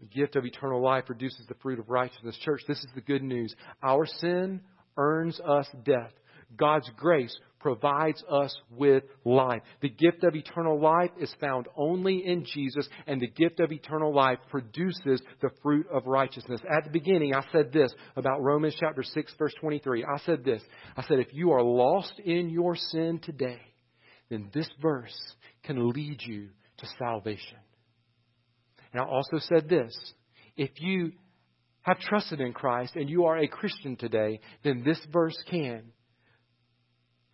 The 0.00 0.06
gift 0.06 0.36
of 0.36 0.44
eternal 0.44 0.80
life 0.80 1.06
produces 1.06 1.44
the 1.48 1.56
fruit 1.62 1.78
of 1.78 1.88
righteousness. 1.88 2.38
Church, 2.44 2.62
this 2.68 2.78
is 2.78 2.88
the 2.94 3.00
good 3.00 3.22
news. 3.22 3.54
Our 3.82 4.06
sin 4.06 4.60
earns 4.96 5.40
us 5.40 5.66
death. 5.84 6.12
God's 6.56 6.90
grace 6.96 7.36
provides 7.58 8.22
us 8.30 8.56
with 8.70 9.02
life. 9.24 9.60
The 9.82 9.88
gift 9.88 10.22
of 10.22 10.34
eternal 10.34 10.80
life 10.80 11.10
is 11.20 11.34
found 11.40 11.66
only 11.76 12.24
in 12.24 12.44
Jesus, 12.44 12.88
and 13.06 13.20
the 13.20 13.26
gift 13.26 13.60
of 13.60 13.72
eternal 13.72 14.14
life 14.14 14.38
produces 14.48 15.20
the 15.42 15.50
fruit 15.62 15.86
of 15.92 16.06
righteousness. 16.06 16.60
At 16.70 16.84
the 16.84 16.90
beginning, 16.90 17.34
I 17.34 17.44
said 17.52 17.72
this 17.72 17.92
about 18.16 18.42
Romans 18.42 18.76
chapter 18.78 19.02
6, 19.02 19.34
verse 19.38 19.52
23. 19.60 20.04
I 20.04 20.18
said 20.24 20.44
this. 20.44 20.62
I 20.96 21.02
said, 21.02 21.18
if 21.18 21.34
you 21.34 21.50
are 21.52 21.62
lost 21.62 22.14
in 22.24 22.48
your 22.48 22.76
sin 22.76 23.20
today, 23.22 23.60
then 24.30 24.50
this 24.54 24.68
verse 24.80 25.16
can 25.68 25.90
lead 25.90 26.22
you 26.24 26.48
to 26.78 26.86
salvation. 26.98 27.58
And 28.92 29.02
I 29.02 29.04
also 29.04 29.38
said 29.38 29.68
this. 29.68 29.94
If 30.56 30.70
you 30.80 31.12
have 31.82 32.00
trusted 32.00 32.40
in 32.40 32.52
Christ 32.52 32.96
and 32.96 33.08
you 33.08 33.26
are 33.26 33.36
a 33.36 33.46
Christian 33.46 33.96
today, 33.96 34.40
then 34.64 34.82
this 34.82 35.00
verse 35.12 35.36
can 35.50 35.92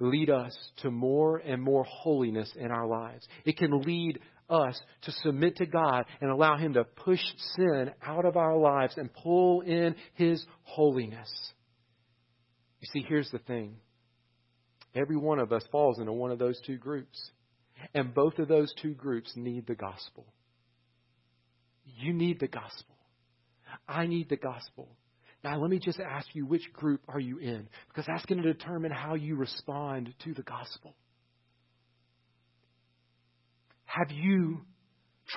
lead 0.00 0.30
us 0.30 0.56
to 0.78 0.90
more 0.90 1.38
and 1.38 1.62
more 1.62 1.84
holiness 1.84 2.50
in 2.56 2.72
our 2.72 2.86
lives. 2.86 3.26
It 3.44 3.56
can 3.56 3.80
lead 3.82 4.18
us 4.50 4.78
to 5.02 5.12
submit 5.22 5.56
to 5.56 5.66
God 5.66 6.04
and 6.20 6.30
allow 6.30 6.56
Him 6.56 6.74
to 6.74 6.84
push 6.84 7.22
sin 7.56 7.92
out 8.04 8.24
of 8.24 8.36
our 8.36 8.58
lives 8.58 8.94
and 8.96 9.14
pull 9.14 9.60
in 9.60 9.94
His 10.14 10.44
holiness. 10.64 11.30
You 12.80 12.88
see, 12.92 13.06
here's 13.08 13.30
the 13.30 13.38
thing 13.38 13.76
every 14.94 15.16
one 15.16 15.38
of 15.38 15.52
us 15.52 15.64
falls 15.70 16.00
into 16.00 16.12
one 16.12 16.32
of 16.32 16.38
those 16.40 16.60
two 16.66 16.76
groups. 16.76 17.30
And 17.92 18.14
both 18.14 18.38
of 18.38 18.48
those 18.48 18.72
two 18.80 18.94
groups 18.94 19.32
need 19.36 19.66
the 19.66 19.74
gospel. 19.74 20.26
You 21.84 22.12
need 22.12 22.40
the 22.40 22.48
gospel. 22.48 22.96
I 23.88 24.06
need 24.06 24.28
the 24.28 24.36
gospel. 24.36 24.88
Now, 25.42 25.60
let 25.60 25.70
me 25.70 25.78
just 25.78 26.00
ask 26.00 26.26
you, 26.32 26.46
which 26.46 26.72
group 26.72 27.02
are 27.06 27.20
you 27.20 27.38
in? 27.38 27.68
Because 27.88 28.06
that's 28.06 28.24
going 28.24 28.42
to 28.42 28.52
determine 28.52 28.90
how 28.90 29.14
you 29.14 29.36
respond 29.36 30.14
to 30.24 30.32
the 30.32 30.42
gospel. 30.42 30.94
Have 33.84 34.10
you 34.10 34.62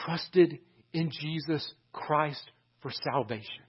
trusted 0.06 0.60
in 0.94 1.12
Jesus 1.12 1.70
Christ 1.92 2.44
for 2.82 2.92
salvation? 3.04 3.67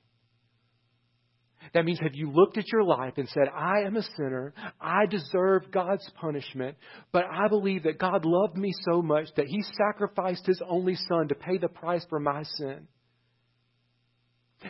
That 1.75 1.85
means 1.85 2.01
have 2.01 2.15
you 2.15 2.31
looked 2.31 2.59
at 2.59 2.71
your 2.73 2.85
life 2.85 3.15
and 3.17 3.29
said, 3.29 3.49
I 3.55 3.87
am 3.87 3.97
a 3.97 4.03
sinner, 4.17 4.55
I 4.81 5.07
deserve 5.07 5.71
God's 5.71 6.09
punishment, 6.21 6.77
but 7.13 7.25
I 7.31 7.49
believe 7.49 7.85
that 7.85 7.99
God 7.99 8.25
loved 8.25 8.57
me 8.57 8.73
so 8.91 9.03
much 9.03 9.29
that 9.37 9.47
He 9.47 9.63
sacrificed 9.77 10.47
His 10.47 10.61
only 10.67 10.97
Son 11.09 11.29
to 11.29 11.35
pay 11.35 11.59
the 11.59 11.69
price 11.69 12.05
for 12.09 12.21
my 12.21 12.43
sin. 12.43 12.89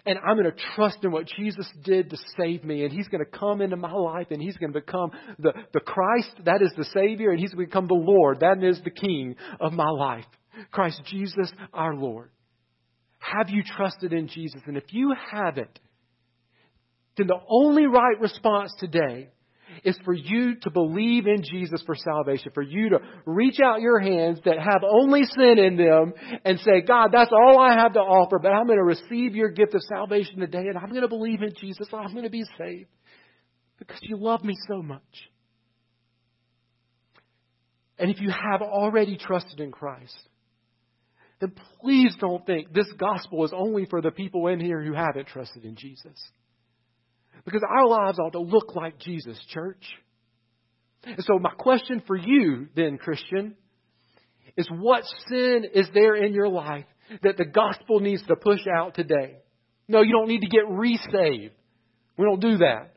And 0.04 0.18
I'm 0.18 0.36
going 0.36 0.50
to 0.52 0.62
trust 0.74 0.98
in 1.02 1.12
what 1.12 1.26
Jesus 1.26 1.66
did 1.82 2.10
to 2.10 2.18
save 2.36 2.62
me. 2.62 2.84
And 2.84 2.92
He's 2.92 3.08
going 3.08 3.24
to 3.24 3.38
come 3.38 3.62
into 3.62 3.76
my 3.76 3.92
life 3.92 4.26
and 4.30 4.40
He's 4.40 4.56
going 4.56 4.72
to 4.72 4.80
become 4.80 5.12
the, 5.38 5.52
the 5.72 5.80
Christ, 5.80 6.30
that 6.44 6.60
is 6.60 6.72
the 6.76 6.84
Savior, 6.84 7.30
and 7.30 7.40
He's 7.40 7.52
going 7.54 7.66
to 7.66 7.70
become 7.70 7.86
the 7.86 7.94
Lord, 7.94 8.40
that 8.40 8.62
is 8.62 8.80
the 8.84 8.90
King 8.90 9.36
of 9.60 9.72
my 9.72 9.88
life. 9.88 10.26
Christ 10.70 11.00
Jesus 11.06 11.50
our 11.72 11.94
Lord. 11.94 12.30
Have 13.18 13.50
you 13.50 13.62
trusted 13.62 14.12
in 14.12 14.28
Jesus? 14.28 14.60
And 14.66 14.76
if 14.76 14.92
you 14.92 15.14
haven't, 15.30 15.78
then 17.18 17.26
the 17.26 17.40
only 17.48 17.86
right 17.86 18.20
response 18.20 18.72
today 18.78 19.28
is 19.84 19.98
for 20.04 20.14
you 20.14 20.56
to 20.62 20.70
believe 20.70 21.26
in 21.26 21.42
Jesus 21.42 21.82
for 21.84 21.94
salvation, 21.94 22.50
for 22.54 22.62
you 22.62 22.90
to 22.90 22.98
reach 23.26 23.60
out 23.60 23.80
your 23.80 24.00
hands 24.00 24.40
that 24.44 24.58
have 24.58 24.82
only 24.88 25.22
sin 25.24 25.58
in 25.58 25.76
them 25.76 26.12
and 26.44 26.58
say, 26.60 26.80
God, 26.80 27.10
that's 27.12 27.30
all 27.32 27.60
I 27.60 27.74
have 27.74 27.92
to 27.92 28.00
offer, 28.00 28.38
but 28.38 28.48
I'm 28.48 28.66
going 28.66 28.78
to 28.78 28.84
receive 28.84 29.34
your 29.34 29.50
gift 29.50 29.74
of 29.74 29.82
salvation 29.82 30.40
today 30.40 30.66
and 30.68 30.76
I'm 30.76 30.90
going 30.90 31.02
to 31.02 31.08
believe 31.08 31.42
in 31.42 31.52
Jesus. 31.60 31.88
I'm 31.92 32.12
going 32.12 32.24
to 32.24 32.30
be 32.30 32.44
saved 32.58 32.88
because 33.78 34.00
you 34.02 34.16
love 34.16 34.42
me 34.44 34.54
so 34.68 34.82
much. 34.82 35.02
And 37.98 38.10
if 38.10 38.20
you 38.20 38.30
have 38.30 38.62
already 38.62 39.16
trusted 39.16 39.60
in 39.60 39.72
Christ, 39.72 40.16
then 41.40 41.52
please 41.80 42.14
don't 42.20 42.44
think 42.46 42.72
this 42.72 42.90
gospel 42.98 43.44
is 43.44 43.52
only 43.54 43.86
for 43.86 44.00
the 44.00 44.10
people 44.10 44.48
in 44.48 44.60
here 44.60 44.82
who 44.82 44.92
haven't 44.92 45.26
trusted 45.28 45.64
in 45.64 45.76
Jesus. 45.76 46.16
Because 47.48 47.66
our 47.66 47.86
lives 47.86 48.18
ought 48.18 48.32
to 48.32 48.40
look 48.40 48.74
like 48.76 48.98
Jesus, 48.98 49.38
church. 49.48 49.82
And 51.02 51.16
so, 51.20 51.38
my 51.38 51.52
question 51.56 52.02
for 52.06 52.14
you, 52.14 52.68
then, 52.76 52.98
Christian, 52.98 53.54
is 54.54 54.68
what 54.70 55.04
sin 55.30 55.64
is 55.72 55.88
there 55.94 56.14
in 56.14 56.34
your 56.34 56.50
life 56.50 56.84
that 57.22 57.38
the 57.38 57.46
gospel 57.46 58.00
needs 58.00 58.22
to 58.26 58.36
push 58.36 58.60
out 58.66 58.94
today? 58.94 59.36
No, 59.88 60.02
you 60.02 60.12
don't 60.12 60.28
need 60.28 60.42
to 60.42 60.48
get 60.48 60.68
resaved. 60.68 61.54
We 62.18 62.24
don't 62.26 62.40
do 62.40 62.58
that. 62.58 62.92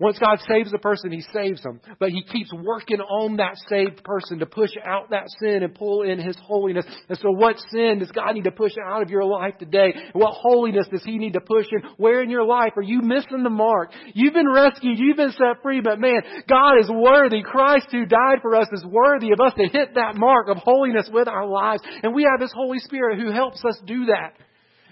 Once 0.00 0.18
God 0.18 0.38
saves 0.48 0.72
a 0.72 0.78
person, 0.78 1.12
He 1.12 1.22
saves 1.32 1.62
them. 1.62 1.80
But 1.98 2.10
He 2.10 2.22
keeps 2.22 2.50
working 2.52 3.00
on 3.00 3.36
that 3.36 3.56
saved 3.68 4.02
person 4.02 4.38
to 4.38 4.46
push 4.46 4.70
out 4.84 5.10
that 5.10 5.26
sin 5.40 5.62
and 5.62 5.74
pull 5.74 6.02
in 6.02 6.18
His 6.18 6.36
holiness. 6.42 6.86
And 7.08 7.18
so 7.18 7.30
what 7.30 7.56
sin 7.70 7.98
does 7.98 8.10
God 8.10 8.32
need 8.34 8.44
to 8.44 8.50
push 8.50 8.72
out 8.82 9.02
of 9.02 9.10
your 9.10 9.24
life 9.24 9.58
today? 9.58 9.92
What 10.14 10.32
holiness 10.32 10.86
does 10.90 11.04
He 11.04 11.18
need 11.18 11.34
to 11.34 11.40
push 11.40 11.66
in? 11.70 11.82
Where 11.98 12.22
in 12.22 12.30
your 12.30 12.44
life 12.44 12.72
are 12.76 12.82
you 12.82 13.02
missing 13.02 13.42
the 13.42 13.50
mark? 13.50 13.92
You've 14.14 14.34
been 14.34 14.50
rescued. 14.50 14.98
You've 14.98 15.18
been 15.18 15.32
set 15.32 15.62
free. 15.62 15.82
But 15.82 16.00
man, 16.00 16.22
God 16.48 16.78
is 16.80 16.90
worthy. 16.90 17.42
Christ 17.42 17.88
who 17.90 18.06
died 18.06 18.38
for 18.40 18.56
us 18.56 18.68
is 18.72 18.84
worthy 18.84 19.32
of 19.32 19.40
us 19.40 19.52
to 19.58 19.68
hit 19.68 19.94
that 19.96 20.16
mark 20.16 20.48
of 20.48 20.56
holiness 20.56 21.10
with 21.12 21.28
our 21.28 21.46
lives. 21.46 21.82
And 22.02 22.14
we 22.14 22.24
have 22.24 22.40
His 22.40 22.52
Holy 22.54 22.78
Spirit 22.78 23.18
who 23.18 23.32
helps 23.32 23.62
us 23.64 23.78
do 23.84 24.06
that. 24.06 24.32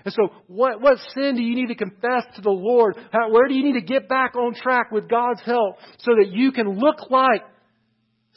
And 0.09 0.15
so, 0.15 0.35
what, 0.47 0.81
what 0.81 0.97
sin 1.15 1.37
do 1.37 1.43
you 1.43 1.55
need 1.55 1.67
to 1.67 1.75
confess 1.75 2.25
to 2.37 2.41
the 2.41 2.49
Lord? 2.49 2.97
How, 3.13 3.31
where 3.31 3.47
do 3.47 3.53
you 3.53 3.63
need 3.63 3.79
to 3.79 3.85
get 3.85 4.09
back 4.09 4.37
on 4.37 4.55
track 4.55 4.91
with 4.91 5.07
God's 5.07 5.43
help 5.45 5.77
so 5.99 6.13
that 6.19 6.31
you 6.31 6.51
can 6.51 6.79
look 6.79 7.11
like 7.11 7.43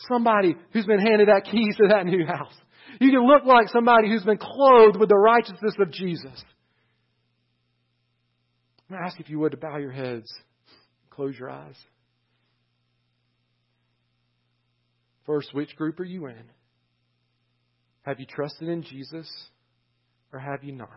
somebody 0.10 0.58
who's 0.74 0.86
been 0.86 1.00
handed 1.00 1.30
that 1.30 1.46
keys 1.50 1.78
to 1.78 1.88
that 1.88 2.06
new 2.06 2.26
house? 2.26 2.52
You 3.00 3.10
can 3.10 3.26
look 3.26 3.46
like 3.46 3.70
somebody 3.70 4.10
who's 4.10 4.26
been 4.26 4.38
clothed 4.38 4.98
with 5.00 5.08
the 5.08 5.16
righteousness 5.16 5.76
of 5.80 5.94
Jesus. 5.94 6.44
I'm 8.90 8.98
going 8.98 9.02
to 9.02 9.06
ask 9.08 9.18
if 9.22 9.30
you 9.30 9.40
would 9.40 9.52
to 9.52 9.58
bow 9.58 9.78
your 9.78 9.94
heads, 9.94 10.30
close 11.10 11.40
your 11.40 11.50
eyes. 11.50 11.78
First, 15.26 15.54
which 15.54 15.74
group 15.78 16.02
are 16.02 16.04
you 16.04 16.26
in? 16.26 16.44
Have 18.02 18.20
you 18.20 18.26
trusted 18.26 18.68
in 18.68 18.84
Jesus 18.84 19.32
or 20.34 20.40
have 20.40 20.66
you 20.66 20.74
not? 20.74 20.90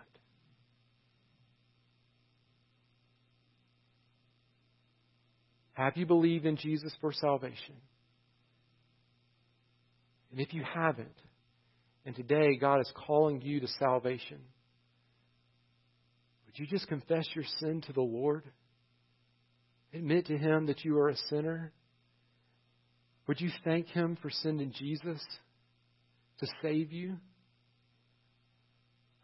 Have 5.75 5.97
you 5.97 6.07
believed 6.07 6.47
in 6.47 6.57
Jesus 6.57 6.95
for 7.01 7.13
salvation? 7.13 7.75
And 10.31 10.41
if 10.41 10.55
you 10.55 10.65
haven't, 10.65 11.15
and 12.07 12.15
today 12.15 12.57
God 12.57 12.81
is 12.81 12.93
calling 13.07 13.41
you 13.41 13.61
to 13.61 13.69
salvation, 13.79 14.39
would 16.47 16.59
you 16.59 16.67
just 16.67 16.89
confess 16.89 17.27
your 17.35 17.45
sin 17.59 17.83
to 17.83 17.93
the 17.93 18.01
Lord? 18.01 18.45
Admit 19.93 20.27
to 20.27 20.39
Him 20.39 20.67
that 20.67 20.85
you 20.85 20.99
are 20.99 21.09
a 21.09 21.17
sinner? 21.29 21.73
Would 23.27 23.41
you 23.41 23.51
thank 23.65 23.89
Him 23.89 24.17
for 24.21 24.31
sending 24.31 24.73
Jesus 24.73 25.21
to 26.39 26.47
save 26.63 26.93
you? 26.93 27.17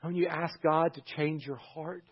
When 0.01 0.15
you 0.15 0.27
ask 0.27 0.61
God 0.63 0.95
to 0.95 1.03
change 1.17 1.47
your 1.47 1.57
heart, 1.59 2.05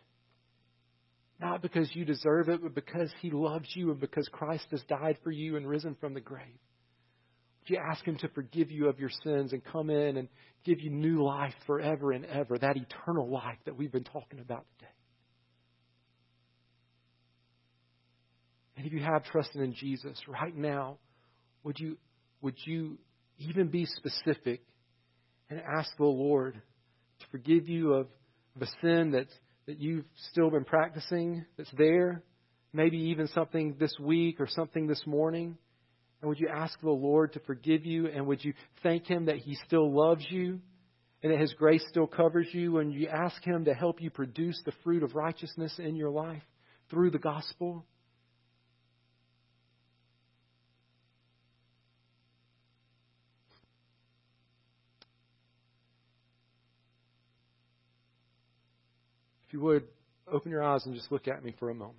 not 1.40 1.62
because 1.62 1.94
you 1.94 2.04
deserve 2.04 2.48
it, 2.48 2.62
but 2.62 2.74
because 2.74 3.12
He 3.20 3.30
loves 3.30 3.68
you 3.74 3.90
and 3.90 4.00
because 4.00 4.28
Christ 4.32 4.66
has 4.70 4.82
died 4.88 5.18
for 5.22 5.30
you 5.30 5.56
and 5.56 5.68
risen 5.68 5.96
from 6.00 6.14
the 6.14 6.20
grave. 6.20 6.58
Would 7.60 7.70
you 7.70 7.78
ask 7.78 8.04
Him 8.04 8.16
to 8.18 8.28
forgive 8.28 8.70
you 8.70 8.88
of 8.88 8.98
your 8.98 9.10
sins 9.22 9.52
and 9.52 9.62
come 9.64 9.90
in 9.90 10.16
and 10.16 10.28
give 10.64 10.80
you 10.80 10.90
new 10.90 11.22
life 11.22 11.54
forever 11.66 12.12
and 12.12 12.24
ever, 12.24 12.58
that 12.58 12.76
eternal 12.76 13.28
life 13.28 13.58
that 13.66 13.76
we've 13.76 13.92
been 13.92 14.04
talking 14.04 14.40
about 14.40 14.64
today? 14.78 14.90
And 18.76 18.86
if 18.86 18.92
you 18.92 19.00
have 19.00 19.24
trusted 19.24 19.60
in 19.60 19.74
Jesus 19.74 20.16
right 20.28 20.56
now, 20.56 20.98
would 21.64 21.78
you, 21.78 21.98
would 22.42 22.56
you 22.64 22.98
even 23.38 23.68
be 23.68 23.86
specific 23.86 24.62
and 25.50 25.60
ask 25.60 25.90
the 25.96 26.04
Lord 26.04 26.54
to 26.54 27.26
forgive 27.30 27.68
you 27.68 27.94
of, 27.94 28.06
of 28.56 28.62
a 28.62 28.66
sin 28.80 29.10
that's 29.12 29.34
that 29.68 29.78
you've 29.78 30.06
still 30.30 30.50
been 30.50 30.64
practicing 30.64 31.44
that's 31.58 31.70
there, 31.76 32.22
maybe 32.72 32.96
even 33.10 33.28
something 33.28 33.76
this 33.78 33.94
week 34.00 34.40
or 34.40 34.48
something 34.48 34.86
this 34.86 35.02
morning? 35.06 35.58
And 36.22 36.28
would 36.30 36.40
you 36.40 36.48
ask 36.48 36.80
the 36.80 36.88
Lord 36.88 37.34
to 37.34 37.40
forgive 37.40 37.84
you? 37.84 38.06
And 38.06 38.26
would 38.26 38.42
you 38.42 38.54
thank 38.82 39.06
Him 39.06 39.26
that 39.26 39.36
He 39.36 39.58
still 39.66 39.94
loves 39.94 40.24
you 40.30 40.58
and 41.22 41.30
that 41.30 41.38
His 41.38 41.52
grace 41.52 41.84
still 41.90 42.06
covers 42.06 42.48
you? 42.52 42.78
And 42.78 42.94
you 42.94 43.08
ask 43.08 43.44
Him 43.44 43.66
to 43.66 43.74
help 43.74 44.00
you 44.00 44.08
produce 44.08 44.58
the 44.64 44.72
fruit 44.82 45.02
of 45.02 45.14
righteousness 45.14 45.78
in 45.78 45.96
your 45.96 46.10
life 46.10 46.42
through 46.88 47.10
the 47.10 47.18
gospel? 47.18 47.84
You 59.58 59.64
would, 59.64 59.84
open 60.30 60.52
your 60.52 60.62
eyes 60.62 60.84
and 60.86 60.94
just 60.94 61.10
look 61.10 61.26
at 61.26 61.42
me 61.42 61.54
for 61.58 61.70
a 61.70 61.74
moment. 61.74 61.96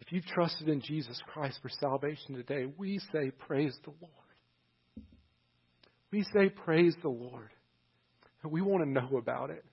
If 0.00 0.12
you've 0.12 0.24
trusted 0.24 0.68
in 0.68 0.80
Jesus 0.80 1.20
Christ 1.32 1.58
for 1.62 1.68
salvation 1.68 2.34
today, 2.34 2.66
we 2.76 3.00
say, 3.12 3.30
Praise 3.46 3.76
the 3.84 3.92
Lord. 4.00 5.06
We 6.10 6.24
say, 6.34 6.48
Praise 6.48 6.94
the 7.02 7.08
Lord. 7.08 7.50
We 8.44 8.62
want 8.62 8.82
to 8.82 8.90
know 8.90 9.18
about 9.18 9.50
it. 9.50 9.64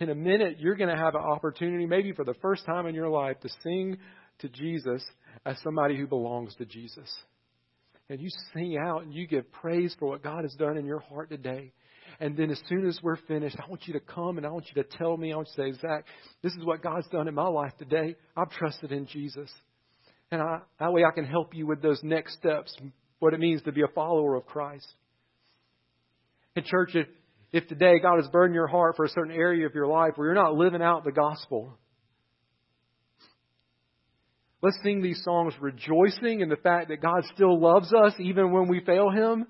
In 0.00 0.10
a 0.10 0.14
minute, 0.14 0.58
you're 0.58 0.74
going 0.74 0.90
to 0.90 0.96
have 0.96 1.14
an 1.14 1.20
opportunity, 1.22 1.86
maybe 1.86 2.12
for 2.12 2.24
the 2.24 2.34
first 2.42 2.66
time 2.66 2.86
in 2.86 2.94
your 2.94 3.08
life, 3.08 3.38
to 3.40 3.48
sing 3.62 3.98
to 4.40 4.48
Jesus 4.48 5.02
as 5.46 5.56
somebody 5.62 5.96
who 5.96 6.06
belongs 6.06 6.54
to 6.56 6.64
Jesus 6.64 7.10
and 8.08 8.20
you 8.20 8.28
sing 8.52 8.76
out 8.76 9.02
and 9.02 9.12
you 9.14 9.26
give 9.26 9.50
praise 9.52 9.94
for 9.98 10.08
what 10.08 10.22
God 10.22 10.42
has 10.42 10.54
done 10.54 10.76
in 10.76 10.86
your 10.86 11.00
heart 11.00 11.30
today. 11.30 11.72
And 12.20 12.36
then 12.36 12.50
as 12.50 12.60
soon 12.68 12.86
as 12.86 12.98
we're 13.02 13.16
finished, 13.16 13.56
I 13.58 13.68
want 13.68 13.86
you 13.86 13.94
to 13.94 14.00
come 14.00 14.36
and 14.36 14.46
I 14.46 14.50
want 14.50 14.66
you 14.72 14.82
to 14.82 14.88
tell 14.98 15.16
me, 15.16 15.32
I 15.32 15.36
want 15.36 15.48
you 15.56 15.64
to 15.64 15.72
say, 15.72 15.80
Zack, 15.80 16.04
this 16.42 16.52
is 16.52 16.64
what 16.64 16.82
God's 16.82 17.08
done 17.08 17.28
in 17.28 17.34
my 17.34 17.48
life 17.48 17.72
today. 17.78 18.14
I've 18.36 18.50
trusted 18.50 18.92
in 18.92 19.06
Jesus. 19.06 19.50
And 20.30 20.40
I, 20.40 20.58
that 20.78 20.92
way 20.92 21.02
I 21.04 21.14
can 21.14 21.24
help 21.24 21.54
you 21.54 21.66
with 21.66 21.82
those 21.82 22.00
next 22.02 22.34
steps 22.34 22.76
what 23.18 23.34
it 23.34 23.40
means 23.40 23.62
to 23.62 23.72
be 23.72 23.82
a 23.82 23.88
follower 23.94 24.34
of 24.36 24.46
Christ. 24.46 24.86
And, 26.56 26.64
church, 26.64 26.90
if, 26.94 27.06
if 27.52 27.66
today 27.68 27.98
God 28.00 28.16
has 28.16 28.28
burned 28.28 28.54
your 28.54 28.66
heart 28.66 28.96
for 28.96 29.04
a 29.04 29.08
certain 29.08 29.32
area 29.32 29.66
of 29.66 29.74
your 29.74 29.86
life 29.86 30.12
where 30.16 30.28
you're 30.28 30.34
not 30.34 30.54
living 30.54 30.82
out 30.82 31.04
the 31.04 31.12
gospel, 31.12 31.76
let's 34.64 34.78
sing 34.82 35.02
these 35.02 35.22
songs 35.22 35.52
rejoicing 35.60 36.40
in 36.40 36.48
the 36.48 36.56
fact 36.56 36.88
that 36.88 37.02
God 37.02 37.22
still 37.34 37.60
loves 37.60 37.92
us 37.92 38.14
even 38.18 38.50
when 38.50 38.66
we 38.66 38.80
fail 38.80 39.10
Him. 39.10 39.46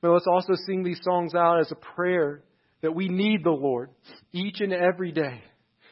But 0.00 0.12
let's 0.12 0.26
also 0.26 0.54
sing 0.66 0.82
these 0.82 1.00
songs 1.02 1.34
out 1.34 1.60
as 1.60 1.70
a 1.70 1.76
prayer 1.76 2.42
that 2.80 2.94
we 2.94 3.08
need 3.08 3.44
the 3.44 3.50
Lord 3.50 3.90
each 4.32 4.60
and 4.60 4.72
every 4.72 5.12
day 5.12 5.42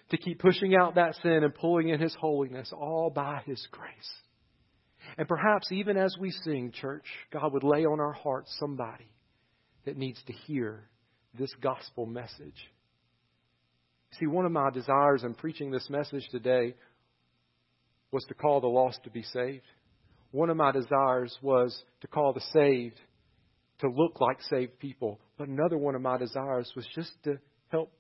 to 0.09 0.17
keep 0.17 0.41
pushing 0.41 0.75
out 0.75 0.95
that 0.95 1.15
sin 1.23 1.45
and 1.45 1.55
pulling 1.55 1.91
in 1.91 2.01
His 2.01 2.17
holiness 2.19 2.73
all 2.73 3.13
by 3.15 3.43
His 3.45 3.65
grace. 3.71 4.11
And 5.19 5.29
perhaps 5.29 5.71
even 5.71 5.99
as 5.99 6.17
we 6.19 6.31
sing, 6.31 6.73
church, 6.73 7.05
God 7.31 7.53
would 7.53 7.65
lay 7.65 7.85
on 7.85 8.01
our 8.01 8.15
hearts 8.15 8.57
somebody 8.59 9.11
that 9.85 9.99
needs 9.99 10.23
to 10.27 10.33
hear 10.33 10.89
this 11.39 11.53
gospel 11.61 12.07
message. 12.07 12.71
See, 14.19 14.27
one 14.27 14.47
of 14.47 14.53
my 14.53 14.71
desires 14.71 15.23
in 15.23 15.35
preaching 15.35 15.71
this 15.71 15.89
message 15.91 16.27
today 16.31 16.75
was 18.13 18.25
to 18.25 18.35
call 18.35 18.61
the 18.61 18.67
lost 18.67 19.05
to 19.05 19.11
be 19.11 19.23
saved. 19.23 19.65
One 20.33 20.51
of 20.51 20.57
my 20.57 20.73
desires 20.73 21.37
was 21.43 21.83
to 22.01 22.07
call 22.07 22.33
the 22.33 22.41
saved 22.53 23.01
to 23.81 23.89
look 23.89 24.21
like 24.21 24.41
saved 24.43 24.79
people. 24.79 25.21
But 25.39 25.49
another 25.49 25.79
one 25.79 25.95
of 25.95 26.03
my 26.03 26.19
desires 26.19 26.71
was 26.77 26.87
just 26.95 27.13
to 27.25 27.39
help 27.69 27.93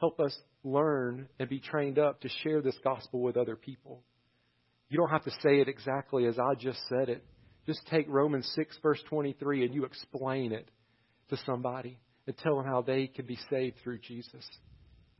help 0.00 0.18
us 0.18 0.36
learn 0.64 1.28
and 1.38 1.48
be 1.48 1.60
trained 1.60 1.98
up 1.98 2.20
to 2.22 2.28
share 2.42 2.62
this 2.62 2.76
gospel 2.82 3.20
with 3.20 3.36
other 3.36 3.54
people. 3.54 4.02
You 4.88 4.96
don't 4.96 5.10
have 5.10 5.24
to 5.24 5.30
say 5.42 5.60
it 5.60 5.68
exactly 5.68 6.26
as 6.26 6.38
I 6.38 6.54
just 6.58 6.80
said 6.88 7.08
it. 7.08 7.24
Just 7.66 7.86
take 7.88 8.06
Romans 8.08 8.50
6, 8.56 8.78
verse 8.82 9.02
23, 9.08 9.64
and 9.64 9.74
you 9.74 9.84
explain 9.84 10.52
it 10.52 10.68
to 11.28 11.36
somebody 11.44 11.98
and 12.26 12.36
tell 12.38 12.56
them 12.56 12.64
how 12.64 12.82
they 12.82 13.06
can 13.06 13.26
be 13.26 13.38
saved 13.50 13.76
through 13.84 13.98
Jesus. 13.98 14.48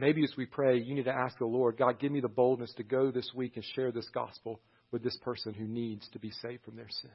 Maybe 0.01 0.25
as 0.25 0.33
we 0.35 0.47
pray, 0.47 0.79
you 0.79 0.95
need 0.95 1.05
to 1.05 1.15
ask 1.15 1.37
the 1.39 1.45
Lord, 1.45 1.77
God, 1.77 2.01
give 2.01 2.11
me 2.11 2.21
the 2.21 2.29
boldness 2.29 2.73
to 2.79 2.83
go 2.83 3.11
this 3.11 3.31
week 3.35 3.57
and 3.57 3.65
share 3.75 3.93
this 3.93 4.09
gospel 4.15 4.59
with 4.91 5.05
this 5.05 5.19
person 5.19 5.53
who 5.53 5.65
needs 5.65 6.09
to 6.15 6.19
be 6.19 6.31
saved 6.31 6.65
from 6.65 6.77
their 6.77 6.89
sin. 6.89 7.11